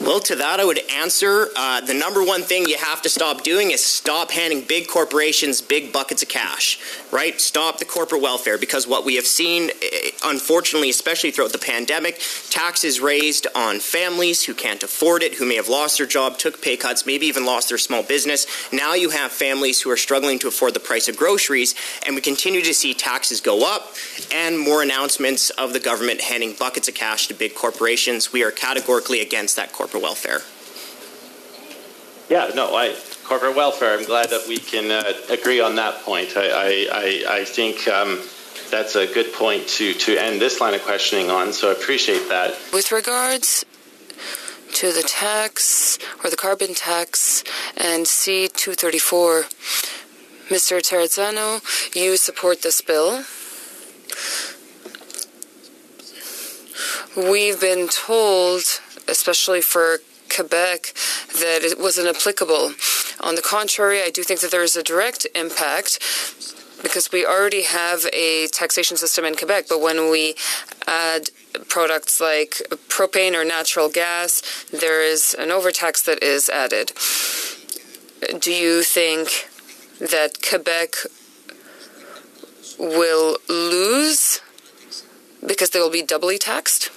Well, 0.01 0.21
to 0.21 0.35
that, 0.37 0.61
I 0.61 0.65
would 0.65 0.79
answer 0.89 1.49
uh, 1.57 1.81
the 1.81 1.93
number 1.93 2.23
one 2.23 2.43
thing 2.43 2.65
you 2.65 2.77
have 2.77 3.01
to 3.01 3.09
stop 3.09 3.43
doing 3.43 3.71
is 3.71 3.83
stop 3.83 4.31
handing 4.31 4.61
big 4.61 4.87
corporations 4.87 5.61
big 5.61 5.91
buckets 5.91 6.23
of 6.23 6.29
cash, 6.29 6.79
right? 7.11 7.39
Stop 7.39 7.79
the 7.79 7.85
corporate 7.85 8.21
welfare 8.21 8.57
because 8.57 8.87
what 8.87 9.03
we 9.03 9.15
have 9.15 9.25
seen, 9.25 9.69
eh, 9.69 10.11
unfortunately, 10.23 10.89
especially 10.89 11.31
throughout 11.31 11.51
the 11.51 11.57
pandemic, 11.59 12.21
taxes 12.49 13.01
raised 13.01 13.45
on 13.53 13.81
families 13.81 14.45
who 14.45 14.53
can't 14.53 14.81
afford 14.83 15.21
it, 15.21 15.35
who 15.35 15.45
may 15.45 15.55
have 15.55 15.67
lost 15.67 15.97
their 15.97 16.07
job, 16.07 16.37
took 16.37 16.61
pay 16.61 16.77
cuts, 16.77 17.05
maybe 17.05 17.25
even 17.25 17.45
lost 17.45 17.67
their 17.67 17.77
small 17.77 18.01
business. 18.01 18.47
Now 18.71 18.93
you 18.93 19.09
have 19.09 19.33
families 19.33 19.81
who 19.81 19.91
are 19.91 19.97
struggling 19.97 20.39
to 20.39 20.47
afford 20.47 20.75
the 20.75 20.79
price 20.79 21.09
of 21.09 21.17
groceries, 21.17 21.75
and 22.05 22.15
we 22.15 22.21
continue 22.21 22.61
to 22.61 22.73
see 22.73 22.93
taxes 22.93 23.41
go 23.41 23.69
up 23.69 23.95
and 24.33 24.57
more 24.57 24.81
announcements 24.81 25.49
of 25.51 25.73
the 25.73 25.79
government 25.79 26.21
handing 26.21 26.53
buckets 26.53 26.87
of 26.87 26.95
cash 26.95 27.27
to 27.27 27.33
big 27.33 27.53
corporations. 27.53 28.31
We 28.31 28.43
are 28.43 28.51
categorically 28.51 29.19
against 29.19 29.57
that 29.57 29.73
corporate 29.73 29.88
corporate 29.89 30.03
welfare. 30.03 30.41
Yeah, 32.29 32.53
no, 32.53 32.75
I 32.75 32.95
corporate 33.23 33.55
welfare. 33.55 33.97
I'm 33.97 34.05
glad 34.05 34.29
that 34.29 34.47
we 34.47 34.57
can 34.57 34.91
uh, 34.91 35.13
agree 35.31 35.59
on 35.59 35.75
that 35.75 36.03
point. 36.03 36.33
I 36.35 36.49
I, 36.49 36.87
I, 36.91 37.25
I 37.39 37.43
think. 37.43 37.87
Um, 37.87 38.19
that's 38.69 38.95
a 38.95 39.11
good 39.11 39.33
point 39.33 39.67
to, 39.67 39.95
to 39.95 40.15
end 40.15 40.39
this 40.39 40.61
line 40.61 40.75
of 40.75 40.83
questioning 40.83 41.31
on, 41.31 41.53
so 41.53 41.69
I 41.69 41.71
appreciate 41.71 42.29
that. 42.29 42.55
With 42.71 42.91
regards 42.91 43.65
to 44.73 44.93
the 44.93 45.01
tax 45.01 45.97
or 46.23 46.29
the 46.29 46.35
carbon 46.35 46.75
tax 46.75 47.43
and 47.75 48.05
C234, 48.05 49.45
Mr. 50.49 50.79
Terrazzano, 50.81 51.95
you 51.95 52.15
support 52.15 52.61
this 52.61 52.79
bill. 52.81 53.23
We've 57.17 57.59
been 57.59 57.87
told 57.87 58.61
especially 59.09 59.61
for 59.61 59.99
Quebec, 60.33 60.93
that 61.39 61.63
it 61.63 61.79
wasn't 61.79 62.07
applicable. 62.07 62.73
On 63.19 63.35
the 63.35 63.41
contrary, 63.41 64.01
I 64.01 64.09
do 64.09 64.23
think 64.23 64.39
that 64.41 64.51
there 64.51 64.63
is 64.63 64.75
a 64.75 64.83
direct 64.83 65.25
impact 65.35 65.99
because 66.81 67.11
we 67.11 67.25
already 67.25 67.63
have 67.63 68.05
a 68.13 68.47
taxation 68.47 68.95
system 68.95 69.25
in 69.25 69.35
Quebec, 69.35 69.65
but 69.67 69.81
when 69.81 70.09
we 70.09 70.35
add 70.87 71.29
products 71.67 72.21
like 72.21 72.61
propane 72.87 73.33
or 73.33 73.43
natural 73.43 73.89
gas, 73.89 74.65
there 74.71 75.01
is 75.01 75.35
an 75.37 75.51
overtax 75.51 76.01
that 76.03 76.23
is 76.23 76.49
added. 76.49 76.93
Do 78.39 78.51
you 78.53 78.83
think 78.83 79.49
that 79.99 80.41
Quebec 80.47 80.95
will 82.77 83.37
lose 83.49 84.41
because 85.45 85.71
they 85.71 85.79
will 85.79 85.91
be 85.91 86.01
doubly 86.01 86.37
taxed? 86.37 86.91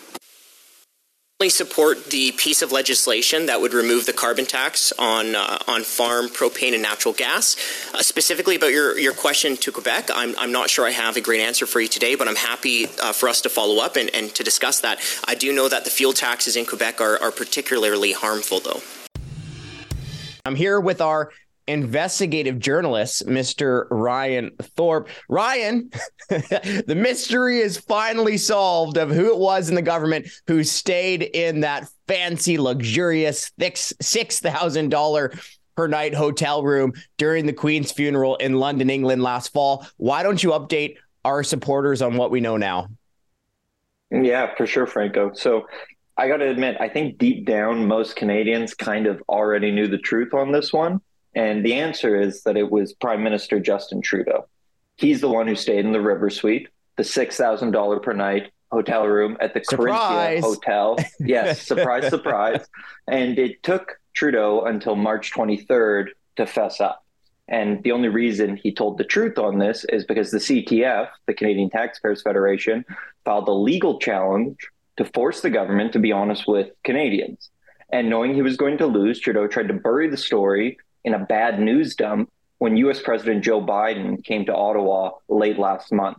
Support 1.48 2.06
the 2.10 2.32
piece 2.32 2.62
of 2.62 2.72
legislation 2.72 3.46
that 3.46 3.60
would 3.60 3.74
remove 3.74 4.06
the 4.06 4.12
carbon 4.12 4.46
tax 4.46 4.92
on 4.98 5.34
uh, 5.34 5.58
on 5.66 5.84
farm 5.84 6.28
propane 6.28 6.72
and 6.74 6.82
natural 6.82 7.14
gas. 7.14 7.56
Uh, 7.94 8.02
specifically 8.02 8.56
about 8.56 8.72
your, 8.72 8.98
your 8.98 9.12
question 9.12 9.56
to 9.56 9.72
Quebec, 9.72 10.10
I'm, 10.14 10.34
I'm 10.38 10.52
not 10.52 10.70
sure 10.70 10.86
I 10.86 10.90
have 10.90 11.16
a 11.16 11.20
great 11.20 11.40
answer 11.40 11.66
for 11.66 11.80
you 11.80 11.88
today, 11.88 12.14
but 12.14 12.28
I'm 12.28 12.36
happy 12.36 12.86
uh, 13.02 13.12
for 13.12 13.28
us 13.28 13.40
to 13.42 13.48
follow 13.48 13.82
up 13.82 13.96
and, 13.96 14.10
and 14.14 14.34
to 14.34 14.42
discuss 14.42 14.80
that. 14.80 15.00
I 15.26 15.34
do 15.34 15.52
know 15.52 15.68
that 15.68 15.84
the 15.84 15.90
fuel 15.90 16.12
taxes 16.12 16.56
in 16.56 16.66
Quebec 16.66 17.00
are, 17.00 17.20
are 17.22 17.30
particularly 17.30 18.12
harmful, 18.12 18.60
though. 18.60 18.80
I'm 20.44 20.56
here 20.56 20.80
with 20.80 21.00
our 21.00 21.30
investigative 21.66 22.58
journalist, 22.58 23.26
Mr. 23.26 23.86
Ryan 23.90 24.50
Thorpe. 24.60 25.08
Ryan, 25.28 25.90
the 26.28 26.94
mystery 26.96 27.60
is 27.60 27.76
finally 27.76 28.36
solved 28.36 28.96
of 28.96 29.10
who 29.10 29.32
it 29.32 29.38
was 29.38 29.68
in 29.68 29.74
the 29.74 29.82
government 29.82 30.28
who 30.46 30.64
stayed 30.64 31.22
in 31.22 31.60
that 31.60 31.88
fancy, 32.08 32.58
luxurious, 32.58 33.50
$6,000 33.60 35.58
per 35.74 35.88
night 35.88 36.14
hotel 36.14 36.62
room 36.62 36.92
during 37.16 37.46
the 37.46 37.52
Queen's 37.52 37.92
funeral 37.92 38.36
in 38.36 38.54
London, 38.54 38.90
England 38.90 39.22
last 39.22 39.52
fall. 39.52 39.86
Why 39.96 40.22
don't 40.22 40.42
you 40.42 40.50
update 40.50 40.96
our 41.24 41.42
supporters 41.42 42.02
on 42.02 42.16
what 42.16 42.30
we 42.30 42.40
know 42.40 42.56
now? 42.56 42.88
Yeah, 44.10 44.54
for 44.56 44.66
sure, 44.66 44.86
Franco. 44.86 45.32
So 45.32 45.66
I 46.16 46.28
got 46.28 46.38
to 46.38 46.48
admit, 46.48 46.76
I 46.80 46.88
think 46.88 47.16
deep 47.18 47.46
down, 47.46 47.86
most 47.86 48.16
Canadians 48.16 48.74
kind 48.74 49.06
of 49.06 49.22
already 49.28 49.70
knew 49.70 49.88
the 49.88 49.98
truth 49.98 50.34
on 50.34 50.52
this 50.52 50.72
one. 50.72 51.00
And 51.34 51.64
the 51.64 51.74
answer 51.74 52.20
is 52.20 52.42
that 52.42 52.56
it 52.56 52.70
was 52.70 52.92
Prime 52.92 53.22
Minister 53.22 53.58
Justin 53.58 54.02
Trudeau. 54.02 54.46
He's 54.96 55.20
the 55.20 55.28
one 55.28 55.46
who 55.46 55.56
stayed 55.56 55.84
in 55.84 55.92
the 55.92 56.00
River 56.00 56.30
Suite, 56.30 56.68
the 56.96 57.02
$6,000 57.02 58.02
per 58.02 58.12
night 58.12 58.52
hotel 58.70 59.06
room 59.06 59.36
at 59.40 59.54
the 59.54 59.62
surprise. 59.64 60.42
Corinthia 60.42 60.44
Hotel. 60.44 60.96
Yes, 61.20 61.62
surprise, 61.62 62.08
surprise. 62.08 62.66
And 63.06 63.38
it 63.38 63.62
took 63.62 63.98
Trudeau 64.14 64.62
until 64.64 64.96
March 64.96 65.32
23rd 65.32 66.08
to 66.36 66.46
fess 66.46 66.80
up. 66.80 67.04
And 67.48 67.82
the 67.82 67.92
only 67.92 68.08
reason 68.08 68.56
he 68.56 68.72
told 68.72 68.98
the 68.98 69.04
truth 69.04 69.38
on 69.38 69.58
this 69.58 69.84
is 69.88 70.04
because 70.04 70.30
the 70.30 70.38
CTF, 70.38 71.08
the 71.26 71.34
Canadian 71.34 71.70
Taxpayers 71.70 72.22
Federation, 72.22 72.84
filed 73.24 73.48
a 73.48 73.52
legal 73.52 73.98
challenge 73.98 74.56
to 74.96 75.04
force 75.04 75.40
the 75.40 75.50
government 75.50 75.92
to 75.92 75.98
be 75.98 76.12
honest 76.12 76.46
with 76.46 76.70
Canadians. 76.84 77.50
And 77.90 78.08
knowing 78.08 78.34
he 78.34 78.42
was 78.42 78.56
going 78.56 78.78
to 78.78 78.86
lose, 78.86 79.20
Trudeau 79.20 79.46
tried 79.46 79.68
to 79.68 79.74
bury 79.74 80.08
the 80.08 80.16
story 80.16 80.78
in 81.04 81.14
a 81.14 81.18
bad 81.18 81.60
news 81.60 81.94
dump 81.94 82.30
when 82.58 82.76
US 82.76 83.02
President 83.02 83.42
Joe 83.42 83.60
Biden 83.60 84.22
came 84.24 84.44
to 84.46 84.54
Ottawa 84.54 85.12
late 85.28 85.58
last 85.58 85.92
month. 85.92 86.18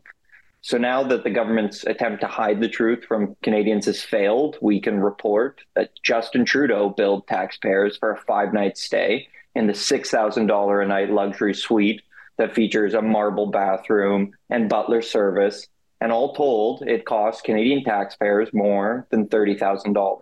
So 0.62 0.78
now 0.78 1.04
that 1.04 1.24
the 1.24 1.30
government's 1.30 1.84
attempt 1.84 2.22
to 2.22 2.28
hide 2.28 2.62
the 2.62 2.70
truth 2.70 3.04
from 3.06 3.36
Canadians 3.44 3.86
has 3.86 4.02
failed, 4.02 4.58
we 4.62 4.80
can 4.80 5.00
report 5.00 5.62
that 5.76 5.92
Justin 6.04 6.46
Trudeau 6.46 6.90
billed 6.90 7.28
taxpayers 7.28 7.98
for 7.98 8.12
a 8.12 8.22
five 8.22 8.54
night 8.54 8.78
stay 8.78 9.28
in 9.56 9.68
the 9.68 9.74
$6,000 9.74 10.84
a 10.84 10.88
night 10.88 11.12
luxury 11.12 11.54
suite 11.54 12.02
that 12.38 12.56
features 12.56 12.94
a 12.94 13.02
marble 13.02 13.48
bathroom 13.48 14.32
and 14.50 14.70
butler 14.70 15.02
service. 15.02 15.68
And 16.00 16.12
all 16.12 16.34
told, 16.34 16.82
it 16.84 17.06
cost 17.06 17.44
Canadian 17.44 17.84
taxpayers 17.84 18.50
more 18.54 19.08
than 19.12 19.28
$30,000. 19.28 20.20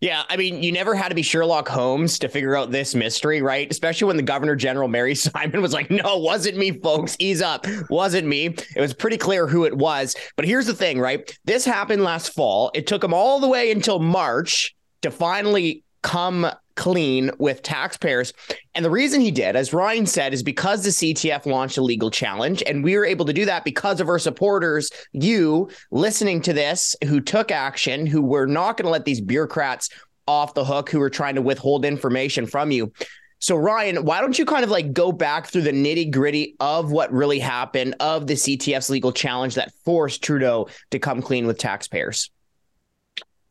Yeah, 0.00 0.24
I 0.28 0.36
mean, 0.36 0.62
you 0.62 0.72
never 0.72 0.94
had 0.94 1.08
to 1.08 1.14
be 1.14 1.22
Sherlock 1.22 1.68
Holmes 1.68 2.18
to 2.18 2.28
figure 2.28 2.54
out 2.54 2.70
this 2.70 2.94
mystery, 2.94 3.40
right? 3.40 3.70
Especially 3.70 4.06
when 4.06 4.18
the 4.18 4.22
Governor 4.22 4.54
General 4.54 4.88
Mary 4.88 5.14
Simon 5.14 5.62
was 5.62 5.72
like, 5.72 5.90
"No, 5.90 6.18
wasn't 6.18 6.58
me, 6.58 6.72
folks. 6.72 7.16
Ease 7.18 7.40
up. 7.40 7.66
Wasn't 7.88 8.26
me." 8.26 8.54
It 8.76 8.80
was 8.80 8.92
pretty 8.92 9.16
clear 9.16 9.46
who 9.46 9.64
it 9.64 9.76
was. 9.76 10.14
But 10.36 10.44
here's 10.44 10.66
the 10.66 10.74
thing, 10.74 11.00
right? 11.00 11.34
This 11.44 11.64
happened 11.64 12.02
last 12.04 12.34
fall. 12.34 12.70
It 12.74 12.86
took 12.86 13.00
them 13.00 13.14
all 13.14 13.40
the 13.40 13.48
way 13.48 13.70
until 13.70 13.98
March 13.98 14.74
to 15.00 15.10
finally 15.10 15.82
come 16.02 16.46
clean 16.76 17.30
with 17.38 17.62
taxpayers. 17.62 18.32
And 18.74 18.84
the 18.84 18.90
reason 18.90 19.20
he 19.20 19.30
did, 19.30 19.56
as 19.56 19.72
Ryan 19.72 20.06
said, 20.06 20.32
is 20.32 20.42
because 20.42 20.84
the 20.84 20.90
CTF 20.90 21.46
launched 21.46 21.78
a 21.78 21.82
legal 21.82 22.10
challenge. 22.10 22.62
And 22.66 22.84
we 22.84 22.96
were 22.96 23.04
able 23.04 23.26
to 23.26 23.32
do 23.32 23.44
that 23.46 23.64
because 23.64 24.00
of 24.00 24.08
our 24.08 24.18
supporters, 24.18 24.90
you 25.12 25.68
listening 25.90 26.40
to 26.42 26.52
this, 26.52 26.94
who 27.04 27.20
took 27.20 27.50
action, 27.50 28.06
who 28.06 28.22
were 28.22 28.46
not 28.46 28.76
going 28.76 28.86
to 28.86 28.90
let 28.90 29.04
these 29.04 29.20
bureaucrats 29.20 29.88
off 30.28 30.54
the 30.54 30.64
hook, 30.64 30.90
who 30.90 30.98
were 30.98 31.10
trying 31.10 31.34
to 31.34 31.42
withhold 31.42 31.84
information 31.84 32.46
from 32.46 32.70
you. 32.70 32.92
So, 33.38 33.56
Ryan, 33.56 34.04
why 34.04 34.20
don't 34.20 34.38
you 34.38 34.46
kind 34.46 34.64
of 34.64 34.70
like 34.70 34.92
go 34.92 35.12
back 35.12 35.46
through 35.46 35.62
the 35.62 35.72
nitty 35.72 36.10
gritty 36.10 36.56
of 36.58 36.90
what 36.90 37.12
really 37.12 37.38
happened 37.38 37.94
of 38.00 38.26
the 38.26 38.34
CTF's 38.34 38.90
legal 38.90 39.12
challenge 39.12 39.54
that 39.56 39.72
forced 39.84 40.22
Trudeau 40.22 40.68
to 40.90 40.98
come 40.98 41.20
clean 41.20 41.46
with 41.46 41.58
taxpayers? 41.58 42.30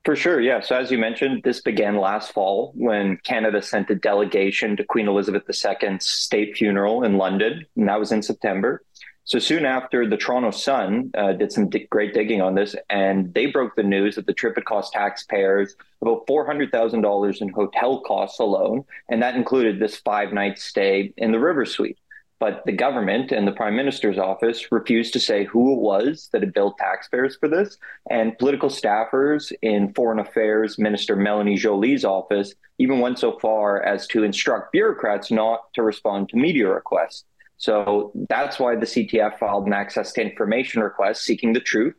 For 0.05 0.15
sure, 0.15 0.39
yeah. 0.39 0.59
So 0.59 0.75
as 0.75 0.91
you 0.91 0.99
mentioned, 0.99 1.41
this 1.43 1.61
began 1.61 1.97
last 1.97 2.31
fall 2.31 2.73
when 2.75 3.17
Canada 3.23 3.59
sent 3.63 3.89
a 3.89 3.95
delegation 3.95 4.77
to 4.77 4.83
Queen 4.83 5.07
Elizabeth 5.07 5.43
II's 5.49 6.05
state 6.05 6.55
funeral 6.55 7.03
in 7.03 7.17
London, 7.17 7.65
and 7.75 7.89
that 7.89 7.99
was 7.99 8.11
in 8.11 8.21
September. 8.21 8.83
So 9.23 9.39
soon 9.39 9.65
after, 9.65 10.07
the 10.07 10.17
Toronto 10.17 10.51
Sun 10.51 11.09
uh, 11.17 11.33
did 11.33 11.51
some 11.51 11.71
great 11.89 12.13
digging 12.13 12.39
on 12.39 12.53
this, 12.53 12.75
and 12.91 13.33
they 13.33 13.47
broke 13.47 13.75
the 13.75 13.81
news 13.81 14.13
that 14.15 14.27
the 14.27 14.33
trip 14.33 14.53
had 14.53 14.65
cost 14.65 14.93
taxpayers 14.93 15.75
about 16.03 16.27
$400,000 16.27 17.41
in 17.41 17.49
hotel 17.49 18.01
costs 18.01 18.39
alone, 18.39 18.85
and 19.09 19.23
that 19.23 19.33
included 19.33 19.79
this 19.79 19.97
five 19.97 20.31
night 20.31 20.59
stay 20.59 21.11
in 21.17 21.31
the 21.31 21.39
River 21.39 21.65
Suite. 21.65 21.97
But 22.39 22.63
the 22.65 22.73
government 22.73 23.31
and 23.31 23.47
the 23.47 23.53
prime 23.53 23.75
minister's 23.75 24.17
office 24.17 24.71
refused 24.71 25.13
to 25.13 25.19
say 25.19 25.45
who 25.45 25.73
it 25.73 25.79
was 25.79 26.29
that 26.33 26.41
had 26.41 26.53
billed 26.53 26.77
taxpayers 26.77 27.37
for 27.37 27.47
this. 27.47 27.77
And 28.09 28.37
political 28.37 28.69
staffers 28.69 29.53
in 29.61 29.93
Foreign 29.93 30.19
Affairs 30.19 30.77
Minister 30.77 31.15
Melanie 31.15 31.55
Joly's 31.55 32.03
office 32.03 32.53
even 32.77 32.99
went 32.99 33.19
so 33.19 33.39
far 33.39 33.81
as 33.83 34.05
to 34.07 34.23
instruct 34.23 34.73
bureaucrats 34.73 35.31
not 35.31 35.73
to 35.75 35.81
respond 35.81 36.29
to 36.29 36.37
media 36.37 36.67
requests. 36.67 37.23
So 37.57 38.11
that's 38.29 38.59
why 38.59 38.75
the 38.75 38.85
CTF 38.85 39.39
filed 39.39 39.65
an 39.65 39.73
access 39.73 40.11
to 40.13 40.21
information 40.21 40.81
request 40.81 41.23
seeking 41.23 41.53
the 41.53 41.61
truth. 41.61 41.95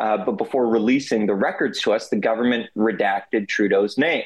Uh, 0.00 0.18
but 0.24 0.32
before 0.32 0.68
releasing 0.68 1.26
the 1.26 1.34
records 1.34 1.80
to 1.82 1.92
us, 1.92 2.08
the 2.08 2.16
government 2.16 2.68
redacted 2.76 3.48
Trudeau's 3.48 3.98
name. 3.98 4.24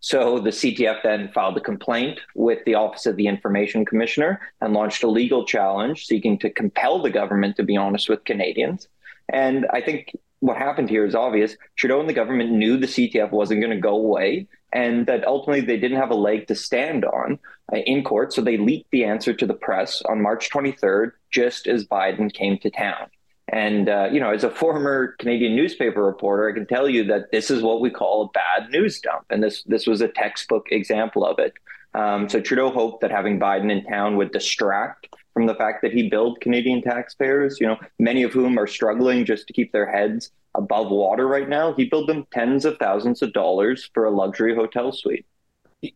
So 0.00 0.38
the 0.38 0.50
CTF 0.50 1.02
then 1.02 1.30
filed 1.32 1.56
a 1.56 1.60
complaint 1.60 2.20
with 2.34 2.64
the 2.64 2.74
Office 2.74 3.06
of 3.06 3.16
the 3.16 3.26
Information 3.26 3.84
Commissioner 3.84 4.40
and 4.60 4.72
launched 4.72 5.02
a 5.02 5.08
legal 5.08 5.44
challenge 5.44 6.06
seeking 6.06 6.38
to 6.38 6.50
compel 6.50 7.02
the 7.02 7.10
government 7.10 7.56
to 7.56 7.64
be 7.64 7.76
honest 7.76 8.08
with 8.08 8.24
Canadians. 8.24 8.88
And 9.28 9.66
I 9.72 9.80
think 9.80 10.16
what 10.40 10.56
happened 10.56 10.88
here 10.88 11.04
is 11.04 11.14
obvious. 11.14 11.56
Trudeau 11.76 12.00
and 12.00 12.08
the 12.08 12.14
government 12.14 12.52
knew 12.52 12.76
the 12.76 12.86
CTF 12.86 13.32
wasn't 13.32 13.60
going 13.60 13.74
to 13.74 13.80
go 13.80 13.96
away 13.96 14.46
and 14.72 15.06
that 15.06 15.26
ultimately 15.26 15.62
they 15.62 15.78
didn't 15.78 15.98
have 15.98 16.10
a 16.10 16.14
leg 16.14 16.46
to 16.46 16.54
stand 16.54 17.04
on 17.04 17.38
uh, 17.72 17.78
in 17.78 18.04
court. 18.04 18.32
So 18.32 18.42
they 18.42 18.56
leaked 18.56 18.90
the 18.90 19.04
answer 19.04 19.32
to 19.34 19.46
the 19.46 19.54
press 19.54 20.02
on 20.02 20.22
March 20.22 20.50
23rd, 20.50 21.12
just 21.30 21.66
as 21.66 21.86
Biden 21.86 22.32
came 22.32 22.58
to 22.58 22.70
town. 22.70 23.08
And, 23.50 23.88
uh, 23.88 24.08
you 24.12 24.20
know, 24.20 24.30
as 24.30 24.44
a 24.44 24.50
former 24.50 25.14
Canadian 25.18 25.56
newspaper 25.56 26.04
reporter, 26.04 26.50
I 26.50 26.52
can 26.52 26.66
tell 26.66 26.88
you 26.88 27.04
that 27.04 27.32
this 27.32 27.50
is 27.50 27.62
what 27.62 27.80
we 27.80 27.90
call 27.90 28.24
a 28.24 28.28
bad 28.28 28.70
news 28.70 29.00
dump. 29.00 29.24
And 29.30 29.42
this, 29.42 29.62
this 29.64 29.86
was 29.86 30.00
a 30.00 30.08
textbook 30.08 30.66
example 30.70 31.24
of 31.24 31.38
it. 31.38 31.54
Um, 31.94 32.28
so 32.28 32.40
Trudeau 32.40 32.70
hoped 32.70 33.00
that 33.00 33.10
having 33.10 33.40
Biden 33.40 33.72
in 33.72 33.84
town 33.84 34.16
would 34.16 34.32
distract 34.32 35.08
from 35.32 35.46
the 35.46 35.54
fact 35.54 35.80
that 35.82 35.92
he 35.92 36.10
billed 36.10 36.40
Canadian 36.40 36.82
taxpayers, 36.82 37.58
you 37.58 37.66
know, 37.66 37.78
many 37.98 38.22
of 38.22 38.32
whom 38.32 38.58
are 38.58 38.66
struggling 38.66 39.24
just 39.24 39.46
to 39.46 39.52
keep 39.54 39.72
their 39.72 39.90
heads 39.90 40.30
above 40.54 40.90
water 40.90 41.26
right 41.26 41.48
now. 41.48 41.72
He 41.72 41.86
billed 41.86 42.08
them 42.08 42.26
tens 42.30 42.66
of 42.66 42.76
thousands 42.78 43.22
of 43.22 43.32
dollars 43.32 43.88
for 43.94 44.04
a 44.04 44.10
luxury 44.10 44.54
hotel 44.54 44.92
suite 44.92 45.24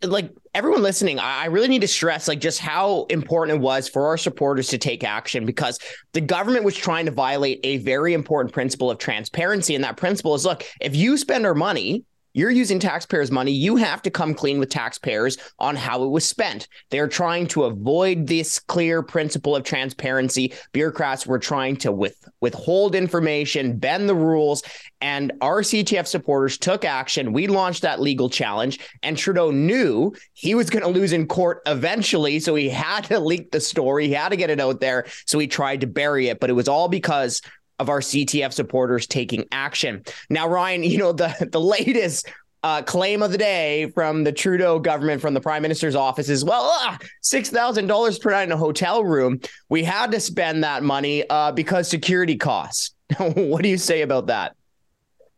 like 0.02 0.30
everyone 0.54 0.82
listening, 0.82 1.18
I 1.18 1.46
really 1.46 1.68
need 1.68 1.80
to 1.80 1.88
stress 1.88 2.28
like 2.28 2.40
just 2.40 2.60
how 2.60 3.04
important 3.10 3.58
it 3.58 3.60
was 3.60 3.88
for 3.88 4.06
our 4.06 4.16
supporters 4.16 4.68
to 4.68 4.78
take 4.78 5.02
action 5.02 5.44
because 5.44 5.78
the 6.12 6.20
government 6.20 6.64
was 6.64 6.76
trying 6.76 7.06
to 7.06 7.12
violate 7.12 7.60
a 7.64 7.78
very 7.78 8.14
important 8.14 8.52
principle 8.52 8.90
of 8.90 8.98
transparency. 8.98 9.74
And 9.74 9.82
that 9.82 9.96
principle 9.96 10.34
is 10.34 10.44
look, 10.44 10.64
if 10.80 10.94
you 10.94 11.16
spend 11.16 11.46
our 11.46 11.54
money, 11.54 12.04
you're 12.34 12.50
using 12.50 12.78
taxpayers' 12.78 13.30
money. 13.30 13.52
You 13.52 13.76
have 13.76 14.02
to 14.02 14.10
come 14.10 14.34
clean 14.34 14.58
with 14.58 14.70
taxpayers 14.70 15.36
on 15.58 15.76
how 15.76 16.02
it 16.02 16.08
was 16.08 16.24
spent. 16.24 16.68
They're 16.90 17.08
trying 17.08 17.46
to 17.48 17.64
avoid 17.64 18.26
this 18.26 18.58
clear 18.58 19.02
principle 19.02 19.54
of 19.54 19.64
transparency. 19.64 20.52
Bureaucrats 20.72 21.26
were 21.26 21.38
trying 21.38 21.76
to 21.78 21.92
with, 21.92 22.16
withhold 22.40 22.94
information, 22.94 23.78
bend 23.78 24.08
the 24.08 24.14
rules, 24.14 24.62
and 25.00 25.32
our 25.40 25.62
CTF 25.62 26.06
supporters 26.06 26.58
took 26.58 26.84
action. 26.84 27.32
We 27.32 27.46
launched 27.46 27.82
that 27.82 28.00
legal 28.00 28.30
challenge, 28.30 28.78
and 29.02 29.16
Trudeau 29.16 29.50
knew 29.50 30.12
he 30.32 30.54
was 30.54 30.70
going 30.70 30.82
to 30.82 30.88
lose 30.88 31.12
in 31.12 31.26
court 31.26 31.60
eventually. 31.66 32.38
So 32.40 32.54
he 32.54 32.68
had 32.68 33.04
to 33.04 33.18
leak 33.18 33.50
the 33.50 33.60
story, 33.60 34.06
he 34.06 34.14
had 34.14 34.30
to 34.30 34.36
get 34.36 34.50
it 34.50 34.60
out 34.60 34.80
there. 34.80 35.06
So 35.26 35.38
he 35.38 35.46
tried 35.46 35.80
to 35.82 35.86
bury 35.86 36.28
it, 36.28 36.40
but 36.40 36.50
it 36.50 36.54
was 36.54 36.68
all 36.68 36.88
because 36.88 37.42
of 37.82 37.90
our 37.90 38.00
CTF 38.00 38.52
supporters 38.52 39.06
taking 39.06 39.44
action. 39.52 40.04
Now, 40.30 40.48
Ryan, 40.48 40.84
you 40.84 40.98
know, 40.98 41.12
the, 41.12 41.48
the 41.50 41.60
latest 41.60 42.30
uh, 42.62 42.80
claim 42.82 43.22
of 43.22 43.32
the 43.32 43.38
day 43.38 43.90
from 43.90 44.22
the 44.22 44.30
Trudeau 44.30 44.78
government, 44.78 45.20
from 45.20 45.34
the 45.34 45.40
prime 45.40 45.62
minister's 45.62 45.96
office 45.96 46.28
is 46.28 46.44
well, 46.44 46.72
uh, 46.84 46.96
$6,000 47.24 48.20
per 48.20 48.30
night 48.30 48.44
in 48.44 48.52
a 48.52 48.56
hotel 48.56 49.04
room. 49.04 49.40
We 49.68 49.82
had 49.82 50.12
to 50.12 50.20
spend 50.20 50.62
that 50.62 50.84
money 50.84 51.28
uh, 51.28 51.50
because 51.52 51.88
security 51.88 52.36
costs. 52.36 52.94
what 53.18 53.62
do 53.62 53.68
you 53.68 53.78
say 53.78 54.02
about 54.02 54.28
that? 54.28 54.54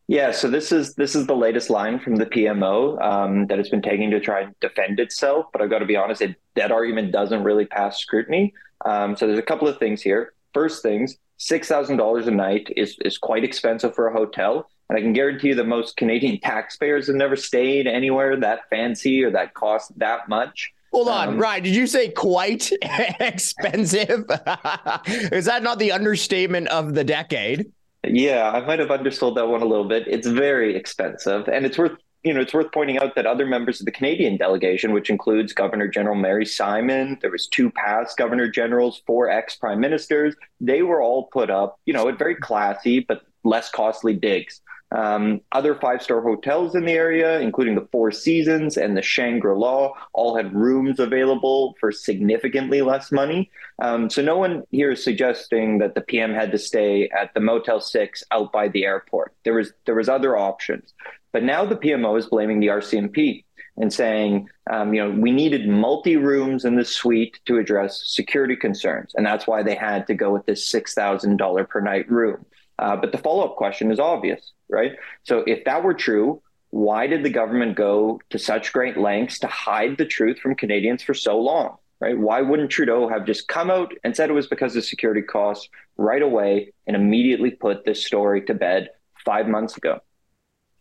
Yeah, 0.07 0.32
so 0.32 0.51
this 0.51 0.70
is 0.70 0.95
this 0.97 1.14
is 1.14 1.26
the 1.26 1.34
latest 1.34 1.70
line 1.70 1.99
from 1.99 2.16
the 2.16 2.26
PMO 2.26 3.03
um, 3.03 3.47
that 3.47 3.57
has 3.57 3.70
been 3.70 3.80
taking 3.80 4.11
to 4.11 4.20
try 4.20 4.42
and 4.42 4.55
defend 4.61 5.01
itself. 5.01 5.47
But 5.51 5.62
I've 5.62 5.70
got 5.70 5.78
to 5.78 5.86
be 5.86 5.97
honest, 5.97 6.20
it, 6.20 6.36
that 6.57 6.70
argument 6.70 7.11
doesn't 7.11 7.42
really 7.42 7.64
pass 7.64 8.01
scrutiny. 8.01 8.53
Um, 8.84 9.16
so 9.16 9.26
there's 9.26 9.38
a 9.38 9.42
couple 9.42 9.66
of 9.66 9.78
things 9.78 10.03
here. 10.03 10.34
First 10.55 10.82
things, 10.82 11.16
six 11.36 11.68
thousand 11.68 11.98
dollars 11.98 12.26
a 12.26 12.30
night 12.30 12.72
is 12.76 12.96
is 13.05 13.18
quite 13.18 13.44
expensive 13.44 13.94
for 13.94 14.07
a 14.07 14.12
hotel. 14.12 14.70
And 14.88 14.98
I 14.98 15.02
can 15.02 15.12
guarantee 15.12 15.48
you 15.48 15.55
that 15.57 15.66
most 15.66 15.96
Canadian 15.96 16.40
taxpayers 16.42 17.09
have 17.09 17.16
never 17.16 17.36
stayed 17.36 17.86
anywhere 17.86 18.38
that 18.40 18.61
fancy 18.70 19.22
or 19.24 19.30
that 19.32 19.55
cost 19.55 19.98
that 19.98 20.28
much. 20.28 20.72
Hold 20.92 21.09
on, 21.09 21.28
um, 21.30 21.38
Ryan. 21.38 21.64
Did 21.64 21.74
you 21.74 21.88
say 21.88 22.11
quite 22.11 22.70
expensive? 23.20 24.24
is 25.07 25.44
that 25.46 25.62
not 25.64 25.80
the 25.80 25.90
understatement 25.90 26.68
of 26.68 26.94
the 26.94 27.02
decade? 27.02 27.72
Yeah, 28.07 28.52
I 28.52 28.64
might 28.64 28.78
have 28.78 28.90
undersold 28.90 29.36
that 29.36 29.48
one 29.48 29.61
a 29.62 29.64
little 29.64 29.88
bit. 29.88 30.07
It's 30.07 30.28
very 30.28 30.76
expensive, 30.76 31.48
and 31.48 31.66
it's 31.66 31.78
worth 31.78 31.98
you 32.24 32.32
know, 32.32 32.40
it's 32.40 32.54
worth 32.54 32.72
pointing 32.72 32.98
out 32.98 33.14
that 33.14 33.26
other 33.26 33.46
members 33.46 33.80
of 33.80 33.86
the 33.86 33.92
Canadian 33.92 34.38
delegation, 34.38 34.92
which 34.92 35.10
includes 35.10 35.52
Governor 35.52 35.88
General 35.88 36.16
Mary 36.16 36.46
Simon, 36.46 37.18
there 37.20 37.30
was 37.30 37.46
two 37.46 37.70
past 37.70 38.16
Governor 38.16 38.48
Generals, 38.48 39.02
four 39.06 39.28
ex 39.28 39.56
Prime 39.56 39.78
Ministers, 39.78 40.34
they 40.60 40.82
were 40.82 41.02
all 41.02 41.28
put 41.32 41.50
up, 41.50 41.78
you 41.84 41.92
know, 41.92 42.08
at 42.08 42.18
very 42.18 42.34
classy 42.34 43.00
but 43.00 43.22
less 43.44 43.70
costly 43.70 44.14
digs. 44.14 44.62
Um, 44.94 45.40
other 45.50 45.74
five 45.74 46.02
star 46.02 46.20
hotels 46.20 46.76
in 46.76 46.84
the 46.84 46.92
area, 46.92 47.40
including 47.40 47.74
the 47.74 47.88
Four 47.90 48.12
Seasons 48.12 48.76
and 48.76 48.96
the 48.96 49.02
Shangri 49.02 49.56
La, 49.56 49.92
all 50.12 50.36
had 50.36 50.54
rooms 50.54 51.00
available 51.00 51.74
for 51.80 51.90
significantly 51.90 52.80
less 52.80 53.10
money. 53.10 53.50
Um, 53.82 54.08
so 54.08 54.22
no 54.22 54.38
one 54.38 54.62
here 54.70 54.92
is 54.92 55.02
suggesting 55.02 55.78
that 55.78 55.96
the 55.96 56.00
PM 56.00 56.32
had 56.32 56.52
to 56.52 56.58
stay 56.58 57.08
at 57.08 57.34
the 57.34 57.40
Motel 57.40 57.80
Six 57.80 58.22
out 58.30 58.52
by 58.52 58.68
the 58.68 58.84
airport. 58.84 59.34
There 59.42 59.54
was 59.54 59.72
there 59.84 59.96
was 59.96 60.08
other 60.08 60.36
options. 60.36 60.94
But 61.35 61.43
now 61.43 61.66
the 61.66 61.76
PMO 61.76 62.16
is 62.16 62.26
blaming 62.26 62.61
the 62.61 62.68
RCMP 62.68 63.45
and 63.76 63.93
saying, 63.93 64.49
um, 64.70 64.95
you 64.95 65.03
know, 65.03 65.11
we 65.11 65.32
needed 65.32 65.68
multi 65.68 66.16
rooms 66.16 66.64
in 66.64 66.76
the 66.76 66.85
suite 66.85 67.41
to 67.47 67.59
address 67.59 68.03
security 68.07 68.55
concerns. 68.55 69.12
And 69.16 69.26
that's 69.26 69.45
why 69.45 69.64
they 69.64 69.74
had 69.74 70.07
to 70.07 70.14
go 70.14 70.32
with 70.32 70.47
this 70.47 70.72
$6,000 70.72 71.68
per 71.68 71.80
night 71.80 72.09
room. 72.09 72.47
Uh, 72.78 72.95
but 72.95 73.11
the 73.11 73.18
follow 73.18 73.45
up 73.45 73.57
question 73.57 73.91
is 73.91 73.99
obvious, 73.99 74.53
right? 74.68 74.93
So 75.24 75.43
if 75.45 75.64
that 75.64 75.82
were 75.82 75.93
true, 75.93 76.41
why 76.70 77.09
did 77.09 77.24
the 77.24 77.30
government 77.30 77.76
go 77.76 78.20
to 78.30 78.39
such 78.39 78.72
great 78.72 78.97
lengths 78.97 79.41
to 79.41 79.49
hide 79.49 79.99
the 79.99 80.07
truth 80.07 80.39
from 80.39 80.55
Canadians 80.55 81.03
for 81.03 81.14
so 81.14 81.39
long? 81.41 81.76
right? 82.01 82.18
Why 82.18 82.43
wouldn't 82.43 82.70
Trudeau 82.70 83.09
have 83.09 83.24
just 83.24 83.49
come 83.49 83.70
out 83.70 83.93
and 84.05 84.14
said 84.14 84.28
it 84.28 84.35
was 84.35 84.47
because 84.47 84.76
of 84.76 84.85
security 84.85 85.22
costs 85.22 85.68
right 85.97 86.20
away 86.20 86.72
and 86.87 86.95
immediately 86.95 87.51
put 87.51 87.85
this 87.85 88.05
story 88.05 88.43
to 88.43 88.55
bed 88.55 88.91
five 89.24 89.49
months 89.49 89.76
ago? 89.76 90.01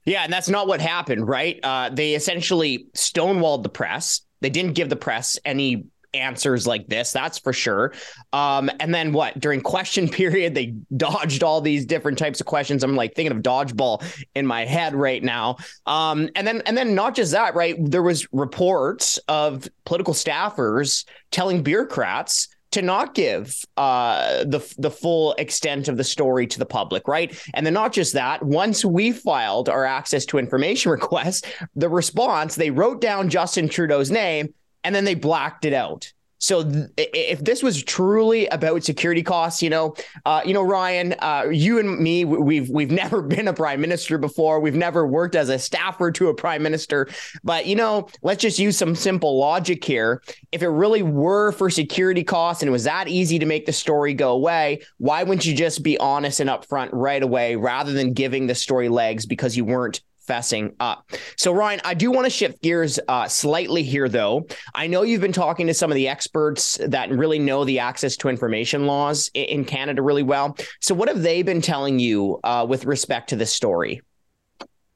Yeah, 0.05 0.23
and 0.23 0.33
that's 0.33 0.49
not 0.49 0.67
what 0.67 0.81
happened, 0.81 1.27
right? 1.27 1.59
Uh, 1.63 1.89
they 1.89 2.15
essentially 2.15 2.87
stonewalled 2.95 3.63
the 3.63 3.69
press. 3.69 4.21
They 4.41 4.49
didn't 4.49 4.73
give 4.73 4.89
the 4.89 4.95
press 4.95 5.37
any 5.45 5.85
answers 6.13 6.67
like 6.67 6.87
this, 6.87 7.11
that's 7.11 7.39
for 7.39 7.53
sure. 7.53 7.93
Um, 8.31 8.69
and 8.79 8.93
then 8.93 9.13
what? 9.13 9.39
During 9.39 9.61
question 9.61 10.07
period, 10.09 10.55
they 10.55 10.75
dodged 10.95 11.43
all 11.43 11.61
these 11.61 11.85
different 11.85 12.17
types 12.17 12.39
of 12.39 12.45
questions. 12.45 12.83
I'm 12.83 12.95
like 12.95 13.15
thinking 13.15 13.35
of 13.35 13.43
dodgeball 13.43 14.03
in 14.35 14.45
my 14.45 14.65
head 14.65 14.95
right 14.95 15.23
now. 15.23 15.57
Um, 15.85 16.29
and 16.35 16.45
then 16.45 16.61
and 16.65 16.77
then 16.77 16.95
not 16.95 17.15
just 17.15 17.31
that, 17.31 17.55
right? 17.55 17.75
There 17.79 18.03
was 18.03 18.27
reports 18.31 19.17
of 19.27 19.67
political 19.85 20.13
staffers 20.13 21.05
telling 21.31 21.63
bureaucrats 21.63 22.47
to 22.73 22.81
not 22.81 23.13
give 23.13 23.55
uh, 23.77 24.43
the 24.43 24.73
the 24.77 24.91
full 24.91 25.33
extent 25.33 25.87
of 25.87 25.97
the 25.97 26.03
story 26.03 26.47
to 26.47 26.59
the 26.59 26.65
public, 26.65 27.07
right? 27.07 27.37
And 27.53 27.65
then 27.65 27.73
not 27.73 27.93
just 27.93 28.13
that. 28.13 28.43
Once 28.43 28.83
we 28.83 29.11
filed 29.11 29.69
our 29.69 29.85
access 29.85 30.25
to 30.27 30.37
information 30.37 30.91
request, 30.99 31.45
the 31.75 31.89
response 31.89 32.55
they 32.55 32.71
wrote 32.71 33.01
down 33.01 33.29
Justin 33.29 33.69
Trudeau's 33.69 34.11
name 34.11 34.53
and 34.83 34.93
then 34.93 35.05
they 35.05 35.15
blacked 35.15 35.65
it 35.65 35.73
out. 35.73 36.11
So 36.43 36.61
th- 36.61 36.89
if 36.97 37.41
this 37.41 37.63
was 37.63 37.81
truly 37.81 38.47
about 38.47 38.83
security 38.83 39.23
costs, 39.23 39.63
you 39.63 39.69
know, 39.69 39.95
uh, 40.25 40.41
you 40.43 40.53
know, 40.53 40.61
Ryan, 40.61 41.15
uh, 41.19 41.45
you 41.49 41.79
and 41.79 41.97
me, 41.97 42.25
we've 42.25 42.69
we've 42.69 42.91
never 43.03 43.21
been 43.21 43.47
a 43.47 43.53
prime 43.53 43.79
minister 43.79 44.17
before. 44.17 44.59
We've 44.59 44.75
never 44.75 45.07
worked 45.07 45.35
as 45.35 45.47
a 45.47 45.57
staffer 45.57 46.11
to 46.11 46.27
a 46.27 46.33
prime 46.33 46.61
minister. 46.61 47.07
But 47.45 47.65
you 47.65 47.77
know, 47.77 48.09
let's 48.23 48.41
just 48.41 48.59
use 48.59 48.77
some 48.77 48.93
simple 48.93 49.39
logic 49.39 49.85
here. 49.85 50.21
If 50.51 50.61
it 50.63 50.67
really 50.67 51.01
were 51.01 51.53
for 51.53 51.69
security 51.69 52.25
costs 52.25 52.61
and 52.61 52.67
it 52.67 52.73
was 52.73 52.83
that 52.83 53.07
easy 53.07 53.39
to 53.39 53.45
make 53.45 53.65
the 53.65 53.71
story 53.71 54.13
go 54.13 54.33
away, 54.33 54.81
why 54.97 55.23
wouldn't 55.23 55.45
you 55.45 55.55
just 55.55 55.81
be 55.81 55.97
honest 55.99 56.41
and 56.41 56.49
upfront 56.49 56.89
right 56.91 57.23
away 57.23 57.55
rather 57.55 57.93
than 57.93 58.11
giving 58.11 58.47
the 58.47 58.55
story 58.55 58.89
legs 58.89 59.25
because 59.25 59.55
you 59.55 59.63
weren't 59.63 60.01
fessing 60.27 60.75
up. 60.79 61.09
So, 61.37 61.51
Ryan, 61.51 61.81
I 61.83 61.93
do 61.93 62.11
want 62.11 62.25
to 62.25 62.29
shift 62.29 62.61
gears 62.61 62.99
uh, 63.07 63.27
slightly 63.27 63.83
here, 63.83 64.09
though. 64.09 64.45
I 64.73 64.87
know 64.87 65.03
you've 65.03 65.21
been 65.21 65.31
talking 65.31 65.67
to 65.67 65.73
some 65.73 65.91
of 65.91 65.95
the 65.95 66.07
experts 66.07 66.79
that 66.85 67.09
really 67.09 67.39
know 67.39 67.63
the 67.63 67.79
access 67.79 68.15
to 68.17 68.29
information 68.29 68.85
laws 68.85 69.29
in 69.33 69.65
Canada 69.65 70.01
really 70.01 70.23
well. 70.23 70.57
So, 70.81 70.95
what 70.95 71.07
have 71.09 71.21
they 71.21 71.41
been 71.43 71.61
telling 71.61 71.99
you 71.99 72.39
uh, 72.43 72.65
with 72.67 72.85
respect 72.85 73.29
to 73.29 73.35
this 73.35 73.53
story? 73.53 74.01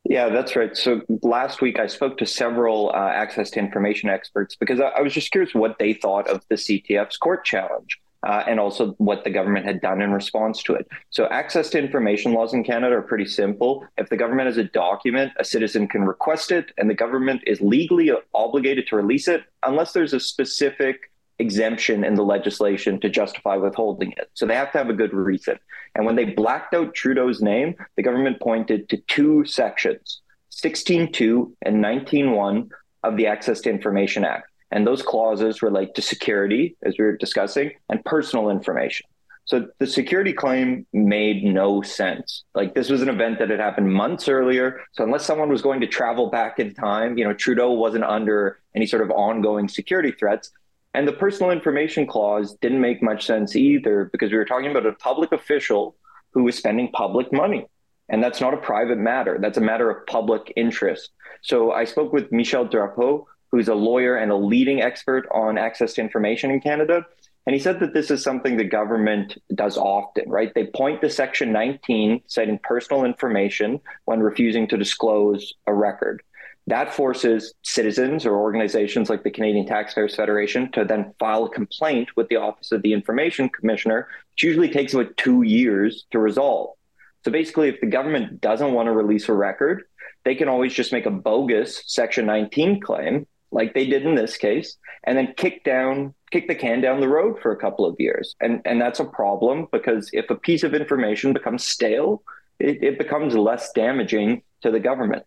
Yeah, 0.10 0.30
that's 0.30 0.56
right. 0.56 0.76
So 0.76 1.02
last 1.22 1.62
week 1.62 1.80
I 1.80 1.88
spoke 1.88 2.18
to 2.20 2.26
several 2.26 2.92
uh, 2.96 3.10
access 3.10 3.50
to 3.52 3.60
information 3.60 4.10
experts 4.10 4.56
because 4.56 4.80
I, 4.80 4.86
I 4.86 5.02
was 5.02 5.14
just 5.14 5.32
curious 5.32 5.54
what 5.54 5.78
they 5.80 5.94
thought 5.94 6.30
of 6.30 6.46
the 6.50 6.56
CTF's 6.56 7.18
court 7.18 7.44
challenge 7.44 8.00
uh, 8.24 8.44
and 8.48 8.60
also 8.60 8.94
what 8.98 9.24
the 9.24 9.30
government 9.30 9.66
had 9.66 9.82
done 9.82 10.02
in 10.02 10.12
response 10.12 10.64
to 10.64 10.74
it. 10.74 10.88
So, 11.10 11.28
access 11.28 11.70
to 11.72 11.80
information 11.80 12.34
laws 12.34 12.54
in 12.54 12.64
Canada 12.64 12.96
are 12.96 13.02
pretty 13.02 13.26
simple. 13.26 13.86
If 13.98 14.10
the 14.10 14.18
government 14.18 14.48
has 14.48 14.58
a 14.58 14.64
document, 14.64 15.34
a 15.38 15.46
citizen 15.46 15.88
can 15.88 16.04
request 16.04 16.52
it, 16.52 16.72
and 16.78 16.90
the 16.90 16.96
government 16.96 17.42
is 17.46 17.62
legally 17.62 18.12
obligated 18.34 18.88
to 18.88 18.96
release 18.96 19.28
it 19.28 19.44
unless 19.64 19.94
there's 19.94 20.14
a 20.14 20.20
specific 20.20 21.12
exemption 21.40 22.04
in 22.04 22.16
the 22.16 22.24
legislation 22.24 23.00
to 23.00 23.10
justify 23.10 23.56
withholding 23.56 24.12
it. 24.14 24.30
So, 24.34 24.46
they 24.46 24.56
have 24.56 24.72
to 24.72 24.78
have 24.80 24.90
a 24.90 24.94
good 24.94 25.14
reason. 25.14 25.60
And 25.96 26.06
when 26.06 26.16
they 26.16 26.26
blacked 26.26 26.74
out 26.74 26.96
Trudeau's 26.96 27.42
name, 27.42 27.76
the 27.96 28.04
government 28.04 28.40
pointed 28.40 28.90
to 28.90 28.98
two 29.08 29.46
sections 29.46 30.22
16.2 30.52 31.52
and 31.62 31.84
19.1 31.84 32.70
of 33.04 33.16
the 33.16 33.28
Access 33.28 33.62
to 33.62 33.70
Information 33.70 34.26
Act. 34.26 34.47
And 34.72 34.86
those 34.86 35.02
clauses 35.02 35.62
relate 35.62 35.96
to 35.96 36.02
security, 36.02 36.76
as 36.84 36.96
we 36.98 37.06
were 37.06 37.16
discussing, 37.16 37.72
and 37.90 38.04
personal 38.04 38.50
information. 38.50 39.08
So 39.46 39.70
the 39.80 39.88
security 39.88 40.34
claim 40.34 40.86
made 40.92 41.46
no 41.46 41.82
sense. 41.82 42.44
Like 42.54 42.76
this 42.76 42.90
was 42.90 43.02
an 43.02 43.08
event 43.08 43.40
that 43.40 43.50
had 43.50 43.62
happened 43.62 43.94
months 43.94 44.28
earlier. 44.28 44.82
So 44.92 45.06
unless 45.06 45.26
someone 45.26 45.48
was 45.48 45.62
going 45.62 45.80
to 45.80 45.88
travel 45.88 46.30
back 46.30 46.60
in 46.60 46.74
time, 46.74 47.18
you 47.18 47.24
know, 47.24 47.34
Trudeau 47.34 47.72
wasn't 47.72 48.04
under 48.04 48.60
any 48.76 48.86
sort 48.86 49.04
of 49.04 49.12
ongoing 49.12 49.70
security 49.70 50.12
threats. 50.12 50.52
And 50.94 51.08
the 51.08 51.14
personal 51.14 51.52
information 51.52 52.06
clause 52.06 52.56
didn't 52.56 52.82
make 52.82 53.02
much 53.02 53.26
sense 53.26 53.56
either 53.56 54.10
because 54.12 54.32
we 54.32 54.38
were 54.38 54.46
talking 54.46 54.70
about 54.70 54.86
a 54.86 54.92
public 54.94 55.32
official 55.32 55.96
who 56.32 56.44
was 56.44 56.58
spending 56.58 56.92
public 56.92 57.32
money. 57.32 57.68
And 58.10 58.22
that's 58.22 58.42
not 58.42 58.54
a 58.54 58.58
private 58.58 58.98
matter. 58.98 59.38
That's 59.40 59.58
a 59.58 59.62
matter 59.62 59.90
of 59.90 60.06
public 60.08 60.52
interest. 60.58 61.12
So 61.42 61.72
I 61.72 61.86
spoke 61.86 62.12
with 62.12 62.34
Michel 62.34 62.68
Drapeau, 62.68 63.26
who's 63.52 63.68
a 63.68 63.76
lawyer 63.76 64.16
and 64.16 64.32
a 64.32 64.36
leading 64.36 64.82
expert 64.82 65.28
on 65.32 65.58
access 65.58 65.94
to 65.94 66.02
information 66.02 66.52
in 66.52 66.60
Canada. 66.60 67.06
And 67.46 67.54
he 67.54 67.62
said 67.62 67.80
that 67.80 67.94
this 67.94 68.12
is 68.12 68.22
something 68.22 68.58
the 68.58 68.66
government 68.66 69.38
does 69.56 69.78
often, 69.78 70.30
right? 70.30 70.54
They 70.54 70.68
point 70.68 71.00
to 71.02 71.10
Section 71.10 71.54
19, 71.54 72.24
citing 72.28 72.60
personal 72.62 73.06
information 73.06 73.80
when 74.04 74.20
refusing 74.20 74.68
to 74.68 74.78
disclose 74.78 75.54
a 75.66 75.74
record. 75.74 76.22
That 76.68 76.94
forces 76.94 77.54
citizens 77.64 78.26
or 78.26 78.36
organizations 78.36 79.10
like 79.10 79.24
the 79.24 79.32
Canadian 79.32 79.66
Taxpayers 79.66 80.18
Federation 80.18 80.70
to 80.74 80.84
then 80.84 81.14
file 81.18 81.46
a 81.46 81.50
complaint 81.50 82.10
with 82.18 82.28
the 82.28 82.36
Office 82.36 82.74
of 82.74 82.82
the 82.82 82.92
Information 82.92 83.48
Commissioner, 83.48 84.10
which 84.34 84.44
usually 84.44 84.70
takes 84.70 84.94
about 84.94 85.16
two 85.16 85.44
years 85.44 86.06
to 86.12 86.20
resolve. 86.20 86.76
So 87.24 87.32
basically, 87.32 87.70
if 87.70 87.80
the 87.80 87.88
government 87.88 88.42
doesn't 88.42 88.74
want 88.74 88.88
to 88.88 88.92
release 88.92 89.30
a 89.30 89.34
record, 89.34 89.84
they 90.26 90.36
can 90.36 90.50
always 90.50 90.74
just 90.74 90.92
make 90.92 91.06
a 91.06 91.12
bogus 91.12 91.84
Section 91.88 92.26
19 92.26 92.82
claim 92.82 93.26
like 93.52 93.74
they 93.74 93.86
did 93.86 94.06
in 94.06 94.16
this 94.16 94.38
case, 94.38 94.78
and 95.04 95.18
then 95.18 95.34
kick 95.38 95.64
down 95.64 96.14
kick 96.32 96.48
the 96.48 96.56
can 96.56 96.82
down 96.82 97.00
the 97.00 97.08
road 97.08 97.40
for 97.42 97.52
a 97.52 97.58
couple 97.58 97.86
of 97.86 97.96
years. 98.00 98.36
And 98.42 98.62
and 98.66 98.82
that's 98.82 99.00
a 99.00 99.06
problem 99.06 99.68
because 99.72 100.10
if 100.14 100.30
a 100.30 100.36
piece 100.36 100.64
of 100.64 100.74
information 100.74 101.34
becomes 101.34 101.64
stale, 101.64 102.24
it, 102.60 102.84
it 102.84 102.98
becomes 102.98 103.36
less 103.36 103.72
damaging 103.74 104.42
to 104.62 104.72
the 104.72 104.80
government. 104.80 105.24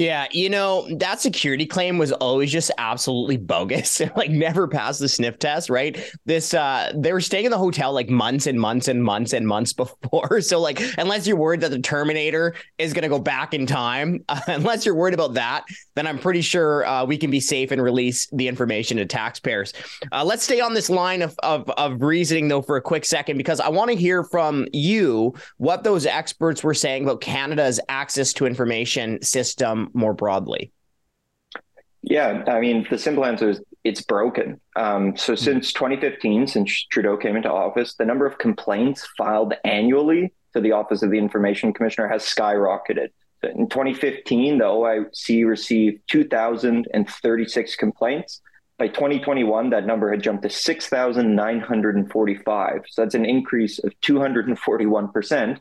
Yeah, 0.00 0.28
you 0.32 0.48
know, 0.48 0.88
that 0.96 1.20
security 1.20 1.66
claim 1.66 1.98
was 1.98 2.10
always 2.10 2.50
just 2.50 2.70
absolutely 2.78 3.36
bogus. 3.36 4.00
like 4.16 4.30
never 4.30 4.66
passed 4.66 4.98
the 4.98 5.10
sniff 5.10 5.38
test, 5.38 5.68
right? 5.68 6.10
This 6.24 6.54
uh 6.54 6.90
they 6.96 7.12
were 7.12 7.20
staying 7.20 7.44
in 7.44 7.50
the 7.50 7.58
hotel 7.58 7.92
like 7.92 8.08
months 8.08 8.46
and 8.46 8.58
months 8.58 8.88
and 8.88 9.04
months 9.04 9.34
and 9.34 9.46
months 9.46 9.72
before. 9.74 10.40
So 10.40 10.58
like 10.58 10.80
unless 10.96 11.26
you're 11.26 11.36
worried 11.36 11.60
that 11.60 11.70
the 11.70 11.80
Terminator 11.80 12.54
is 12.78 12.94
going 12.94 13.02
to 13.02 13.10
go 13.10 13.18
back 13.18 13.52
in 13.52 13.66
time, 13.66 14.24
uh, 14.30 14.40
unless 14.46 14.86
you're 14.86 14.94
worried 14.94 15.12
about 15.12 15.34
that, 15.34 15.64
then 15.96 16.06
I'm 16.06 16.18
pretty 16.18 16.40
sure 16.40 16.86
uh, 16.86 17.04
we 17.04 17.18
can 17.18 17.30
be 17.30 17.40
safe 17.40 17.70
and 17.70 17.82
release 17.82 18.26
the 18.32 18.48
information 18.48 18.96
to 18.96 19.04
taxpayers. 19.04 19.74
Uh, 20.12 20.24
let's 20.24 20.44
stay 20.44 20.62
on 20.62 20.72
this 20.72 20.88
line 20.88 21.20
of, 21.20 21.38
of 21.42 21.68
of 21.72 22.00
reasoning 22.00 22.48
though 22.48 22.62
for 22.62 22.78
a 22.78 22.82
quick 22.82 23.04
second 23.04 23.36
because 23.36 23.60
I 23.60 23.68
want 23.68 23.90
to 23.90 23.96
hear 23.98 24.24
from 24.24 24.66
you 24.72 25.34
what 25.58 25.84
those 25.84 26.06
experts 26.06 26.64
were 26.64 26.72
saying 26.72 27.02
about 27.02 27.20
Canada's 27.20 27.78
access 27.90 28.32
to 28.32 28.46
information 28.46 29.20
system 29.20 29.89
more 29.94 30.14
broadly? 30.14 30.72
Yeah, 32.02 32.44
I 32.46 32.60
mean, 32.60 32.86
the 32.90 32.98
simple 32.98 33.24
answer 33.24 33.48
is 33.50 33.60
it's 33.84 34.02
broken. 34.02 34.60
Um, 34.76 35.16
so 35.16 35.34
mm-hmm. 35.34 35.44
since 35.44 35.72
2015, 35.72 36.46
since 36.46 36.86
Trudeau 36.86 37.16
came 37.16 37.34
into 37.36 37.50
office, 37.50 37.94
the 37.94 38.04
number 38.04 38.26
of 38.26 38.38
complaints 38.38 39.08
filed 39.16 39.54
annually 39.64 40.32
to 40.54 40.60
the 40.60 40.72
Office 40.72 41.02
of 41.02 41.10
the 41.10 41.18
Information 41.18 41.72
Commissioner 41.72 42.08
has 42.08 42.22
skyrocketed. 42.22 43.08
In 43.42 43.68
2015, 43.68 44.58
the 44.58 44.64
OIC 44.64 45.46
received 45.46 46.02
2,036 46.08 47.76
complaints. 47.76 48.42
By 48.78 48.88
2021, 48.88 49.70
that 49.70 49.86
number 49.86 50.10
had 50.10 50.22
jumped 50.22 50.42
to 50.42 50.50
6,945. 50.50 52.82
So 52.88 53.02
that's 53.02 53.14
an 53.14 53.24
increase 53.24 53.78
of 53.78 53.94
241% 54.00 55.60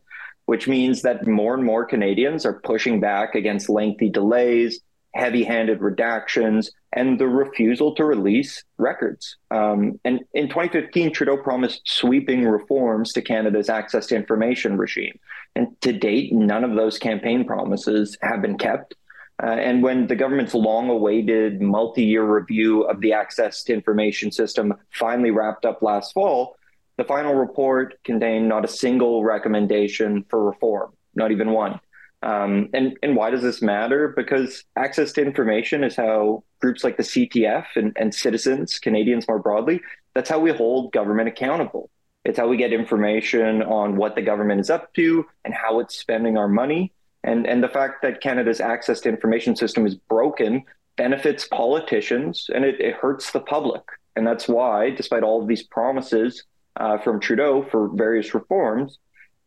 which 0.49 0.67
means 0.67 1.03
that 1.03 1.27
more 1.27 1.53
and 1.53 1.63
more 1.63 1.85
Canadians 1.85 2.43
are 2.43 2.59
pushing 2.61 2.99
back 2.99 3.35
against 3.35 3.69
lengthy 3.69 4.09
delays, 4.09 4.79
heavy 5.13 5.43
handed 5.43 5.79
redactions, 5.79 6.71
and 6.91 7.19
the 7.19 7.27
refusal 7.27 7.93
to 7.93 8.03
release 8.03 8.63
records. 8.79 9.37
Um, 9.51 9.99
and 10.03 10.21
in 10.33 10.47
2015, 10.47 11.13
Trudeau 11.13 11.37
promised 11.37 11.81
sweeping 11.85 12.45
reforms 12.45 13.13
to 13.13 13.21
Canada's 13.21 13.69
access 13.69 14.07
to 14.07 14.15
information 14.15 14.75
regime. 14.75 15.19
And 15.55 15.79
to 15.81 15.93
date, 15.93 16.33
none 16.33 16.63
of 16.63 16.73
those 16.73 16.97
campaign 16.97 17.45
promises 17.45 18.17
have 18.23 18.41
been 18.41 18.57
kept. 18.57 18.95
Uh, 19.43 19.51
and 19.51 19.83
when 19.83 20.07
the 20.07 20.15
government's 20.15 20.55
long 20.55 20.89
awaited 20.89 21.61
multi 21.61 22.05
year 22.05 22.23
review 22.23 22.81
of 22.85 23.01
the 23.01 23.13
access 23.13 23.61
to 23.65 23.73
information 23.73 24.31
system 24.31 24.73
finally 24.89 25.29
wrapped 25.29 25.63
up 25.63 25.83
last 25.83 26.11
fall, 26.11 26.55
the 26.99 27.05
final 27.05 27.33
report 27.33 27.97
contained 28.03 28.49
not 28.49 28.65
a 28.65 28.67
single 28.67 29.23
recommendation 29.23 30.25
for 30.29 30.43
reform, 30.43 30.91
not 31.15 31.31
even 31.31 31.51
one. 31.51 31.79
Um, 32.21 32.69
and, 32.73 32.97
and 33.01 33.15
why 33.15 33.29
does 33.29 33.41
this 33.41 33.61
matter? 33.61 34.13
Because 34.17 34.65
access 34.75 35.13
to 35.13 35.21
information 35.21 35.85
is 35.85 35.95
how 35.95 36.43
groups 36.59 36.83
like 36.83 36.97
the 36.97 37.03
CTF 37.03 37.67
and, 37.77 37.95
and 37.95 38.13
citizens, 38.13 38.79
Canadians 38.79 39.29
more 39.29 39.39
broadly, 39.39 39.79
that's 40.13 40.29
how 40.29 40.39
we 40.39 40.51
hold 40.51 40.91
government 40.91 41.29
accountable. 41.29 41.89
It's 42.25 42.37
how 42.37 42.49
we 42.49 42.57
get 42.57 42.73
information 42.73 43.63
on 43.63 43.95
what 43.95 44.15
the 44.15 44.21
government 44.21 44.59
is 44.59 44.69
up 44.69 44.93
to 44.95 45.25
and 45.45 45.53
how 45.53 45.79
it's 45.79 45.97
spending 45.97 46.37
our 46.37 46.49
money. 46.49 46.91
And, 47.23 47.47
and 47.47 47.63
the 47.63 47.69
fact 47.69 48.01
that 48.01 48.19
Canada's 48.19 48.59
access 48.59 48.99
to 49.01 49.09
information 49.09 49.55
system 49.55 49.87
is 49.87 49.95
broken 49.95 50.65
benefits 50.97 51.47
politicians 51.47 52.49
and 52.53 52.65
it, 52.65 52.81
it 52.81 52.95
hurts 52.95 53.31
the 53.31 53.39
public. 53.39 53.83
And 54.17 54.27
that's 54.27 54.49
why, 54.49 54.89
despite 54.89 55.23
all 55.23 55.41
of 55.41 55.47
these 55.47 55.63
promises 55.63 56.43
uh, 56.75 56.97
from 56.99 57.19
Trudeau 57.19 57.65
for 57.69 57.89
various 57.93 58.33
reforms, 58.33 58.99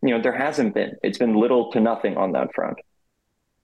you 0.02 0.10
know, 0.10 0.20
there 0.20 0.36
hasn't 0.36 0.74
been. 0.74 0.96
It's 1.02 1.18
been 1.18 1.34
little 1.34 1.70
to 1.72 1.80
nothing 1.80 2.16
on 2.16 2.32
that 2.32 2.54
front. 2.54 2.78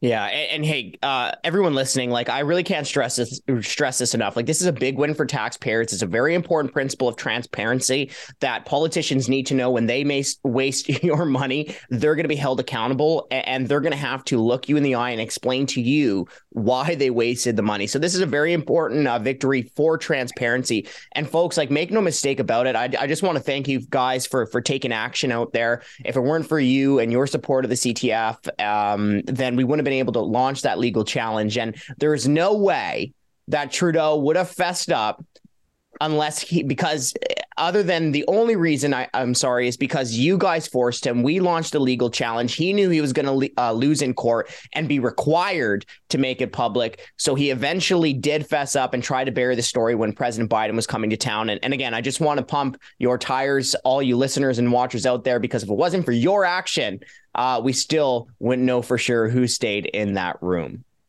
Yeah, 0.00 0.26
and, 0.26 0.50
and 0.50 0.64
hey, 0.64 0.96
uh, 1.02 1.32
everyone 1.42 1.74
listening, 1.74 2.10
like 2.10 2.28
I 2.28 2.40
really 2.40 2.62
can't 2.62 2.86
stress 2.86 3.16
this 3.16 3.40
stress 3.62 3.98
this 3.98 4.14
enough. 4.14 4.36
Like 4.36 4.46
this 4.46 4.60
is 4.60 4.68
a 4.68 4.72
big 4.72 4.96
win 4.96 5.12
for 5.12 5.26
taxpayers. 5.26 5.92
It's 5.92 6.02
a 6.02 6.06
very 6.06 6.36
important 6.36 6.72
principle 6.72 7.08
of 7.08 7.16
transparency 7.16 8.12
that 8.38 8.64
politicians 8.64 9.28
need 9.28 9.46
to 9.46 9.54
know 9.54 9.72
when 9.72 9.86
they 9.86 10.04
may 10.04 10.24
waste 10.44 10.88
your 11.02 11.24
money, 11.24 11.74
they're 11.90 12.14
going 12.14 12.24
to 12.24 12.28
be 12.28 12.36
held 12.36 12.60
accountable, 12.60 13.26
and 13.32 13.66
they're 13.66 13.80
going 13.80 13.92
to 13.92 13.98
have 13.98 14.24
to 14.26 14.38
look 14.38 14.68
you 14.68 14.76
in 14.76 14.84
the 14.84 14.94
eye 14.94 15.10
and 15.10 15.20
explain 15.20 15.66
to 15.66 15.80
you 15.80 16.28
why 16.50 16.94
they 16.94 17.10
wasted 17.10 17.56
the 17.56 17.62
money. 17.62 17.88
So 17.88 17.98
this 17.98 18.14
is 18.14 18.20
a 18.20 18.26
very 18.26 18.52
important 18.52 19.08
uh, 19.08 19.18
victory 19.18 19.72
for 19.74 19.98
transparency. 19.98 20.86
And 21.12 21.28
folks, 21.28 21.56
like 21.56 21.72
make 21.72 21.90
no 21.90 22.00
mistake 22.00 22.38
about 22.38 22.68
it. 22.68 22.76
I, 22.76 22.88
I 23.00 23.08
just 23.08 23.24
want 23.24 23.36
to 23.36 23.42
thank 23.42 23.66
you 23.66 23.80
guys 23.80 24.28
for 24.28 24.46
for 24.46 24.60
taking 24.60 24.92
action 24.92 25.32
out 25.32 25.52
there. 25.52 25.82
If 26.04 26.14
it 26.14 26.20
weren't 26.20 26.46
for 26.46 26.60
you 26.60 27.00
and 27.00 27.10
your 27.10 27.26
support 27.26 27.64
of 27.64 27.70
the 27.70 27.74
CTF, 27.74 28.62
um, 28.64 29.22
then 29.22 29.56
we 29.56 29.64
wouldn't 29.64 29.80
have 29.80 29.87
been 29.88 29.98
able 29.98 30.12
to 30.12 30.20
launch 30.20 30.62
that 30.62 30.78
legal 30.78 31.04
challenge. 31.04 31.56
And 31.56 31.80
there 31.98 32.12
is 32.14 32.28
no 32.28 32.54
way 32.54 33.12
that 33.48 33.72
Trudeau 33.72 34.16
would 34.18 34.36
have 34.36 34.50
fessed 34.50 34.90
up 34.92 35.24
unless 36.00 36.38
he 36.40 36.62
because 36.62 37.14
other 37.58 37.82
than 37.82 38.12
the 38.12 38.24
only 38.28 38.56
reason 38.56 38.94
I, 38.94 39.08
am 39.12 39.34
sorry 39.34 39.68
is 39.68 39.76
because 39.76 40.12
you 40.12 40.38
guys 40.38 40.66
forced 40.66 41.06
him. 41.06 41.22
We 41.22 41.40
launched 41.40 41.74
a 41.74 41.78
legal 41.78 42.08
challenge. 42.08 42.54
He 42.54 42.72
knew 42.72 42.88
he 42.88 43.00
was 43.00 43.12
going 43.12 43.26
to 43.26 43.60
uh, 43.60 43.72
lose 43.72 44.00
in 44.00 44.14
court 44.14 44.50
and 44.72 44.88
be 44.88 45.00
required 45.00 45.84
to 46.10 46.18
make 46.18 46.40
it 46.40 46.52
public. 46.52 47.00
So 47.16 47.34
he 47.34 47.50
eventually 47.50 48.12
did 48.12 48.46
fess 48.46 48.76
up 48.76 48.94
and 48.94 49.02
try 49.02 49.24
to 49.24 49.32
bury 49.32 49.56
the 49.56 49.62
story 49.62 49.94
when 49.94 50.12
President 50.12 50.50
Biden 50.50 50.76
was 50.76 50.86
coming 50.86 51.10
to 51.10 51.16
town. 51.16 51.50
And, 51.50 51.60
and 51.62 51.74
again, 51.74 51.94
I 51.94 52.00
just 52.00 52.20
want 52.20 52.38
to 52.38 52.46
pump 52.46 52.80
your 52.98 53.18
tires, 53.18 53.74
all 53.76 54.02
you 54.02 54.16
listeners 54.16 54.58
and 54.58 54.72
watchers 54.72 55.04
out 55.04 55.24
there, 55.24 55.40
because 55.40 55.62
if 55.62 55.68
it 55.68 55.74
wasn't 55.74 56.04
for 56.04 56.12
your 56.12 56.44
action, 56.44 57.00
uh, 57.34 57.60
we 57.62 57.72
still 57.72 58.28
wouldn't 58.38 58.66
know 58.66 58.82
for 58.82 58.98
sure 58.98 59.28
who 59.28 59.46
stayed 59.46 59.86
in 59.86 60.14
that 60.14 60.40
room. 60.42 60.84